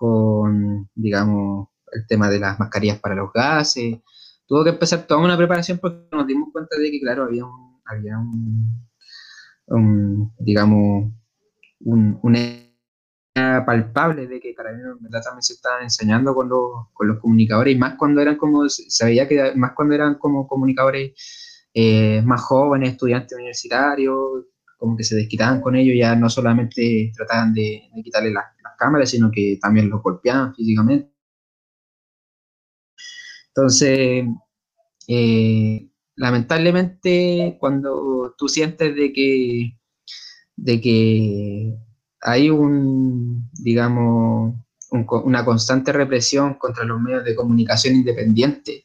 con, 0.00 0.88
digamos, 0.94 1.68
el 1.92 2.06
tema 2.06 2.30
de 2.30 2.40
las 2.40 2.58
mascarillas 2.58 2.98
para 2.98 3.14
los 3.14 3.30
gases. 3.34 3.98
Tuvo 4.46 4.64
que 4.64 4.70
empezar 4.70 5.06
toda 5.06 5.20
una 5.20 5.36
preparación 5.36 5.78
porque 5.78 6.08
nos 6.10 6.26
dimos 6.26 6.48
cuenta 6.52 6.78
de 6.78 6.90
que, 6.90 7.00
claro, 7.00 7.24
había 7.24 7.44
un, 7.44 7.82
había 7.84 8.18
un, 9.66 10.32
digamos, 10.38 11.12
un, 11.80 12.18
palpable 13.66 14.26
de 14.26 14.40
que 14.40 14.54
Carabineros 14.54 14.96
en 14.96 15.04
verdad 15.04 15.22
también 15.22 15.42
se 15.42 15.52
estaban 15.52 15.82
enseñando 15.82 16.34
con 16.34 16.48
los, 16.48 16.88
con 16.94 17.08
los 17.08 17.18
comunicadores 17.18 17.74
y 17.74 17.78
más 17.78 17.96
cuando 17.96 18.22
eran 18.22 18.36
como, 18.36 18.66
se 18.70 19.04
veía 19.04 19.28
que 19.28 19.52
más 19.54 19.72
cuando 19.74 19.94
eran 19.94 20.14
como 20.14 20.48
comunicadores 20.48 21.12
eh, 21.74 22.22
más 22.22 22.40
jóvenes, 22.40 22.92
estudiantes 22.92 23.36
universitarios, 23.36 24.46
como 24.78 24.96
que 24.96 25.04
se 25.04 25.14
desquitaban 25.14 25.60
con 25.60 25.76
ellos, 25.76 25.94
ya 25.96 26.16
no 26.16 26.30
solamente 26.30 27.12
trataban 27.14 27.52
de, 27.52 27.82
quitarle 28.02 28.30
las, 28.30 28.46
las 28.59 28.59
cámaras, 28.80 29.10
sino 29.10 29.30
que 29.30 29.58
también 29.60 29.90
los 29.90 30.02
golpeaban 30.02 30.54
físicamente. 30.54 31.12
Entonces, 33.48 34.24
eh, 35.06 35.88
lamentablemente, 36.16 37.56
cuando 37.60 38.34
tú 38.38 38.48
sientes 38.48 38.94
de 38.94 39.12
que, 39.12 39.76
de 40.56 40.80
que 40.80 41.76
hay 42.22 42.50
un, 42.50 43.50
digamos, 43.52 44.54
una 44.90 45.44
constante 45.44 45.92
represión 45.92 46.54
contra 46.54 46.84
los 46.84 47.00
medios 47.00 47.24
de 47.24 47.34
comunicación 47.36 47.96
independientes, 47.96 48.84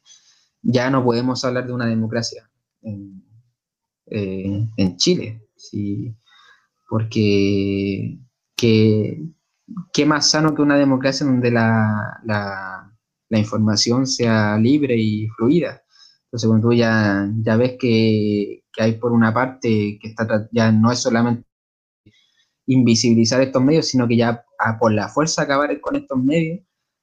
ya 0.62 0.89
no 0.89 1.04
podemos 1.04 1.43
hablar 1.46 1.68
de 1.68 1.74
una 1.74 1.88
democracia 1.88 2.50
en, 2.82 3.24
eh, 4.08 4.96
Chile. 4.98 5.41
¿sí? 5.56 6.16
Porque 6.89 8.20
qué 9.93 10.05
más 10.05 10.30
sano 10.30 10.53
que 10.55 10.61
una 10.61 10.78
democracia 10.78 11.26
donde 11.26 11.51
la, 11.51 12.22
la 13.30 13.39
información 13.39 14.07
sea 14.07 14.57
libre 14.57 14.95
y 14.97 15.28
fluida. 15.30 15.84
Entonces, 16.26 16.47
cuando 16.49 16.70
tú 16.70 16.74
ya, 16.74 17.30
ya 17.41 17.57
ves 17.57 17.76
que, 17.80 18.63
hay 18.78 18.93
por 18.93 19.13
una 19.13 19.34
parte 19.34 19.97
que 20.01 20.09
está, 20.09 20.49
ya 20.51 20.72
no 20.72 20.91
es 20.91 20.99
solamente 20.99 21.45
invisibilizar 22.68 23.41
estos 23.41 23.63
medios, 23.63 23.88
sino 23.88 24.07
que 24.07 24.18
ya 24.18 24.43
por 24.80 24.91
la 24.93 25.07
fuerza 25.07 25.43
acabar 25.43 25.80
con 25.80 25.95
estos 25.95 26.22
medios, 26.22 26.59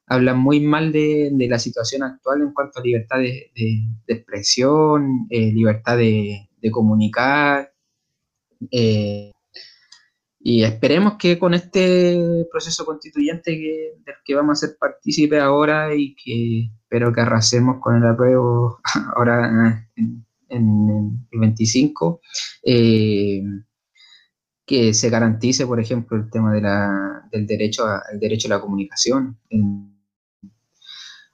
hablan 0.06 0.38
muy 0.38 0.60
mal 0.60 0.92
de, 0.92 1.30
la 1.48 1.58
situación 1.58 2.02
actual 2.02 2.42
en 2.42 2.52
cuanto 2.52 2.80
a 2.80 2.82
libertad 2.82 3.18
de, 3.18 3.52
expresión, 4.06 5.26
eh, 5.30 5.52
libertad 5.52 5.96
de, 5.96 6.48
comunicar, 6.70 7.72
eh, 8.70 9.32
y 10.44 10.64
esperemos 10.64 11.14
que 11.18 11.38
con 11.38 11.54
este 11.54 12.46
proceso 12.50 12.84
constituyente 12.84 13.52
que, 13.56 13.94
del 14.04 14.16
que 14.24 14.34
vamos 14.34 14.58
a 14.62 14.66
ser 14.66 14.76
partícipe 14.78 15.38
ahora 15.38 15.94
y 15.94 16.16
que 16.16 16.70
espero 16.82 17.12
que 17.12 17.20
arrasemos 17.20 17.76
con 17.80 17.96
el 17.96 18.04
apruebo 18.04 18.80
ahora 19.16 19.88
en, 19.94 20.26
el 21.30 21.40
25, 21.40 22.20
eh, 22.64 23.42
que 24.66 24.92
se 24.92 25.10
garantice, 25.10 25.66
por 25.66 25.80
ejemplo, 25.80 26.16
el 26.16 26.28
tema 26.28 26.52
de 26.52 26.60
la, 26.60 27.22
del 27.30 27.46
derecho 27.46 27.86
a, 27.86 28.02
el 28.12 28.18
derecho 28.18 28.48
a 28.48 28.56
la 28.56 28.60
comunicación, 28.60 29.38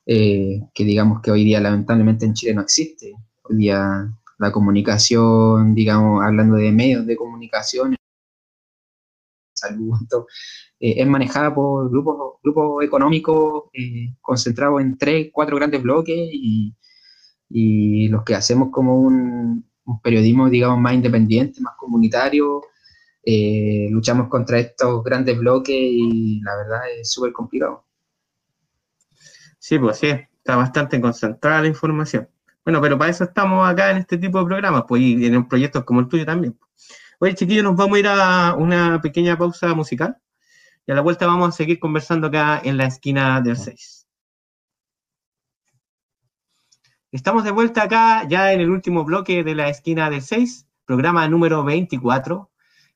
eh, 0.07 0.61
que 0.73 0.85
digamos 0.85 1.21
que 1.23 1.31
hoy 1.31 1.45
día 1.45 1.61
lamentablemente 1.61 2.27
en 2.27 2.35
Chile 2.35 2.55
no 2.55 2.63
existe. 2.63 3.15
Hoy 3.43 3.57
día 3.57 4.09
la 4.39 4.53
comunicación, 4.53 5.75
digamos, 5.75 6.23
hablando 6.23 6.57
de 6.57 6.71
medios 6.71 7.07
de 7.07 7.17
comunicación, 7.17 7.98
eh, 10.81 10.95
es 10.99 11.07
manejada 11.07 11.55
por 11.55 11.91
grupos, 11.91 12.35
grupos 12.43 12.85
económicos 12.85 13.65
eh, 13.73 14.15
concentrados 14.21 14.81
en 14.81 14.97
tres, 14.99 15.31
cuatro 15.33 15.57
grandes 15.57 15.83
bloques 15.83 16.17
y, 16.17 16.75
los 18.11 18.25
que 18.25 18.35
hacemos 18.35 18.71
como 18.71 19.01
un, 19.01 19.65
periodismo, 20.03 20.51
digamos, 20.51 20.79
más 20.79 20.95
independiente, 20.95 21.61
más 21.63 21.75
comunitario, 21.79 22.63
eh, 23.25 23.89
luchamos 23.91 24.29
contra 24.29 24.59
estos 24.59 25.03
grandes 25.03 25.39
bloques 25.39 25.75
y 25.75 26.41
la 26.43 26.57
verdad 26.57 26.81
es 26.99 27.11
súper 27.11 27.33
complicado. 27.33 27.85
Sí, 29.59 29.79
pues 29.79 29.99
sí, 29.99 30.09
está 30.09 30.57
bastante 30.57 31.01
concentrada 31.01 31.63
la 31.63 31.69
información. 31.69 32.29
Bueno, 32.65 32.83
pero 32.83 32.99
para 32.99 33.11
eso 33.11 33.25
estamos 33.25 33.67
acá 33.67 33.91
en 33.91 33.99
este 33.99 34.19
tipo 34.19 34.39
de 34.39 34.45
programas, 34.45 34.85
pues 34.87 35.01
y 35.01 35.25
en 35.25 35.49
proyectos 35.49 35.85
como 35.85 36.01
el 36.01 36.09
tuyo 36.09 36.27
también. 36.27 36.55
Oye, 37.21 37.35
chiquillos, 37.35 37.65
nos 37.65 37.75
vamos 37.75 37.97
a 37.97 37.99
ir 37.99 38.07
a 38.07 38.55
una 38.55 39.01
pequeña 39.01 39.37
pausa 39.37 39.75
musical 39.75 40.19
y 40.87 40.93
a 40.93 40.95
la 40.95 41.01
vuelta 41.01 41.27
vamos 41.27 41.49
a 41.49 41.53
seguir 41.53 41.81
conversando 41.81 42.29
acá 42.29 42.61
en 42.63 42.77
la 42.77 42.87
esquina 42.87 43.41
del 43.41 43.57
6. 43.57 44.07
Estamos 47.11 47.43
de 47.43 47.51
vuelta 47.51 47.83
acá 47.83 48.25
ya 48.29 48.53
en 48.53 48.61
el 48.61 48.71
último 48.71 49.03
bloque 49.05 49.43
de 49.43 49.57
la 49.57 49.69
esquina 49.69 50.09
del 50.11 50.23
6, 50.23 50.69
programa 50.85 51.27
número 51.27 51.65
24. 51.65 52.53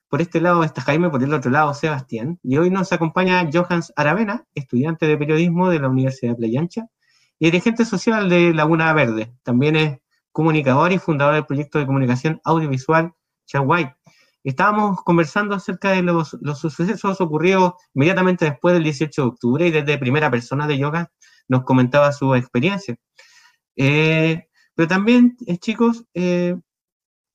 Por 0.06 0.20
este 0.20 0.40
lado 0.40 0.62
está 0.62 0.82
Jaime, 0.82 1.10
por 1.10 1.20
el 1.20 1.34
otro 1.34 1.50
lado 1.50 1.74
Sebastián. 1.74 2.38
Y 2.44 2.58
hoy 2.58 2.70
nos 2.70 2.92
acompaña 2.92 3.50
Johans 3.52 3.92
Aravena, 3.96 4.46
estudiante 4.54 5.08
de 5.08 5.18
periodismo 5.18 5.68
de 5.68 5.80
la 5.80 5.88
Universidad 5.88 6.32
de 6.32 6.36
Playa 6.36 6.60
Ancha 6.60 6.86
y 7.40 7.46
dirigente 7.46 7.84
social 7.84 8.28
de 8.28 8.54
Laguna 8.54 8.92
Verde. 8.92 9.34
También 9.42 9.74
es 9.74 9.98
comunicador 10.30 10.92
y 10.92 10.98
fundador 10.98 11.34
del 11.34 11.46
proyecto 11.46 11.80
de 11.80 11.86
comunicación 11.86 12.40
audiovisual 12.44 13.14
White. 13.60 13.96
Estábamos 14.44 15.02
conversando 15.02 15.54
acerca 15.54 15.90
de 15.92 16.02
los, 16.02 16.30
sucesos 16.58 17.20
ocurridos 17.20 17.74
inmediatamente 17.94 18.44
después 18.46 18.74
del 18.74 18.84
18 18.84 19.22
de 19.22 19.28
octubre 19.28 19.66
y 19.66 19.70
desde 19.70 19.98
primera 19.98 20.30
persona 20.30 20.66
de 20.66 20.78
yoga 20.78 21.12
nos 21.48 21.64
comentaba 21.64 22.12
su 22.12 22.34
experiencia. 22.34 22.96
Eh, 23.76 24.48
pero 24.74 24.88
también, 24.88 25.36
eh, 25.46 25.58
chicos, 25.58 26.04
eh, 26.14 26.56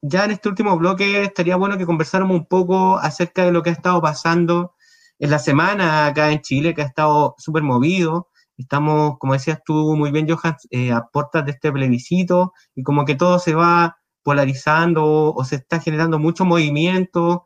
ya 0.02 0.26
en 0.26 0.32
este 0.32 0.50
último 0.50 0.78
bloque 0.78 1.24
estaría 1.24 1.56
bueno 1.56 1.78
que 1.78 1.86
conversáramos 1.86 2.38
un 2.38 2.46
poco 2.46 2.98
acerca 2.98 3.46
de 3.46 3.52
lo 3.52 3.64
que 3.64 3.70
ha 3.70 3.74
estado 3.74 4.02
pasando 4.02 4.76
en 5.20 5.32
la 5.32 5.40
semana 5.40 6.08
acá 6.08 6.32
en 6.32 6.42
Chile, 6.42 6.74
que 6.74 6.82
ha 6.82 6.86
estado 6.86 7.36
súper 7.38 7.64
movido. 7.64 8.30
Estamos, 8.58 9.18
como 9.20 9.34
decías 9.34 9.60
tú 9.66 9.96
muy 9.96 10.12
bien, 10.12 10.28
Johan, 10.30 10.56
a 10.94 11.08
puertas 11.08 11.46
de 11.46 11.52
este 11.52 11.72
plebiscito 11.72 12.54
y 12.76 12.84
como 12.84 13.06
que 13.06 13.16
todo 13.16 13.40
se 13.40 13.54
va 13.56 13.98
polarizando 14.28 15.34
o, 15.34 15.46
se 15.46 15.56
está 15.56 15.80
generando 15.80 16.20
mucho 16.20 16.44
movimiento 16.44 17.46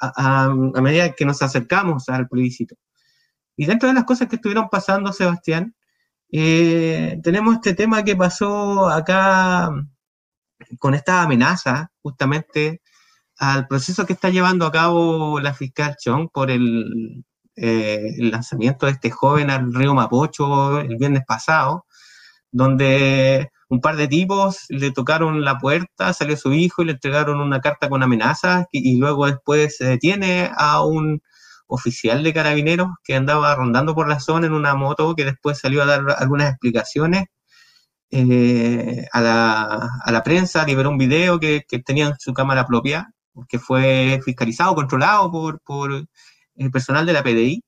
a, 0.00 0.48
medida 0.82 1.12
que 1.12 1.24
nos 1.24 1.40
acercamos 1.40 2.08
al 2.08 2.26
plebiscito. 2.26 2.74
Y 3.56 3.66
dentro 3.66 3.88
de 3.88 3.94
las 3.94 4.02
cosas 4.02 4.26
que 4.26 4.34
estuvieron 4.34 4.68
pasando, 4.68 5.12
Sebastián, 5.12 5.76
eh, 6.32 7.20
tenemos 7.22 7.54
este 7.54 7.74
tema 7.74 8.02
que 8.02 8.16
pasó 8.16 8.88
acá 8.88 9.70
con 10.80 10.94
esta 10.94 11.22
amenaza 11.22 11.92
justamente 12.02 12.82
al 13.38 13.68
proceso 13.68 14.04
que 14.04 14.14
está 14.14 14.28
llevando 14.28 14.66
a 14.66 14.72
cabo 14.72 15.38
la 15.38 15.54
fiscal 15.54 15.94
Chong 15.96 16.30
por 16.32 16.50
el, 16.50 17.24
eh, 17.54 18.14
el 18.18 18.32
lanzamiento 18.32 18.86
de 18.86 18.92
este 18.92 19.12
joven 19.12 19.48
al 19.48 19.72
río 19.72 19.94
Mapocho 19.94 20.80
el 20.80 20.96
viernes 20.96 21.22
pasado, 21.24 21.86
donde 22.50 23.52
un 23.68 23.80
par 23.80 23.96
de 23.96 24.08
tipos 24.08 24.66
le 24.68 24.92
tocaron 24.92 25.44
la 25.44 25.58
puerta, 25.58 26.12
salió 26.12 26.36
su 26.36 26.52
hijo 26.52 26.82
y 26.82 26.86
le 26.86 26.92
entregaron 26.92 27.40
una 27.40 27.60
carta 27.60 27.88
con 27.88 28.02
amenazas 28.02 28.66
y, 28.70 28.98
luego 28.98 29.26
después 29.26 29.76
se 29.76 29.84
detiene 29.84 30.50
a 30.56 30.84
un 30.84 31.22
oficial 31.66 32.22
de 32.22 32.32
carabineros 32.32 32.88
que 33.04 33.16
andaba 33.16 33.54
rondando 33.54 33.94
por 33.94 34.08
la 34.08 34.20
zona 34.20 34.46
en 34.46 34.52
una 34.52 34.74
moto 34.76 35.14
que 35.16 35.24
después 35.24 35.58
salió 35.58 35.82
a 35.82 35.86
dar 35.86 36.04
algunas 36.18 36.50
explicaciones 36.50 37.24
eh, 38.10 39.06
a, 39.12 39.20
la, 39.20 40.22
prensa, 40.22 40.64
liberó 40.64 40.90
un 40.90 40.98
video 40.98 41.40
que, 41.40 41.64
tenía 41.84 42.08
en 42.08 42.14
su 42.18 42.32
cámara 42.32 42.66
propia, 42.66 43.12
que 43.48 43.58
fue 43.58 44.20
fiscalizado, 44.24 44.74
controlado 44.74 45.30
por, 45.30 45.60
por 45.62 46.06
el 46.56 46.70
personal 46.70 47.04
de 47.06 47.12
la 47.12 47.22
PDI 47.22 47.62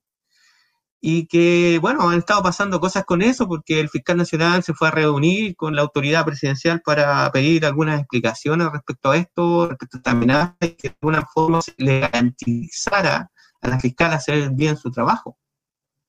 y 1.01 1.27
que, 1.27 1.79
bueno, 1.81 2.09
han 2.09 2.19
estado 2.19 2.43
pasando 2.43 2.79
cosas 2.79 3.05
con 3.05 3.21
eso 3.21 3.47
porque 3.47 3.79
el 3.79 3.89
fiscal 3.89 4.17
nacional 4.17 4.63
se 4.63 4.73
fue 4.73 4.89
a 4.89 4.91
reunir 4.91 5.55
con 5.55 5.75
la 5.75 5.81
autoridad 5.81 6.25
presidencial 6.25 6.81
para 6.81 7.31
pedir 7.31 7.65
algunas 7.65 7.99
explicaciones 7.99 8.69
respecto 8.71 9.11
a 9.11 9.17
esto, 9.17 9.67
respecto 9.67 9.97
a 9.97 9.99
esta 9.99 10.11
amenaza, 10.11 10.55
y 10.61 10.71
que 10.71 10.89
de 10.89 10.95
alguna 11.01 11.25
forma 11.33 11.59
le 11.77 12.01
garantizara 12.01 13.31
a 13.61 13.67
la 13.67 13.79
fiscal 13.79 14.11
hacer 14.11 14.49
bien 14.51 14.75
su 14.75 14.91
trabajo. 14.91 15.37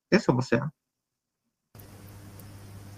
Eso, 0.09 0.35
o 0.35 0.41
sea. 0.41 0.71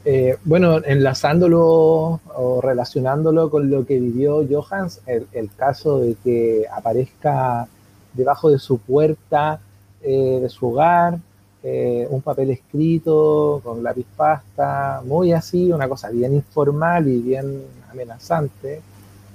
Eh, 0.06 0.38
bueno, 0.44 0.84
enlazándolo 0.84 1.62
o 1.62 2.60
relacionándolo 2.62 3.50
con 3.50 3.70
lo 3.70 3.86
que 3.86 4.00
vivió 4.00 4.46
Johans, 4.50 5.02
el, 5.06 5.28
el 5.32 5.50
caso 5.56 6.00
de 6.00 6.16
que 6.24 6.66
aparezca 6.76 7.68
debajo 8.14 8.50
de 8.50 8.60
su 8.60 8.80
puerta, 8.80 9.62
eh, 10.02 10.40
de 10.42 10.50
su 10.50 10.68
hogar, 10.68 11.20
eh, 11.66 12.06
un 12.10 12.22
papel 12.22 12.50
escrito 12.50 13.62
con 13.64 13.82
lápiz 13.82 14.06
pasta, 14.18 15.02
muy 15.06 15.32
así, 15.32 15.72
una 15.72 15.88
cosa 15.88 16.10
bien 16.10 16.34
informal 16.36 17.08
y 17.08 17.22
bien 17.22 17.64
amenazante. 17.90 18.82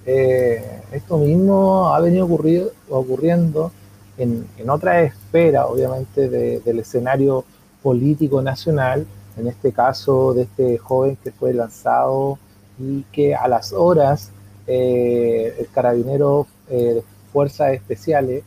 Eh, 0.04 0.62
esto 0.92 1.16
mismo 1.16 1.88
ha 1.88 2.00
venido 2.00 2.26
ocurriendo 2.26 3.72
en, 4.18 4.46
otra 4.68 5.00
esfera, 5.02 5.66
obviamente, 5.68 6.28
del 6.28 6.78
escenario 6.80 7.44
político 7.82 8.42
nacional, 8.42 9.06
en 9.38 9.46
este 9.46 9.72
caso 9.72 10.34
de 10.34 10.42
este 10.42 10.76
joven 10.76 11.16
que 11.24 11.32
fue 11.32 11.54
lanzado 11.54 12.38
y 12.78 13.04
que 13.04 13.34
a 13.34 13.48
las 13.48 13.72
horas 13.72 14.32
eh, 14.66 15.54
el 15.58 15.68
carabinero 15.70 16.46
de 16.68 17.02
fuerzas 17.32 17.72
especiales 17.72 18.44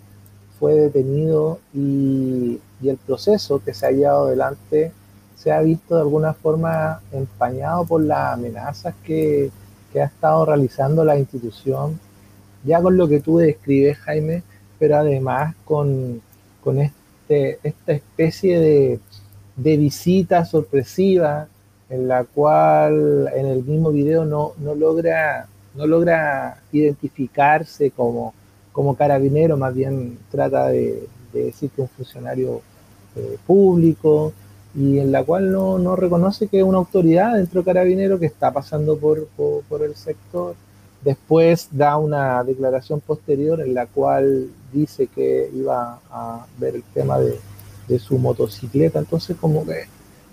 fue 0.60 0.76
detenido 0.76 1.58
y, 1.74 2.60
el 2.90 2.98
proceso 2.98 3.62
que 3.64 3.74
se 3.74 3.86
ha 3.86 3.92
llevado 3.92 4.28
adelante 4.28 4.92
se 5.36 5.52
ha 5.52 5.62
visto 5.62 5.96
de 5.96 6.02
alguna 6.02 6.34
forma 6.34 7.02
empañado 7.12 7.86
por 7.86 8.04
las 8.04 8.34
amenazas 8.34 8.94
que, 9.04 9.52
ha 9.96 10.06
estado 10.06 10.46
realizando 10.46 11.04
la 11.04 11.18
institución, 11.18 12.00
ya 12.64 12.82
con 12.82 12.96
lo 12.96 13.10
que 13.10 13.20
tú 13.20 13.40
describes, 13.40 13.98
Jaime, 13.98 14.42
pero 14.80 14.98
además 14.98 15.54
con, 15.66 16.22
este, 16.78 17.60
esta 17.62 17.92
especie 17.92 18.60
de, 18.60 19.00
de, 19.58 19.78
visita 19.78 20.46
sorpresiva 20.46 21.48
en 21.90 22.08
la 22.08 22.24
cual 22.24 23.30
en 23.36 23.48
el 23.48 23.64
mismo 23.66 23.92
video 23.92 24.24
no, 24.24 24.54
no, 24.60 24.76
logra, 24.76 25.48
no 25.76 25.86
logra 25.86 26.62
identificarse 26.72 27.92
como 27.92 28.34
como 28.72 28.96
carabinero, 28.96 29.58
más 29.58 29.74
bien 29.74 30.18
trata 30.30 30.70
de, 30.70 31.08
decir 31.34 31.70
que 31.72 31.82
un 31.82 31.88
funcionario 31.88 32.62
eh, 33.16 33.38
público 33.46 34.34
y 34.74 35.00
en 35.00 35.12
la 35.12 35.24
cual 35.24 35.52
no, 35.52 35.96
reconoce 35.96 36.48
que 36.48 36.60
es 36.60 36.64
una 36.64 36.78
autoridad 36.78 37.36
dentro 37.36 37.62
de 37.62 37.66
carabinero 37.66 38.20
que 38.20 38.26
está 38.26 38.52
pasando 38.52 38.98
por, 38.98 39.28
por, 39.28 39.82
el 39.84 39.96
sector. 39.96 40.56
Después 41.04 41.68
da 41.72 41.98
una 41.98 42.44
declaración 42.44 43.02
posterior 43.02 43.60
en 43.60 43.74
la 43.74 43.86
cual 43.88 44.50
dice 44.72 45.08
que 45.08 45.50
iba 45.54 46.00
a 46.10 46.46
ver 46.58 46.76
el 46.76 46.84
tema 46.84 47.20
de, 47.20 47.40
su 48.00 48.18
motocicleta. 48.18 49.00
Entonces 49.00 49.36
como 49.36 49.66
que 49.66 49.84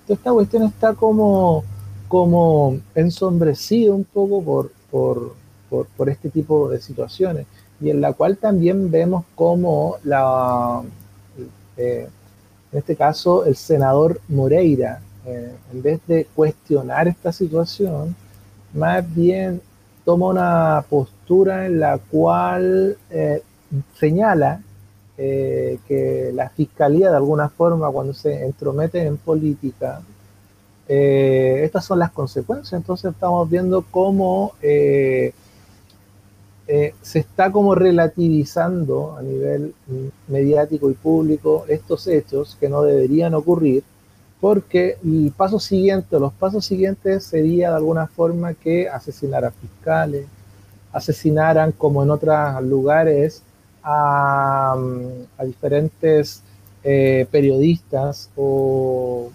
esta 0.09 0.31
cuestión 0.31 0.63
está 0.63 0.95
como, 0.95 1.65
como 2.07 2.79
ensombrecido 2.95 3.97
un 3.97 4.05
poco 4.05 4.41
por, 4.41 4.73
por, 5.69 5.89
por 5.89 6.09
este 6.09 6.31
tipo 6.31 6.69
de 6.69 6.81
situaciones 6.81 7.47
y 7.81 7.91
en 7.91 8.01
la 8.01 8.13
cual 8.13 8.37
también 8.37 8.91
vemos 8.91 9.25
cómo 9.35 9.97
la, 10.05 10.83
eh, 11.77 12.09
en 12.73 12.79
este 12.79 12.97
caso 12.97 13.45
el 13.45 13.57
senador 13.57 14.21
Moreira, 14.29 15.01
eh, 15.27 15.53
en 15.73 15.83
vez 15.83 16.01
de 16.07 16.27
cuestionar 16.35 17.09
esta 17.09 17.33
situación, 17.33 18.15
más 18.75 19.15
bien 19.15 19.61
toma 20.05 20.27
una 20.29 20.85
postura 20.89 21.67
en 21.67 21.81
la 21.81 21.99
cual 21.99 22.97
eh, 23.11 23.43
señala 23.99 24.63
que 25.17 26.31
la 26.33 26.49
fiscalía 26.51 27.11
de 27.11 27.17
alguna 27.17 27.49
forma 27.49 27.91
cuando 27.91 28.15
se 28.15 28.45
entromete 28.45 29.05
en 29.05 29.17
política, 29.17 30.01
estas 30.87 31.85
son 31.85 31.99
las 31.99 32.13
consecuencias. 32.13 32.81
Entonces 32.81 33.11
estamos 33.11 33.51
viendo 33.51 33.85
cómo 33.91 34.53
eh, 36.71 36.95
se 37.01 37.21
está 37.21 37.51
como 37.51 37.75
relativizando 37.75 39.17
a 39.17 39.23
nivel 39.23 39.73
mediático 40.27 40.91
y 40.91 40.93
público 40.93 41.65
estos 41.67 42.07
hechos 42.07 42.59
que 42.61 42.69
no 42.69 42.83
deberían 42.83 43.33
ocurrir, 43.33 43.83
porque 44.39 44.99
el 45.03 45.33
paso 45.35 45.59
siguiente, 45.61 46.21
los 46.21 46.35
pasos 46.35 46.67
siguientes 46.67 47.25
sería 47.25 47.71
de 47.71 47.77
alguna 47.77 48.07
forma 48.07 48.53
que 48.53 48.87
asesinaran 48.87 49.51
fiscales, 49.55 50.27
asesinaran 50.93 51.73
como 51.73 52.03
en 52.03 52.11
otros 52.11 52.63
lugares 52.63 53.43
a, 53.83 54.77
diferentes 55.43 56.43
eh, 56.85 57.27
periodistas 57.31 58.29
o, 58.37 59.31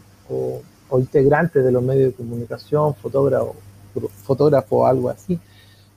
integrantes 0.92 1.66
de 1.66 1.72
los 1.72 1.82
medios 1.82 2.12
de 2.12 2.14
comunicación, 2.14 2.94
fotógrafo, 2.94 3.56
fotógrafo 4.24 4.86
algo 4.86 5.10
así. 5.10 5.40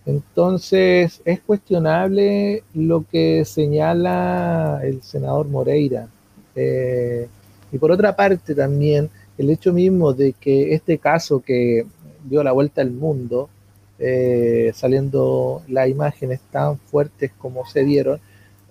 Entonces, 0.07 1.21
es 1.25 1.41
cuestionable 1.41 2.63
lo 2.75 3.05
que 3.11 3.45
señala 3.45 4.81
el 4.85 5.03
senador 5.03 5.49
Moreira. 5.49 6.09
Eh, 6.55 7.29
y 7.73 7.79
por 7.79 7.91
otra 7.91 8.15
parte 8.15 8.55
también 8.55 9.11
el 9.37 9.51
hecho 9.51 9.73
mismo 9.73 10.13
de 10.13 10.33
que 10.33 10.73
este 10.75 10.99
caso 10.99 11.41
que 11.41 11.85
dio 12.25 12.45
la 12.45 12.53
vuelta 12.53 12.83
al 12.83 12.93
mundo, 12.93 13.51
eh, 13.99 14.71
saliendo 14.75 15.63
las 15.69 15.89
imágenes 15.89 16.41
tan 16.53 16.79
fuertes 16.79 17.33
como 17.37 17.67
se 17.67 17.85
dieron, 17.85 18.21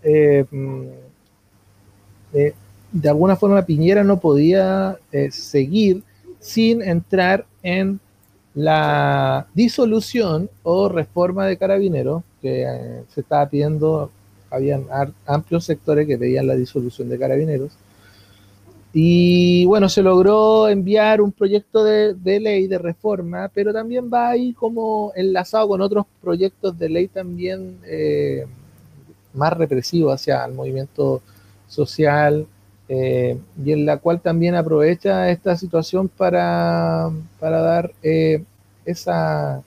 eh, 0.04 0.46
mm, 0.50 0.84
de 2.92 3.10
alguna 3.10 3.36
forma 3.36 3.66
Piñera 3.66 4.04
no 4.04 4.20
podía 4.20 4.98
seguir 5.30 6.04
sin 6.40 6.82
entrar 6.82 7.46
en 7.62 8.00
la 8.56 9.48
disolución 9.54 10.50
o 10.64 10.90
reforma 10.90 11.46
de 11.46 11.58
carabineros, 11.58 12.24
que 12.42 12.64
eh, 12.64 13.04
se 13.14 13.22
estaba 13.22 13.48
pidiendo, 13.50 14.10
habían 14.50 14.86
amplios 15.26 15.66
sectores 15.66 16.08
que 16.08 16.18
pedían 16.18 16.48
la 16.48 16.56
disolución 16.56 17.10
de 17.10 17.20
carabineros, 17.20 17.72
y 18.98 19.66
bueno, 19.66 19.90
se 19.90 20.02
logró 20.02 20.70
enviar 20.70 21.20
un 21.20 21.34
proyecto 21.34 21.84
de, 21.84 22.16
ley 22.24 22.68
de 22.68 22.78
reforma, 22.78 23.52
pero 23.54 23.74
también 23.74 24.10
va 24.12 24.30
ahí 24.30 24.54
como 24.54 25.12
enlazado 25.18 25.68
con 25.68 25.82
otros 25.82 26.06
proyectos 26.22 26.80
de 26.80 26.88
ley 26.88 27.10
también 27.10 27.78
eh, 27.86 28.46
más 29.34 29.52
represivos 29.52 30.14
hacia 30.14 30.46
el 30.46 30.54
movimiento 30.54 31.22
social, 31.68 32.48
eh, 32.88 33.40
y 33.64 33.72
en 33.72 33.86
la 33.86 33.98
cual 33.98 34.22
también 34.22 34.54
aprovecha 34.56 35.32
esta 35.32 35.56
situación 35.58 36.08
para, 36.08 37.10
para 37.40 37.62
dar 37.62 37.92
eh, 38.04 38.44
esa, 38.86 39.64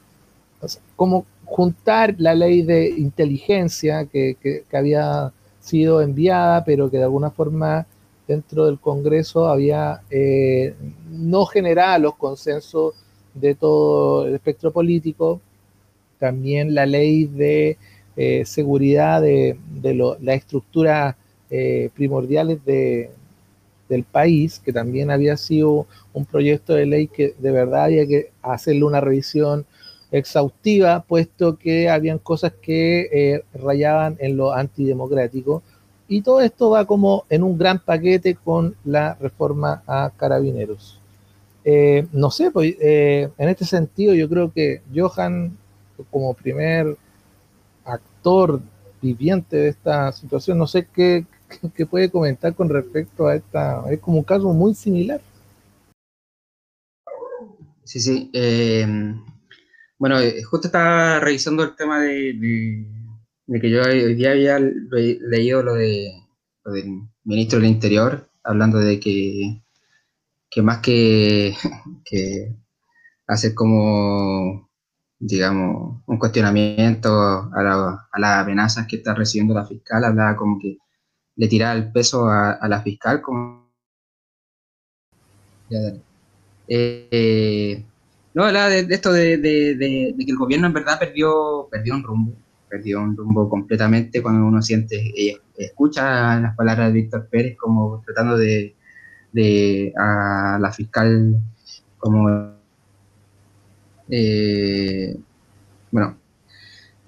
como 0.94 1.26
juntar 1.44 2.14
la 2.18 2.34
ley 2.34 2.62
de 2.62 2.88
inteligencia 2.90 4.04
que, 4.04 4.36
que, 4.40 4.64
había 4.76 5.32
sido 5.60 6.00
enviada, 6.00 6.64
pero 6.64 6.90
que 6.90 6.98
de 6.98 7.04
alguna 7.04 7.30
forma 7.30 7.86
dentro 8.28 8.66
del 8.66 8.78
Congreso 8.78 9.48
había 9.48 10.02
eh, 10.10 10.74
no 11.10 11.44
generado 11.46 11.98
los 11.98 12.16
consensos 12.16 12.94
de 13.34 13.54
todo 13.56 14.26
el 14.26 14.34
espectro 14.34 14.70
político, 14.72 15.40
también 16.18 16.74
la 16.74 16.86
ley 16.86 17.24
de 17.24 17.78
seguridad 18.44 19.22
de, 19.22 19.56
de 19.80 19.94
la 19.94 20.34
estructura 20.34 21.16
eh, 21.50 21.90
primordiales 21.94 22.62
de, 22.64 23.10
del 23.88 24.04
país, 24.04 24.60
que 24.62 24.72
también 24.72 25.10
había 25.10 25.36
sido 25.36 25.86
un 26.12 26.26
proyecto 26.26 26.74
de 26.74 26.84
ley 26.84 27.08
que 27.08 27.34
de 27.38 27.50
verdad 27.50 27.84
había 27.84 28.06
que 28.06 28.32
hacerle 28.42 28.84
una 28.84 29.00
revisión 29.00 29.64
exhaustiva, 30.10 31.04
puesto 31.08 31.56
que 31.56 31.88
habían 31.88 32.18
cosas 32.18 32.52
que 32.60 33.08
eh, 33.12 33.44
rayaban 33.54 34.16
en 34.20 34.36
lo 34.36 34.52
antidemocrático. 34.52 35.62
Y 36.06 36.22
todo 36.22 36.40
esto 36.40 36.70
va 36.70 36.84
como 36.86 37.24
en 37.30 37.42
un 37.42 37.56
gran 37.56 37.78
paquete 37.78 38.34
con 38.34 38.74
la 38.84 39.14
reforma 39.14 39.82
a 39.86 40.10
carabineros. 40.16 41.00
Eh, 41.64 42.06
no 42.12 42.30
sé, 42.30 42.50
pues, 42.50 42.76
en 42.80 43.48
este 43.48 43.64
sentido 43.64 44.14
yo 44.14 44.28
creo 44.28 44.52
que 44.52 44.80
Johan, 44.94 45.56
como 46.10 46.32
primer 46.34 46.96
actor 47.84 48.60
viviente 49.00 49.56
de 49.56 49.68
esta 49.68 50.12
situación, 50.12 50.58
no 50.58 50.66
sé 50.66 50.86
qué, 50.92 51.24
qué 51.74 51.86
puede 51.86 52.10
comentar 52.10 52.54
con 52.54 52.68
respecto 52.68 53.26
a 53.26 53.36
esta, 53.36 53.84
es 53.90 54.00
como 54.00 54.18
un 54.18 54.24
caso 54.24 54.52
muy 54.52 54.74
similar. 54.74 55.20
Sí, 57.84 58.00
sí. 58.00 58.30
Eh, 58.34 58.86
bueno, 59.98 60.20
eh, 60.20 60.42
justo 60.42 60.68
estaba 60.68 61.18
revisando 61.20 61.62
el 61.64 61.74
tema 61.74 62.00
de, 62.00 62.86
que 63.60 63.70
yo 63.70 63.82
hoy 63.82 64.14
día 64.14 64.32
había 64.32 64.58
leído 64.58 65.62
lo, 65.62 65.74
de, 65.74 66.12
del 66.66 67.02
ministro 67.24 67.58
del 67.58 67.70
Interior, 67.70 68.28
hablando 68.44 68.78
de 68.78 69.00
que, 69.00 69.62
que 70.50 70.62
más 70.62 70.78
que, 70.78 71.54
que 72.04 72.54
hacer 73.26 73.54
como, 73.54 74.70
digamos, 75.18 76.02
un 76.06 76.18
cuestionamiento 76.18 77.10
a, 77.10 77.98
las 78.18 78.38
amenazas 78.44 78.86
que 78.86 78.96
está 78.96 79.14
recibiendo 79.14 79.54
la 79.54 79.66
fiscal, 79.66 80.04
hablaba 80.04 80.36
como 80.36 80.58
que 80.58 80.78
le 81.38 81.48
tiraba 81.48 81.72
el 81.74 81.90
peso 81.92 82.28
a, 82.28 82.58
la 82.68 82.82
fiscal 82.82 83.22
como... 83.22 83.70
Eh, 86.68 87.82
no, 88.34 88.44
hablaba 88.44 88.68
de, 88.68 88.86
esto 88.90 89.12
de, 89.12 89.40
que 89.40 90.30
el 90.30 90.36
gobierno 90.36 90.66
en 90.66 90.72
verdad 90.72 90.98
perdió, 90.98 91.68
perdió 91.70 91.94
un 91.94 92.02
rumbo, 92.02 92.32
perdió 92.68 93.00
un 93.00 93.16
rumbo 93.16 93.48
completamente 93.48 94.20
cuando 94.20 94.46
uno 94.46 94.60
siente, 94.60 94.96
y 94.96 95.36
escucha 95.56 96.40
las 96.40 96.56
palabras 96.56 96.88
de 96.88 96.94
Víctor 96.94 97.28
Pérez 97.30 97.56
como 97.56 98.02
tratando 98.04 98.36
de, 98.36 98.74
a 99.96 100.58
la 100.60 100.72
fiscal 100.72 101.40
como 101.98 102.56
eh, 104.08 105.16
bueno 105.92 106.16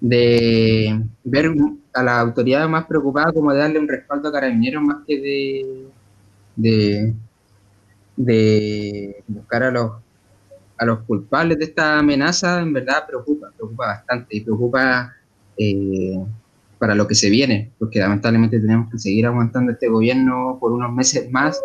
de 0.01 1.03
ver 1.25 1.51
a 1.93 2.03
la 2.03 2.21
autoridad 2.21 2.69
más 2.69 2.87
preocupada 2.87 3.33
como 3.33 3.53
de 3.53 3.59
darle 3.59 3.79
un 3.79 3.89
respaldo 3.89 4.29
a 4.29 4.33
carabineros 4.33 4.83
más 4.83 4.99
que 5.07 5.21
de, 6.57 7.15
de, 8.17 9.25
buscar 9.27 9.63
a 9.65 9.71
los 9.71 9.93
a 10.79 10.85
los 10.87 11.01
culpables 11.01 11.59
de 11.59 11.65
esta 11.67 11.99
amenaza 11.99 12.61
en 12.61 12.73
verdad 12.73 13.07
preocupa, 13.07 13.51
preocupa 13.55 13.87
bastante 13.87 14.37
y 14.37 14.41
preocupa 14.41 15.15
eh, 15.59 16.19
para 16.81 16.95
lo 16.95 17.07
que 17.07 17.15
se 17.15 17.29
viene, 17.29 17.71
porque 17.79 17.99
lamentablemente 17.99 18.59
tenemos 18.59 18.91
que 18.91 18.99
seguir 18.99 19.27
aguantando 19.27 19.73
este 19.73 19.89
gobierno 19.89 20.57
por 20.59 20.73
unos 20.73 20.91
meses 20.91 21.31
más 21.31 21.61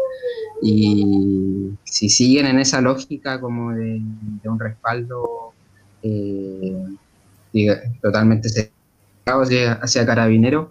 y 0.61 1.71
si 1.85 2.09
siguen 2.09 2.47
en 2.47 2.59
esa 2.59 2.81
lógica 2.81 3.39
como 3.39 3.71
de, 3.71 4.01
un 4.43 4.59
respaldo 4.59 5.53
eh, 6.03 6.83
totalmente 8.01 8.49
hacia, 9.25 9.73
hacia 9.73 10.05
Carabineros, 10.05 10.69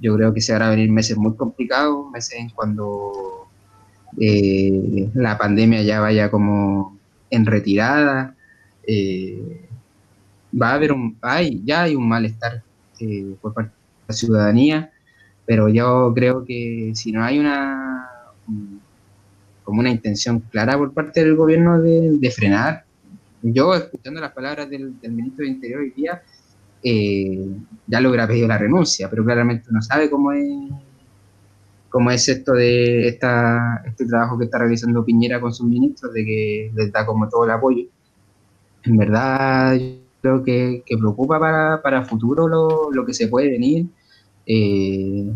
yo 0.00 0.16
creo 0.16 0.34
que 0.34 0.40
se 0.40 0.52
van 0.52 0.62
a 0.62 0.70
venir 0.70 0.90
meses 0.90 1.16
muy 1.16 1.34
complicados, 1.36 2.10
meses 2.10 2.34
en 2.38 2.50
cuando 2.50 3.48
eh, 4.18 5.10
la 5.14 5.38
pandemia 5.38 5.82
ya 5.82 6.00
vaya 6.00 6.30
como 6.30 6.98
en 7.30 7.46
retirada. 7.46 8.34
Eh, 8.86 9.68
va 10.60 10.70
a 10.70 10.74
haber 10.74 10.92
un, 10.92 11.16
hay, 11.20 11.62
ya 11.64 11.82
hay 11.82 11.94
un 11.94 12.08
malestar 12.08 12.62
eh, 13.00 13.34
por 13.40 13.54
parte 13.54 13.70
de 13.70 14.04
la 14.08 14.14
ciudadanía, 14.14 14.92
pero 15.46 15.68
yo 15.68 16.12
creo 16.14 16.44
que 16.44 16.92
si 16.94 17.12
no 17.12 17.24
hay 17.24 17.38
una 17.38 18.10
como 19.64 19.80
una 19.80 19.90
intención 19.90 20.40
clara 20.40 20.76
por 20.76 20.92
parte 20.92 21.24
del 21.24 21.36
gobierno 21.36 21.80
de, 21.80 22.30
frenar, 22.30 22.84
yo 23.42 23.74
escuchando 23.74 24.20
las 24.20 24.32
palabras 24.32 24.68
del, 24.68 24.94
ministro 25.08 25.44
de 25.44 25.50
Interior 25.52 25.80
hoy 25.80 25.90
día, 25.90 26.22
eh, 26.84 27.48
ya 27.86 28.00
lo 28.00 28.10
hubiera 28.10 28.28
pedido 28.28 28.46
la 28.46 28.58
renuncia, 28.58 29.08
pero 29.10 29.24
claramente 29.24 29.68
no 29.70 29.82
sabe 29.82 30.10
cómo 30.10 30.32
es 30.32 30.46
cómo 31.94 32.10
es 32.10 32.28
esto 32.28 32.54
de 32.54 33.06
esta, 33.06 33.80
este 33.86 34.04
trabajo 34.06 34.36
que 34.36 34.46
está 34.46 34.58
realizando 34.58 35.04
Piñera 35.04 35.40
con 35.40 35.54
sus 35.54 35.64
ministros, 35.64 36.12
de 36.12 36.24
que 36.24 36.72
les 36.74 36.90
da 36.90 37.06
como 37.06 37.28
todo 37.28 37.44
el 37.44 37.52
apoyo. 37.52 37.84
En 38.82 38.96
verdad, 38.96 39.76
yo 39.76 40.00
creo 40.20 40.42
que, 40.42 40.82
que 40.84 40.98
preocupa 40.98 41.38
para, 41.38 41.80
para 41.82 42.04
futuro 42.04 42.48
lo, 42.48 42.90
lo, 42.90 43.06
que 43.06 43.14
se 43.14 43.28
puede 43.28 43.48
venir. 43.48 43.86
Eh, 44.44 45.32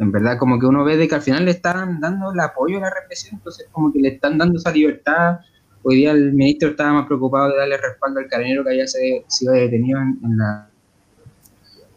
en 0.00 0.10
verdad, 0.10 0.36
como 0.36 0.58
que 0.58 0.66
uno 0.66 0.82
ve 0.82 0.96
de 0.96 1.06
que 1.06 1.14
al 1.14 1.22
final 1.22 1.44
le 1.44 1.52
están 1.52 2.00
dando 2.00 2.32
el 2.32 2.40
apoyo 2.40 2.78
a 2.78 2.80
la 2.80 2.90
represión, 2.90 3.36
entonces 3.36 3.68
como 3.70 3.92
que 3.92 4.00
le 4.00 4.08
están 4.08 4.36
dando 4.36 4.58
esa 4.58 4.72
libertad. 4.72 5.38
Hoy 5.84 5.94
día 5.94 6.10
el 6.10 6.32
ministro 6.32 6.70
estaba 6.70 6.92
más 6.92 7.06
preocupado 7.06 7.50
de 7.50 7.56
darle 7.58 7.76
respaldo 7.76 8.18
al 8.18 8.26
carabinero 8.26 8.64
que 8.64 8.70
había 8.70 8.86
sido 8.88 9.52
detenido 9.52 10.00
en, 10.00 10.36
la, 10.36 10.69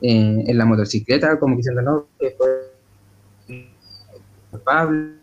en 0.05 0.57
la 0.57 0.65
motocicleta, 0.65 1.39
como 1.39 1.55
diciendo, 1.55 1.81
no, 1.81 2.07
que 2.19 2.31
fue 2.31 2.73
culpable. 4.51 5.15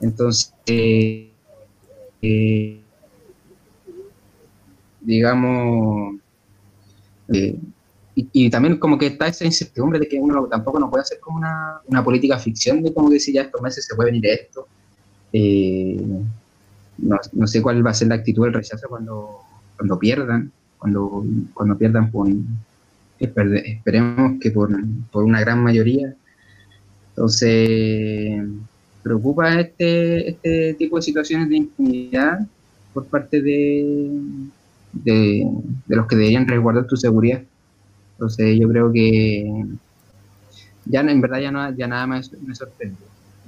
Entonces, 0.00 0.52
eh, 0.66 1.30
digamos, 5.00 6.16
eh, 7.28 7.56
y, 8.14 8.50
también 8.50 8.78
como 8.78 8.98
que 8.98 9.06
está 9.06 9.28
esa 9.28 9.44
incertidumbre 9.44 10.00
de 10.00 10.08
que 10.08 10.18
uno 10.18 10.46
tampoco 10.46 10.80
no 10.80 10.90
puede 10.90 11.02
hacer 11.02 11.20
como 11.20 11.38
una, 11.38 11.80
una 11.86 12.02
política 12.02 12.38
ficción 12.38 12.82
de 12.82 12.92
como 12.92 13.08
decir 13.08 13.34
ya 13.34 13.42
estos 13.42 13.62
meses 13.62 13.86
se 13.86 13.94
puede 13.94 14.10
venir 14.10 14.26
esto. 14.26 14.66
Eh, 15.32 16.04
no, 16.98 17.16
no, 17.32 17.46
sé 17.46 17.62
cuál 17.62 17.86
va 17.86 17.90
a 17.90 17.94
ser 17.94 18.08
la 18.08 18.16
actitud 18.16 18.44
del 18.44 18.54
rechazo 18.54 18.88
cuando, 18.88 19.42
cuando 19.76 19.98
pierdan, 19.98 20.50
cuando, 20.78 21.24
cuando 21.54 21.78
pierdan 21.78 22.10
por, 22.10 22.26
esperemos 23.20 24.38
que 24.40 24.50
por, 24.50 24.70
por 25.10 25.24
una 25.24 25.40
gran 25.40 25.62
mayoría 25.62 26.14
entonces, 27.18 28.44
preocupa 29.02 29.58
este, 29.58 30.30
este 30.30 30.74
tipo 30.74 30.94
de 30.94 31.02
situaciones 31.02 31.48
de 31.48 31.56
impunidad 31.56 32.46
por 32.94 33.06
parte 33.06 33.42
de, 33.42 34.30
de, 34.92 35.44
los 35.88 36.06
que 36.06 36.14
deberían 36.14 36.46
resguardar 36.46 36.86
tu 36.86 36.96
seguridad. 36.96 37.42
Entonces, 38.12 38.56
yo 38.56 38.68
creo 38.68 38.92
que 38.92 39.64
ya 40.84 41.00
en 41.00 41.20
verdad 41.20 41.40
ya, 41.40 41.50
no, 41.50 41.76
ya 41.76 41.88
nada 41.88 42.06
más 42.06 42.30
me 42.40 42.54
sorprende. 42.54 42.98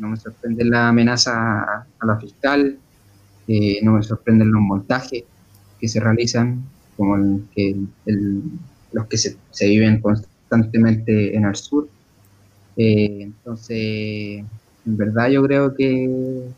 No 0.01 0.09
me 0.09 0.17
sorprende 0.17 0.65
la 0.65 0.89
amenaza 0.89 1.63
a, 1.63 2.07
la 2.07 2.17
fiscal, 2.19 2.77
eh, 3.47 3.79
no 3.85 3.93
me 3.93 4.03
sorprenden 4.03 4.51
los 4.51 4.63
montajes 4.63 5.23
que 5.79 5.87
se 5.87 6.01
realizan, 6.01 6.65
como 6.97 7.15
el, 7.15 7.45
que 7.55 7.77
los 8.93 9.07
que 9.07 9.17
se, 9.17 9.37
se 9.51 9.69
viven 9.69 10.01
constantemente 10.01 11.37
en 11.37 11.45
el 11.45 11.55
sur. 11.55 11.89
Eh, 12.77 13.23
entonces, 13.23 13.79
en 13.79 14.97
verdad 14.97 15.29
yo 15.29 15.43
creo 15.43 15.75
que 15.75 16.49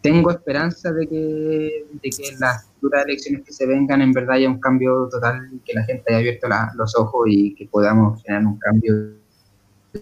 tengo 0.00 0.30
esperanza 0.30 0.92
de 0.92 1.06
que, 1.06 1.86
de 2.02 2.10
que 2.10 2.36
las 2.38 2.64
futuras 2.64 3.04
elecciones 3.04 3.42
que 3.44 3.52
se 3.52 3.66
vengan 3.66 4.02
en 4.02 4.12
verdad 4.12 4.36
haya 4.36 4.48
un 4.48 4.60
cambio 4.60 5.08
total, 5.10 5.50
que 5.64 5.74
la 5.74 5.84
gente 5.84 6.04
haya 6.08 6.18
abierto 6.18 6.48
los 6.74 6.96
ojos 6.96 7.26
y 7.28 7.54
que 7.54 7.66
podamos 7.66 8.22
generar 8.22 8.46
un 8.46 8.58
cambio, 8.58 9.12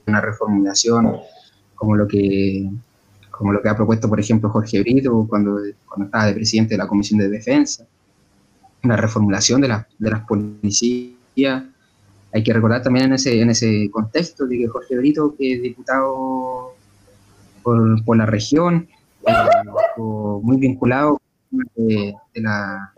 una 0.07 0.21
reformulación, 0.21 1.17
como 1.75 1.97
lo 1.97 2.07
que 2.07 2.69
como 3.31 3.55
lo 3.55 3.63
que 3.63 3.71
ha 3.71 3.77
propuesto, 3.77 4.07
por 4.07 4.21
ejemplo, 4.21 4.51
Jorge 4.51 4.81
Brito 4.81 5.27
cuando, 5.27 5.61
cuando 5.89 6.05
estaba 6.05 6.27
de 6.27 6.35
presidente 6.35 6.75
de 6.75 6.79
la 6.79 6.87
Comisión 6.87 7.19
de 7.19 7.31
Defensa, 7.31 7.87
una 8.83 8.97
reformulación 8.97 9.61
de, 9.61 9.69
de 9.99 10.11
las 10.11 10.27
policías, 10.27 11.65
hay 12.33 12.43
que 12.45 12.53
recordar 12.53 12.83
también 12.83 13.07
en 13.07 13.13
ese, 13.15 13.41
en 13.41 13.51
ese 13.51 13.91
contexto 13.91 14.47
de 14.47 14.59
que 14.59 14.69
Jorge 14.69 14.97
Brito, 14.97 15.35
que 15.37 15.55
es 15.55 15.63
diputado 15.63 16.75
por, 17.63 18.05
por 18.05 18.17
la 18.17 18.27
región, 18.27 18.89
eh, 19.27 19.33
muy 20.43 20.57
vinculado 20.59 21.21
de, 21.51 22.15
de, 22.35 22.41
la, 22.41 22.93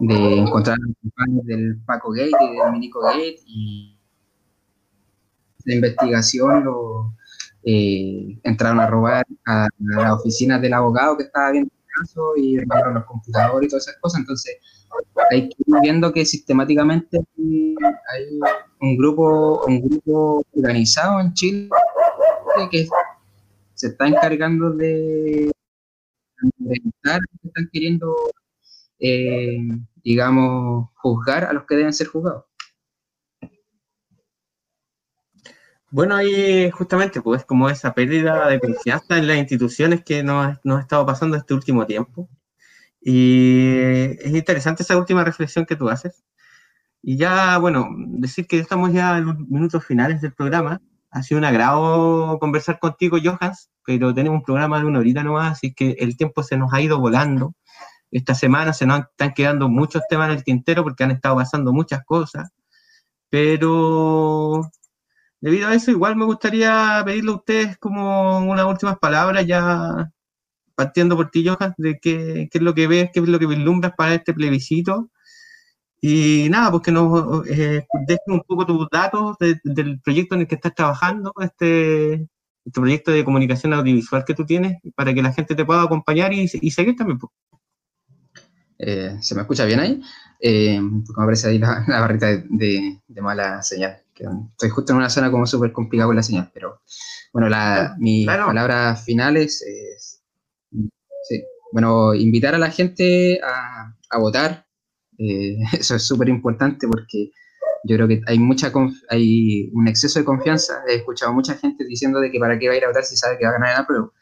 de 0.00 0.38
encontrar 0.38 0.76
los 0.80 1.44
del 1.46 1.78
Paco 1.86 2.10
Gate 2.10 2.30
y 2.40 2.58
del 2.58 2.72
Minico 2.72 3.00
Gate 3.00 3.36
y 3.46 3.96
la 5.64 5.74
investigación 5.74 6.64
lo, 6.64 7.14
eh, 7.64 8.38
entraron 8.42 8.80
a 8.80 8.86
robar 8.88 9.24
a, 9.46 9.68
la 9.78 10.14
oficina 10.14 10.58
del 10.58 10.72
abogado 10.72 11.16
que 11.16 11.24
estaba 11.24 11.52
viendo 11.52 11.70
el 11.92 12.00
caso 12.00 12.36
y 12.36 12.58
robaron 12.58 12.94
los 12.94 13.04
computadores 13.04 13.66
y 13.66 13.70
todas 13.70 13.88
esas 13.88 14.00
cosas. 14.00 14.20
Entonces, 14.20 14.56
hay 15.30 15.48
que 15.48 15.56
ir 15.58 15.74
viendo 15.82 16.12
que 16.12 16.24
sistemáticamente 16.24 17.18
hay 17.18 18.38
un 18.80 18.96
grupo, 18.96 19.64
un 19.66 19.80
grupo 19.80 20.44
organizado 20.54 21.20
en 21.20 21.32
Chile 21.34 21.68
que 22.70 22.86
se 23.74 23.88
está 23.88 24.06
encargando 24.06 24.70
de, 24.70 25.50
estar, 26.70 27.20
están 27.42 27.68
queriendo, 27.72 28.14
eh, 28.98 29.58
digamos, 30.04 30.90
juzgar 30.94 31.44
a 31.44 31.52
los 31.52 31.64
que 31.64 31.76
deben 31.76 31.92
ser 31.92 32.08
juzgados. 32.08 32.44
Bueno, 35.92 36.16
ahí 36.16 36.70
justamente, 36.70 37.20
pues 37.20 37.44
como 37.44 37.68
esa 37.68 37.92
pérdida 37.92 38.48
de 38.48 38.58
confianza 38.60 39.18
en 39.18 39.26
las 39.26 39.36
instituciones 39.36 40.02
que 40.02 40.22
nos, 40.22 40.56
nos 40.64 40.78
ha 40.78 40.80
estado 40.80 41.04
pasando 41.04 41.36
este 41.36 41.52
último 41.52 41.84
tiempo. 41.86 42.30
Y 43.02 43.68
es 44.20 44.34
interesante 44.34 44.82
esa 44.84 44.96
última 44.96 45.22
reflexión 45.24 45.66
que 45.66 45.76
tú 45.76 45.90
haces. 45.90 46.24
Y 47.02 47.18
ya, 47.18 47.58
bueno, 47.58 47.88
decir 47.96 48.46
que 48.46 48.58
estamos 48.58 48.92
ya 48.94 49.18
en 49.18 49.26
los 49.26 49.38
minutos 49.40 49.84
finales 49.84 50.22
del 50.22 50.32
programa. 50.34 50.80
Ha 51.10 51.22
sido 51.22 51.38
un 51.38 51.44
agrado 51.44 52.38
conversar 52.38 52.78
contigo, 52.78 53.18
Johans, 53.22 53.70
pero 53.84 54.14
tenemos 54.14 54.38
un 54.38 54.44
programa 54.44 54.80
de 54.80 54.86
una 54.86 55.00
horita 55.00 55.22
nomás, 55.22 55.52
así 55.52 55.74
que 55.74 55.96
el 56.00 56.16
tiempo 56.16 56.42
se 56.42 56.56
nos 56.56 56.72
ha 56.72 56.80
ido 56.80 57.00
volando. 57.00 57.54
Esta 58.10 58.34
semana 58.34 58.72
se 58.72 58.86
nos 58.86 59.00
están 59.00 59.34
quedando 59.34 59.68
muchos 59.68 60.02
temas 60.08 60.30
en 60.30 60.36
el 60.38 60.44
tintero 60.44 60.84
porque 60.84 61.04
han 61.04 61.10
estado 61.12 61.36
pasando 61.36 61.72
muchas 61.74 62.04
cosas. 62.04 62.50
Pero 63.30 64.62
debido 65.42 65.68
a 65.68 65.74
eso, 65.74 65.90
igual 65.90 66.16
me 66.16 66.24
gustaría 66.24 67.02
pedirle 67.04 67.32
a 67.32 67.34
ustedes 67.34 67.78
como 67.78 68.38
unas 68.40 68.64
últimas 68.66 68.98
palabras, 68.98 69.46
ya 69.46 70.10
partiendo 70.76 71.16
por 71.16 71.30
ti, 71.30 71.46
Johan, 71.46 71.74
de 71.78 71.98
qué, 72.00 72.48
es 72.52 72.62
lo 72.62 72.74
que 72.74 72.86
ves, 72.86 73.10
qué 73.12 73.20
es 73.20 73.28
lo 73.28 73.38
que 73.38 73.46
vislumbras 73.46 73.92
para 73.96 74.14
este 74.14 74.34
plebiscito. 74.34 75.10
Y 76.00 76.48
nada, 76.50 76.70
pues 76.70 76.82
que 76.84 76.92
nos 76.92 77.46
eh, 77.48 77.86
dejen 78.06 78.34
un 78.34 78.42
poco 78.42 78.66
tus 78.66 78.88
datos 78.90 79.36
del 79.40 80.00
proyecto 80.00 80.34
en 80.34 80.42
el 80.42 80.48
que 80.48 80.56
estás 80.56 80.74
trabajando, 80.74 81.32
este, 81.40 82.14
este, 82.14 82.80
proyecto 82.80 83.10
de 83.12 83.24
comunicación 83.24 83.72
audiovisual 83.72 84.24
que 84.24 84.34
tú 84.34 84.44
tienes, 84.46 84.78
para 84.96 85.14
que 85.14 85.22
la 85.22 85.32
gente 85.32 85.54
te 85.54 85.64
pueda 85.64 85.82
acompañar 85.82 86.32
y, 86.32 86.50
y 86.52 86.70
seguir 86.70 86.96
también. 86.96 87.18
Eh, 88.84 89.16
¿Se 89.20 89.36
me 89.36 89.42
escucha 89.42 89.64
bien 89.64 89.78
ahí? 89.78 90.02
Eh, 90.40 90.80
porque 91.06 91.18
me 91.20 91.22
aparece 91.22 91.48
ahí 91.48 91.58
la, 91.58 91.84
la 91.88 92.00
barrita 92.00 92.26
de, 92.26 93.00
de, 93.06 93.22
mala 93.22 93.62
señal. 93.62 94.02
Que 94.12 94.24
estoy 94.24 94.70
justo 94.70 94.92
en 94.92 94.98
una 94.98 95.08
zona 95.08 95.30
como 95.30 95.46
súper 95.46 95.72
complicada 95.72 96.08
con 96.08 96.16
la 96.16 96.22
señal, 96.22 96.50
pero 96.52 96.82
bueno, 97.32 97.48
la, 97.48 97.94
mis 97.98 98.26
claro. 98.26 98.46
palabras 98.46 99.04
finales 99.04 99.62
es, 99.62 100.22
sí, 101.28 101.44
bueno, 101.70 102.12
invitar 102.12 102.54
a 102.54 102.58
la 102.58 102.70
gente 102.70 103.40
a, 103.42 103.94
a 104.10 104.18
votar. 104.18 104.66
Eh, 105.16 105.58
eso 105.78 105.94
es 105.94 106.02
súper 106.02 106.28
importante 106.28 106.88
porque 106.88 107.30
yo 107.84 107.96
creo 107.96 108.08
que 108.08 108.20
hay 108.26 108.38
mucha 108.38 108.72
hay 109.10 109.70
un 109.72 109.86
exceso 109.86 110.18
de 110.18 110.24
confianza. 110.24 110.82
He 110.88 110.96
escuchado 110.96 111.30
a 111.30 111.34
mucha 111.34 111.54
gente 111.54 111.84
diciendo 111.84 112.18
de 112.18 112.32
que 112.32 112.40
para 112.40 112.58
qué 112.58 112.66
va 112.66 112.74
a 112.74 112.76
ir 112.78 112.84
a 112.84 112.88
votar 112.88 113.04
si 113.04 113.16
sabe 113.16 113.38
que 113.38 113.44
va 113.44 113.50
a 113.50 113.54
ganar 113.54 113.78
el 113.78 113.86
pero 113.86 114.12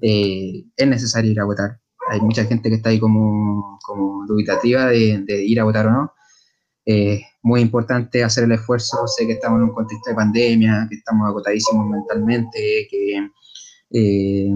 eh, 0.00 0.66
es 0.76 0.86
necesario 0.86 1.32
ir 1.32 1.40
a 1.40 1.44
votar 1.44 1.80
hay 2.10 2.20
mucha 2.20 2.44
gente 2.44 2.68
que 2.68 2.76
está 2.76 2.90
ahí 2.90 3.00
como, 3.00 3.78
como 3.84 4.26
dubitativa 4.26 4.86
de, 4.86 5.22
de, 5.26 5.44
ir 5.44 5.60
a 5.60 5.64
votar 5.64 5.86
o 5.86 5.90
no. 5.90 6.12
Eh, 6.86 7.22
muy 7.42 7.60
importante 7.60 8.22
hacer 8.22 8.44
el 8.44 8.52
esfuerzo, 8.52 9.06
sé 9.06 9.26
que 9.26 9.34
estamos 9.34 9.58
en 9.58 9.64
un 9.64 9.74
contexto 9.74 10.10
de 10.10 10.16
pandemia, 10.16 10.86
que 10.88 10.96
estamos 10.96 11.26
agotadísimos 11.26 11.86
mentalmente, 11.88 12.86
que 12.90 13.30
eh, 13.90 14.50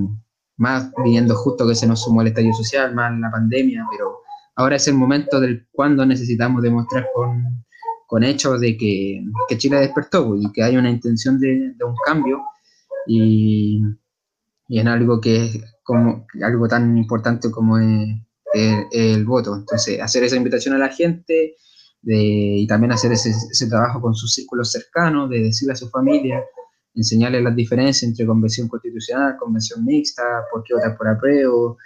más 0.56 0.90
viendo 1.04 1.34
justo 1.34 1.66
que 1.66 1.74
se 1.74 1.86
nos 1.86 2.02
sumó 2.02 2.22
el 2.22 2.28
estadio 2.28 2.52
social, 2.52 2.94
más 2.94 3.18
la 3.18 3.30
pandemia, 3.30 3.86
pero 3.90 4.18
ahora 4.56 4.76
es 4.76 4.88
el 4.88 4.94
momento 4.94 5.40
del 5.40 5.66
cuando 5.72 6.04
necesitamos 6.04 6.62
demostrar 6.62 7.06
con, 7.14 7.64
con 8.06 8.24
hechos 8.24 8.60
de 8.60 8.76
que, 8.76 9.22
que, 9.48 9.58
Chile 9.58 9.80
despertó 9.80 10.34
y 10.36 10.50
que 10.52 10.62
hay 10.62 10.76
una 10.76 10.90
intención 10.90 11.38
de, 11.38 11.74
de 11.76 11.84
un 11.84 11.94
cambio 12.04 12.42
y, 13.06 13.80
y 14.68 14.78
en 14.80 14.88
algo 14.88 15.20
que 15.20 15.62
como 15.88 16.26
algo 16.42 16.68
tan 16.68 16.98
importante 16.98 17.50
como 17.50 17.78
el, 17.78 18.20
el, 18.92 19.24
voto. 19.24 19.56
Entonces, 19.56 19.98
hacer 20.02 20.22
esa 20.22 20.36
invitación 20.36 20.74
a 20.74 20.78
la 20.78 20.90
gente 20.90 21.56
de, 22.02 22.58
y 22.58 22.66
también 22.66 22.92
hacer 22.92 23.10
ese, 23.12 23.30
ese, 23.30 23.68
trabajo 23.70 23.98
con 24.02 24.14
sus 24.14 24.34
círculos 24.34 24.70
cercanos, 24.70 25.30
de 25.30 25.44
decirle 25.44 25.72
a 25.72 25.76
su 25.76 25.88
familia, 25.88 26.44
enseñarles 26.94 27.42
las 27.42 27.56
diferencias 27.56 28.02
entre 28.02 28.26
convención 28.26 28.68
constitucional, 28.68 29.38
convención 29.38 29.82
mixta, 29.82 30.22
por 30.52 30.62
qué 30.62 30.74
votar 30.74 30.94
por 30.94 31.08
apruebo. 31.08 31.78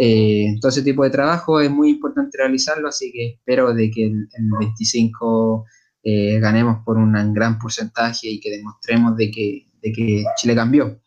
Eh, 0.00 0.56
todo 0.60 0.70
ese 0.70 0.82
tipo 0.82 1.04
de 1.04 1.10
trabajo 1.10 1.60
es 1.60 1.70
muy 1.70 1.90
importante 1.90 2.38
realizarlo, 2.38 2.88
así 2.88 3.12
que 3.12 3.34
espero 3.34 3.72
de 3.72 3.92
que 3.92 4.06
el, 4.06 4.28
el 4.32 4.50
25 4.58 5.66
eh, 6.02 6.40
ganemos 6.40 6.78
por 6.84 6.96
un 6.96 7.12
gran 7.32 7.60
porcentaje 7.60 8.26
y 8.26 8.40
que 8.40 8.50
demostremos 8.50 9.16
de 9.16 9.30
que, 9.30 9.66
de 9.80 9.92
que 9.92 10.24
Chile 10.36 10.56
cambió. 10.56 11.00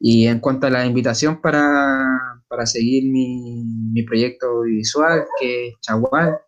Y 0.00 0.26
en 0.26 0.40
cuanto 0.40 0.66
a 0.66 0.70
la 0.70 0.86
invitación 0.86 1.40
para, 1.40 2.06
para 2.48 2.66
seguir 2.66 3.10
mi, 3.10 3.64
mi, 3.92 4.02
proyecto 4.04 4.62
visual, 4.62 5.24
que 5.40 5.68
es 5.68 5.74
Chagual, 5.80 6.38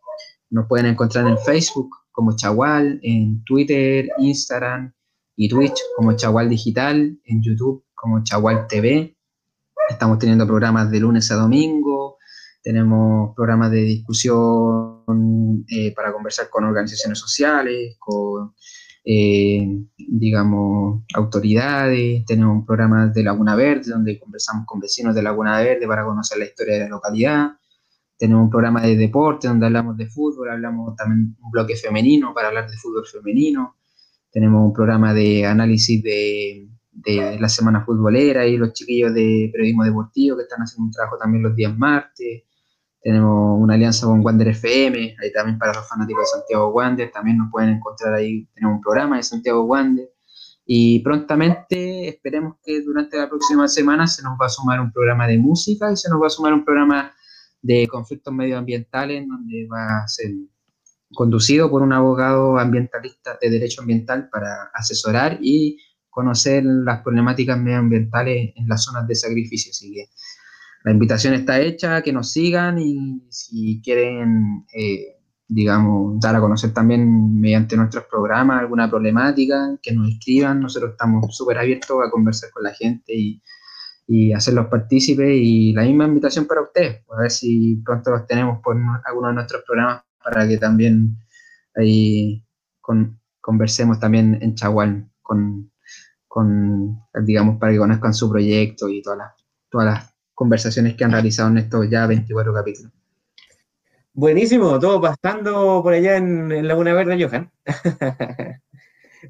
nos 0.51 0.67
pueden 0.69 0.87
encontrar 0.87 1.27
en 1.27 1.39
Facebook 1.39 1.91
como 2.13 2.37
Chagual, 2.37 3.01
en 3.03 3.43
Twitter, 3.45 4.09
Instagram 4.19 4.93
y 5.37 5.49
Twitch 5.49 5.81
como 5.97 6.15
Chagual 6.15 6.49
Digital, 6.49 7.19
en 7.25 7.43
YouTube 7.43 7.85
como 7.95 8.23
Chagual 8.23 8.67
TV. 8.69 9.17
Estamos 9.89 10.19
teniendo 10.19 10.47
programas 10.47 10.91
de 10.91 11.01
lunes 11.01 11.31
a 11.33 11.37
domingo, 11.37 12.19
tenemos 12.63 13.35
programas 13.35 13.71
de 13.71 13.81
discusión 13.81 15.65
eh, 15.69 15.93
para 15.95 16.13
conversar 16.13 16.51
con 16.51 16.65
organizaciones 16.65 17.19
sociales, 17.19 17.97
con 17.99 18.55
eh, 19.05 19.67
digamos, 19.97 21.05
autoridades, 21.15 22.25
tenemos 22.27 22.55
un 22.55 22.67
programa 22.67 23.07
de 23.09 23.23
Laguna 23.23 23.57
Verde 23.57 23.91
donde 23.91 24.19
conversamos 24.19 24.67
con 24.67 24.81
vecinos 24.81 25.15
de 25.15 25.23
Laguna 25.23 25.61
Verde 25.61 25.87
para 25.87 26.05
conocer 26.05 26.39
la 26.39 26.45
historia 26.45 26.75
de 26.75 26.81
la 26.81 26.89
localidad, 26.89 27.51
tenemos 28.19 28.45
un 28.45 28.51
programa 28.51 28.83
de 28.83 28.97
deporte 28.97 29.49
donde 29.49 29.67
hablamos 29.67 29.97
de 29.97 30.07
fútbol, 30.07 30.51
hablamos 30.51 30.95
también 30.97 31.37
un 31.43 31.51
bloque 31.51 31.77
femenino 31.77 32.35
para 32.35 32.49
hablar 32.49 32.71
de 32.71 32.77
fútbol 32.77 33.07
femenino, 33.07 33.77
tenemos 34.31 34.65
un 34.65 34.73
programa 34.73 35.15
de 35.15 35.47
análisis 35.47 36.03
de, 36.03 36.69
de 36.93 37.39
la 37.41 37.49
semana 37.49 37.85
futbolera 37.85 38.47
y 38.47 38.57
los 38.57 38.73
chiquillos 38.73 39.15
de 39.15 39.49
periodismo 39.53 39.85
deportivo 39.85 40.37
que 40.37 40.43
están 40.43 40.61
haciendo 40.61 40.87
un 40.87 40.93
trabajo 40.93 41.17
también 41.17 41.43
los 41.43 41.57
días 41.57 41.77
martes, 41.77 42.45
tenemos 43.03 43.61
una 43.61 43.75
alianza 43.75 44.07
con 44.07 44.25
Wander 44.25 44.49
FM, 44.49 45.17
ahí 45.21 45.33
también 45.33 45.59
para 45.59 45.73
los 45.75 45.89
fanáticos 45.89 46.23
de 46.23 46.39
Santiago 46.39 46.69
Wander, 46.69 47.11
también 47.11 47.39
nos 47.39 47.51
pueden 47.51 47.71
encontrar 47.71 48.15
ahí, 48.15 48.47
tenemos 48.55 48.77
un 48.77 48.81
programa 48.83 49.17
de 49.17 49.23
Santiago 49.23 49.65
Wander. 49.65 50.09
Y 50.67 51.01
prontamente 51.01 52.09
esperemos 52.09 52.57
que 52.63 52.81
durante 52.83 53.17
la 53.17 53.29
próxima 53.29 53.67
semana 53.67 54.07
se 54.07 54.23
nos 54.23 54.39
va 54.41 54.47
a 54.47 54.51
sumar 54.51 54.81
un 54.81 54.93
programa 54.93 55.27
de 55.27 55.39
música 55.39 55.91
y 55.91 55.97
se 55.97 56.09
nos 56.09 56.23
va 56.23 56.29
a 56.29 56.31
sumar 56.31 56.53
un 56.53 56.65
programa 56.65 57.13
de 57.63 57.89
conflictos 57.89 58.33
medioambientales, 58.33 59.27
donde 59.27 59.67
va 59.67 60.05
a 60.05 60.09
ser 60.09 60.31
conducido 61.13 61.69
por 61.71 61.83
un 61.83 61.93
abogado 61.93 62.59
ambientalista 62.59 63.37
de 63.41 63.51
derecho 63.51 63.81
ambiental 63.81 64.29
para 64.31 64.71
asesorar 64.75 65.39
y 65.41 65.79
conocer 66.09 66.65
las 66.65 67.03
problemáticas 67.03 67.59
medioambientales 67.59 68.53
en 68.55 68.69
las 68.69 68.85
zonas 68.85 69.07
de 69.09 69.15
sacrificio. 69.15 69.71
Así 69.71 69.93
que 69.93 70.05
la 70.83 70.93
invitación 70.93 71.35
está 71.35 71.61
hecha, 71.61 72.03
que 72.03 72.13
nos 72.13 72.33
sigan 72.33 72.79
y 72.79 73.23
si 73.29 73.83
quieren, 73.85 74.65
eh, 74.73 75.19
digamos, 75.47 76.19
dar 76.21 76.37
a 76.37 76.41
conocer 76.41 76.73
también 76.73 77.39
mediante 77.39 77.77
nuestros 77.77 78.05
programas 78.05 78.61
alguna 78.61 78.89
problemática, 78.89 79.77
que 79.83 79.93
nos 79.93 80.09
escriban. 80.09 80.61
Nosotros 80.61 80.93
estamos 80.93 81.37
súper 81.37 81.59
abiertos 81.59 81.99
a 82.03 82.11
conversar 82.11 82.51
con 82.51 82.63
la 82.63 82.73
gente 82.73 83.15
y, 83.15 83.43
y, 84.07 84.33
hacerlos 84.33 84.69
partícipes. 84.69 85.29
Y 85.31 85.73
la 85.75 85.83
misma 85.83 86.07
invitación 86.07 86.47
para 86.47 86.63
ustedes, 86.63 87.03
a 87.11 87.21
ver 87.21 87.31
si 87.31 87.77
pronto 87.85 88.11
los 88.13 88.27
tenemos 88.27 88.61
por 88.63 88.77
alguno 89.05 89.29
de 89.29 89.35
nuestros 89.35 89.63
programas 89.65 90.03
para 90.23 90.49
que 90.49 90.57
también 90.57 91.19
ahí 91.77 92.45
con, 92.81 93.21
conversemos 93.41 94.01
también 94.01 94.39
en 94.41 94.55
Chagual 94.55 95.11
con, 95.23 95.71
con, 96.27 97.01
digamos, 97.23 97.59
para 97.59 97.73
que 97.73 97.79
conozcan 97.79 98.15
su 98.15 98.31
proyecto 98.31 98.89
y 98.89 99.03
todas 99.03 99.19
las, 99.19 99.33
todas 99.71 99.87
las 99.87 100.20
conversaciones 100.41 100.95
que 100.95 101.05
han 101.05 101.13
realizado 101.13 101.51
en 101.51 101.59
estos 101.59 101.91
ya 101.91 102.07
24 102.07 102.55
capítulos. 102.55 102.91
Buenísimo, 104.15 104.81
todo 104.81 104.99
pasando 104.99 105.83
por 105.83 105.93
allá 105.93 106.17
en, 106.17 106.51
en 106.51 106.67
Laguna 106.67 106.95
Verde, 106.95 107.23
Johan. 107.23 107.51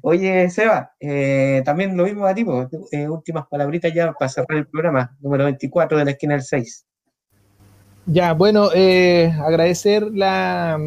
Oye, 0.03 0.49
Seba, 0.49 0.93
eh, 1.01 1.63
también 1.65 1.97
lo 1.97 2.05
mismo 2.05 2.25
a 2.25 2.33
ti, 2.33 2.45
eh, 2.93 3.09
últimas 3.09 3.45
palabritas 3.47 3.93
ya 3.93 4.13
para 4.13 4.29
cerrar 4.29 4.57
el 4.57 4.67
programa, 4.67 5.13
número 5.19 5.43
24 5.43 5.97
de 5.97 6.05
la 6.05 6.11
esquina 6.11 6.35
del 6.35 6.43
6. 6.43 6.85
Ya, 8.05 8.31
bueno, 8.31 8.69
eh, 8.73 9.35
agradecer 9.43 10.03
la, 10.03 10.79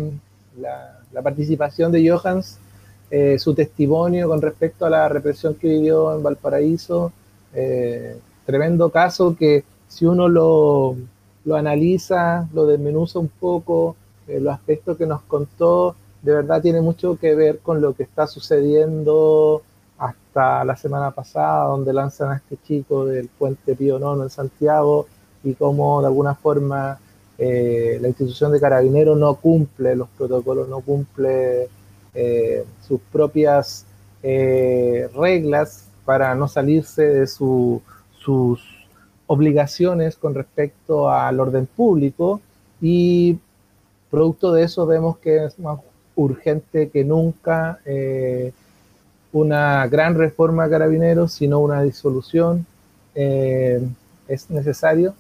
la, 0.57 1.01
la, 1.12 1.22
participación 1.22 1.93
de 1.93 2.09
Johans, 2.09 2.59
eh, 3.11 3.39
su 3.39 3.55
testimonio 3.55 4.27
con 4.31 4.41
respecto 4.41 4.87
a 4.87 4.91
la 4.91 5.07
represión 5.07 5.55
que 5.57 5.68
vivió 5.68 6.16
en 6.16 6.22
Valparaíso. 6.22 7.12
tremendo 8.47 8.91
caso 8.91 9.37
que 9.37 9.64
si 9.89 10.07
uno 10.07 10.28
lo, 10.28 10.97
lo 11.45 11.57
analiza, 11.57 12.49
lo 12.53 12.66
desmenuza 12.66 13.18
un 13.18 13.28
poco, 13.28 13.97
eh, 14.26 14.41
los 14.41 14.55
aspectos 14.55 14.97
que 14.97 15.07
nos 15.07 15.22
contó, 15.22 15.97
de 16.22 16.32
verdad 16.32 16.62
tiene 16.62 16.80
mucho 16.80 17.18
que 17.18 17.35
ver 17.35 17.59
con 17.59 17.80
lo 17.80 17.95
que 17.95 18.03
está 18.03 18.26
sucediendo 18.26 19.62
hasta 19.99 20.64
la 20.64 20.76
semana 20.76 21.11
pasada, 21.11 21.68
donde 21.68 21.93
lanzan 21.93 22.32
a 22.32 22.37
este 22.37 22.57
chico 22.66 23.05
del 23.05 23.28
puente 23.28 23.74
Pío 23.74 24.22
en 24.22 24.30
Santiago 24.30 25.07
y 25.43 25.55
cómo 25.55 26.01
de 26.01 26.07
alguna 26.07 26.35
forma 26.35 26.99
eh, 27.37 27.99
la 28.01 28.09
institución 28.09 28.53
de 28.53 28.61
carabineros 28.61 29.18
no 29.18 29.35
cumple 29.37 29.97
los 29.97 30.09
protocolos, 30.11 30.68
no 30.68 30.80
cumple 30.80 31.68
eh, 32.14 32.64
sus 32.87 33.01
propias 33.12 33.87
eh, 34.22 35.09
reglas 35.14 35.89
para 36.05 36.35
no 36.35 36.49
salirse 36.49 37.03
de 37.03 37.26
sus 37.26 37.82
obligaciones 39.27 40.16
con 40.16 40.35
respecto 40.35 41.11
al 41.11 41.41
orden 41.41 41.66
público 41.66 42.41
y 42.81 43.39
producto 44.11 44.53
de 44.53 44.64
eso 44.64 44.87
vemos 44.87 45.18
que 45.18 45.45
es 45.47 45.59
más 45.59 45.81
urgente 46.14 46.91
que 46.91 47.05
nunca 47.05 47.81
eh, 47.85 48.53
una 49.33 49.87
gran 49.89 50.14
reforma 50.14 50.68
carabineros, 50.68 51.33
sino 51.33 51.59
una 51.59 51.83
disolución 51.83 52.66
eh, 53.14 53.85
es 54.29 54.51
necesario. 54.51 55.14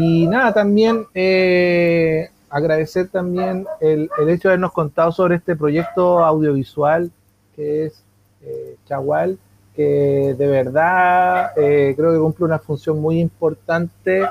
Y 0.00 0.26
nada, 0.26 0.54
también 0.54 1.04
eh, 1.14 2.30
agradecer 2.48 3.08
también 3.08 3.66
el, 3.80 4.08
el, 4.18 4.28
hecho 4.30 4.48
de 4.48 4.54
habernos 4.54 4.72
contado 4.72 5.12
sobre 5.12 5.36
este 5.36 5.56
proyecto 5.56 6.24
audiovisual 6.24 7.10
que 7.54 7.86
es 7.86 8.00
Chagual, 8.86 9.38
que 9.74 10.34
de 10.38 10.46
verdad 10.46 11.52
creo 11.54 12.12
que 12.12 12.18
cumple 12.18 12.44
una 12.46 12.58
función 12.58 13.00
muy 13.00 13.20
importante 13.20 14.22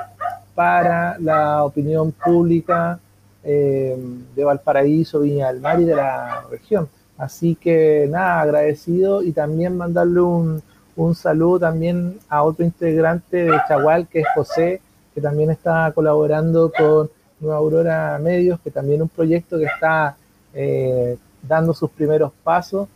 para 0.54 1.18
la 1.18 1.64
opinión 1.64 2.12
pública 2.12 2.98
eh, 3.42 3.96
de 4.34 4.44
Valparaíso, 4.44 5.20
Viña 5.20 5.48
del 5.48 5.60
Mar 5.60 5.80
y 5.80 5.84
de 5.84 5.96
la 5.96 6.44
región. 6.50 6.88
Así 7.18 7.54
que 7.56 8.08
nada, 8.10 8.40
agradecido 8.40 9.22
y 9.22 9.32
también 9.32 9.76
mandarle 9.76 10.20
un, 10.20 10.62
un 10.96 11.14
saludo 11.14 11.60
también 11.60 12.18
a 12.28 12.42
otro 12.42 12.64
integrante 12.64 13.44
de 13.44 13.60
Chagual, 13.68 14.08
que 14.08 14.20
es 14.20 14.26
José, 14.34 14.80
que 15.14 15.20
también 15.20 15.50
está 15.50 15.92
colaborando 15.94 16.72
con 16.76 17.10
Nueva 17.40 17.58
Aurora 17.58 18.18
Medios, 18.18 18.58
que 18.60 18.70
también 18.70 18.96
es 18.96 19.02
un 19.02 19.08
proyecto 19.08 19.58
que 19.58 19.64
está 19.64 20.16
eh, 20.54 21.16
dando 21.42 21.74
sus 21.74 21.90
primeros 21.90 22.32
pasos. 22.42 22.88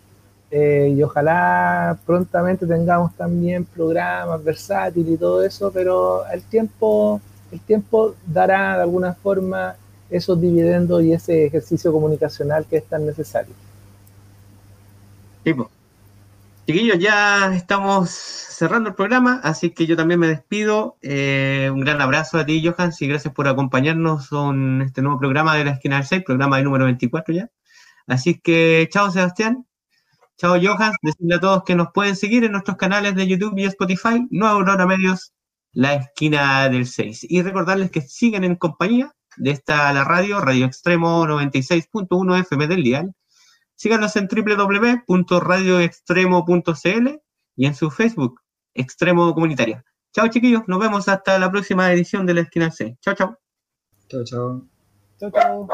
Eh, 0.50 0.94
y 0.96 1.02
ojalá 1.02 1.98
prontamente 2.06 2.66
tengamos 2.66 3.14
también 3.14 3.64
programas 3.66 4.42
versátiles 4.42 5.14
y 5.14 5.16
todo 5.18 5.42
eso, 5.42 5.70
pero 5.70 6.26
el 6.26 6.42
tiempo, 6.42 7.20
el 7.52 7.60
tiempo 7.60 8.14
dará 8.26 8.76
de 8.76 8.82
alguna 8.82 9.12
forma 9.12 9.76
esos 10.08 10.40
dividendos 10.40 11.02
y 11.02 11.12
ese 11.12 11.44
ejercicio 11.44 11.92
comunicacional 11.92 12.64
que 12.64 12.78
es 12.78 12.84
tan 12.84 13.04
necesario. 13.04 13.54
Tipo. 15.44 15.70
Chiquillos, 16.66 16.98
ya 16.98 17.54
estamos 17.54 18.10
cerrando 18.10 18.90
el 18.90 18.94
programa, 18.94 19.40
así 19.42 19.70
que 19.70 19.86
yo 19.86 19.96
también 19.96 20.20
me 20.20 20.26
despido. 20.26 20.96
Eh, 21.00 21.70
un 21.72 21.80
gran 21.80 22.00
abrazo 22.02 22.38
a 22.38 22.44
ti, 22.44 22.62
Johan, 22.62 22.92
y 22.98 23.06
gracias 23.06 23.32
por 23.32 23.48
acompañarnos 23.48 24.32
en 24.32 24.82
este 24.82 25.00
nuevo 25.00 25.18
programa 25.18 25.56
de 25.56 25.64
la 25.64 25.70
esquina 25.72 25.96
del 25.96 26.06
6, 26.06 26.24
programa 26.26 26.60
número 26.60 26.84
24 26.84 27.34
ya. 27.34 27.50
Así 28.06 28.38
que 28.38 28.88
chao, 28.90 29.10
Sebastián. 29.10 29.67
Chao, 30.38 30.56
Johan. 30.62 30.92
Decirle 31.02 31.34
a 31.34 31.40
todos 31.40 31.64
que 31.64 31.74
nos 31.74 31.88
pueden 31.92 32.14
seguir 32.14 32.44
en 32.44 32.52
nuestros 32.52 32.76
canales 32.76 33.16
de 33.16 33.26
YouTube 33.26 33.58
y 33.58 33.64
Spotify, 33.64 34.24
Nueva 34.30 34.54
Aurora 34.54 34.86
Medios, 34.86 35.32
la 35.72 35.94
esquina 35.94 36.68
del 36.68 36.86
6. 36.86 37.26
Y 37.28 37.42
recordarles 37.42 37.90
que 37.90 38.02
sigan 38.02 38.44
en 38.44 38.54
compañía 38.54 39.12
de 39.36 39.50
esta 39.50 39.92
la 39.92 40.04
radio, 40.04 40.40
Radio 40.40 40.64
Extremo 40.64 41.26
96.1 41.26 42.40
FM 42.40 42.68
del 42.68 42.84
Dial. 42.84 43.12
Síganos 43.74 44.14
en 44.14 44.28
www.radioextremo.cl 44.28 47.08
y 47.56 47.66
en 47.66 47.74
su 47.74 47.90
Facebook, 47.90 48.40
Extremo 48.74 49.34
Comunitaria. 49.34 49.84
Chao 50.12 50.28
chiquillos, 50.28 50.62
nos 50.68 50.78
vemos 50.78 51.08
hasta 51.08 51.36
la 51.40 51.50
próxima 51.50 51.92
edición 51.92 52.26
de 52.26 52.34
la 52.34 52.42
Esquina 52.42 52.70
C. 52.70 52.96
Chao, 53.00 53.14
chao. 53.14 53.36
Chao, 54.08 54.22
chao. 54.24 54.64
Chao, 55.18 55.32
chao. 55.32 55.68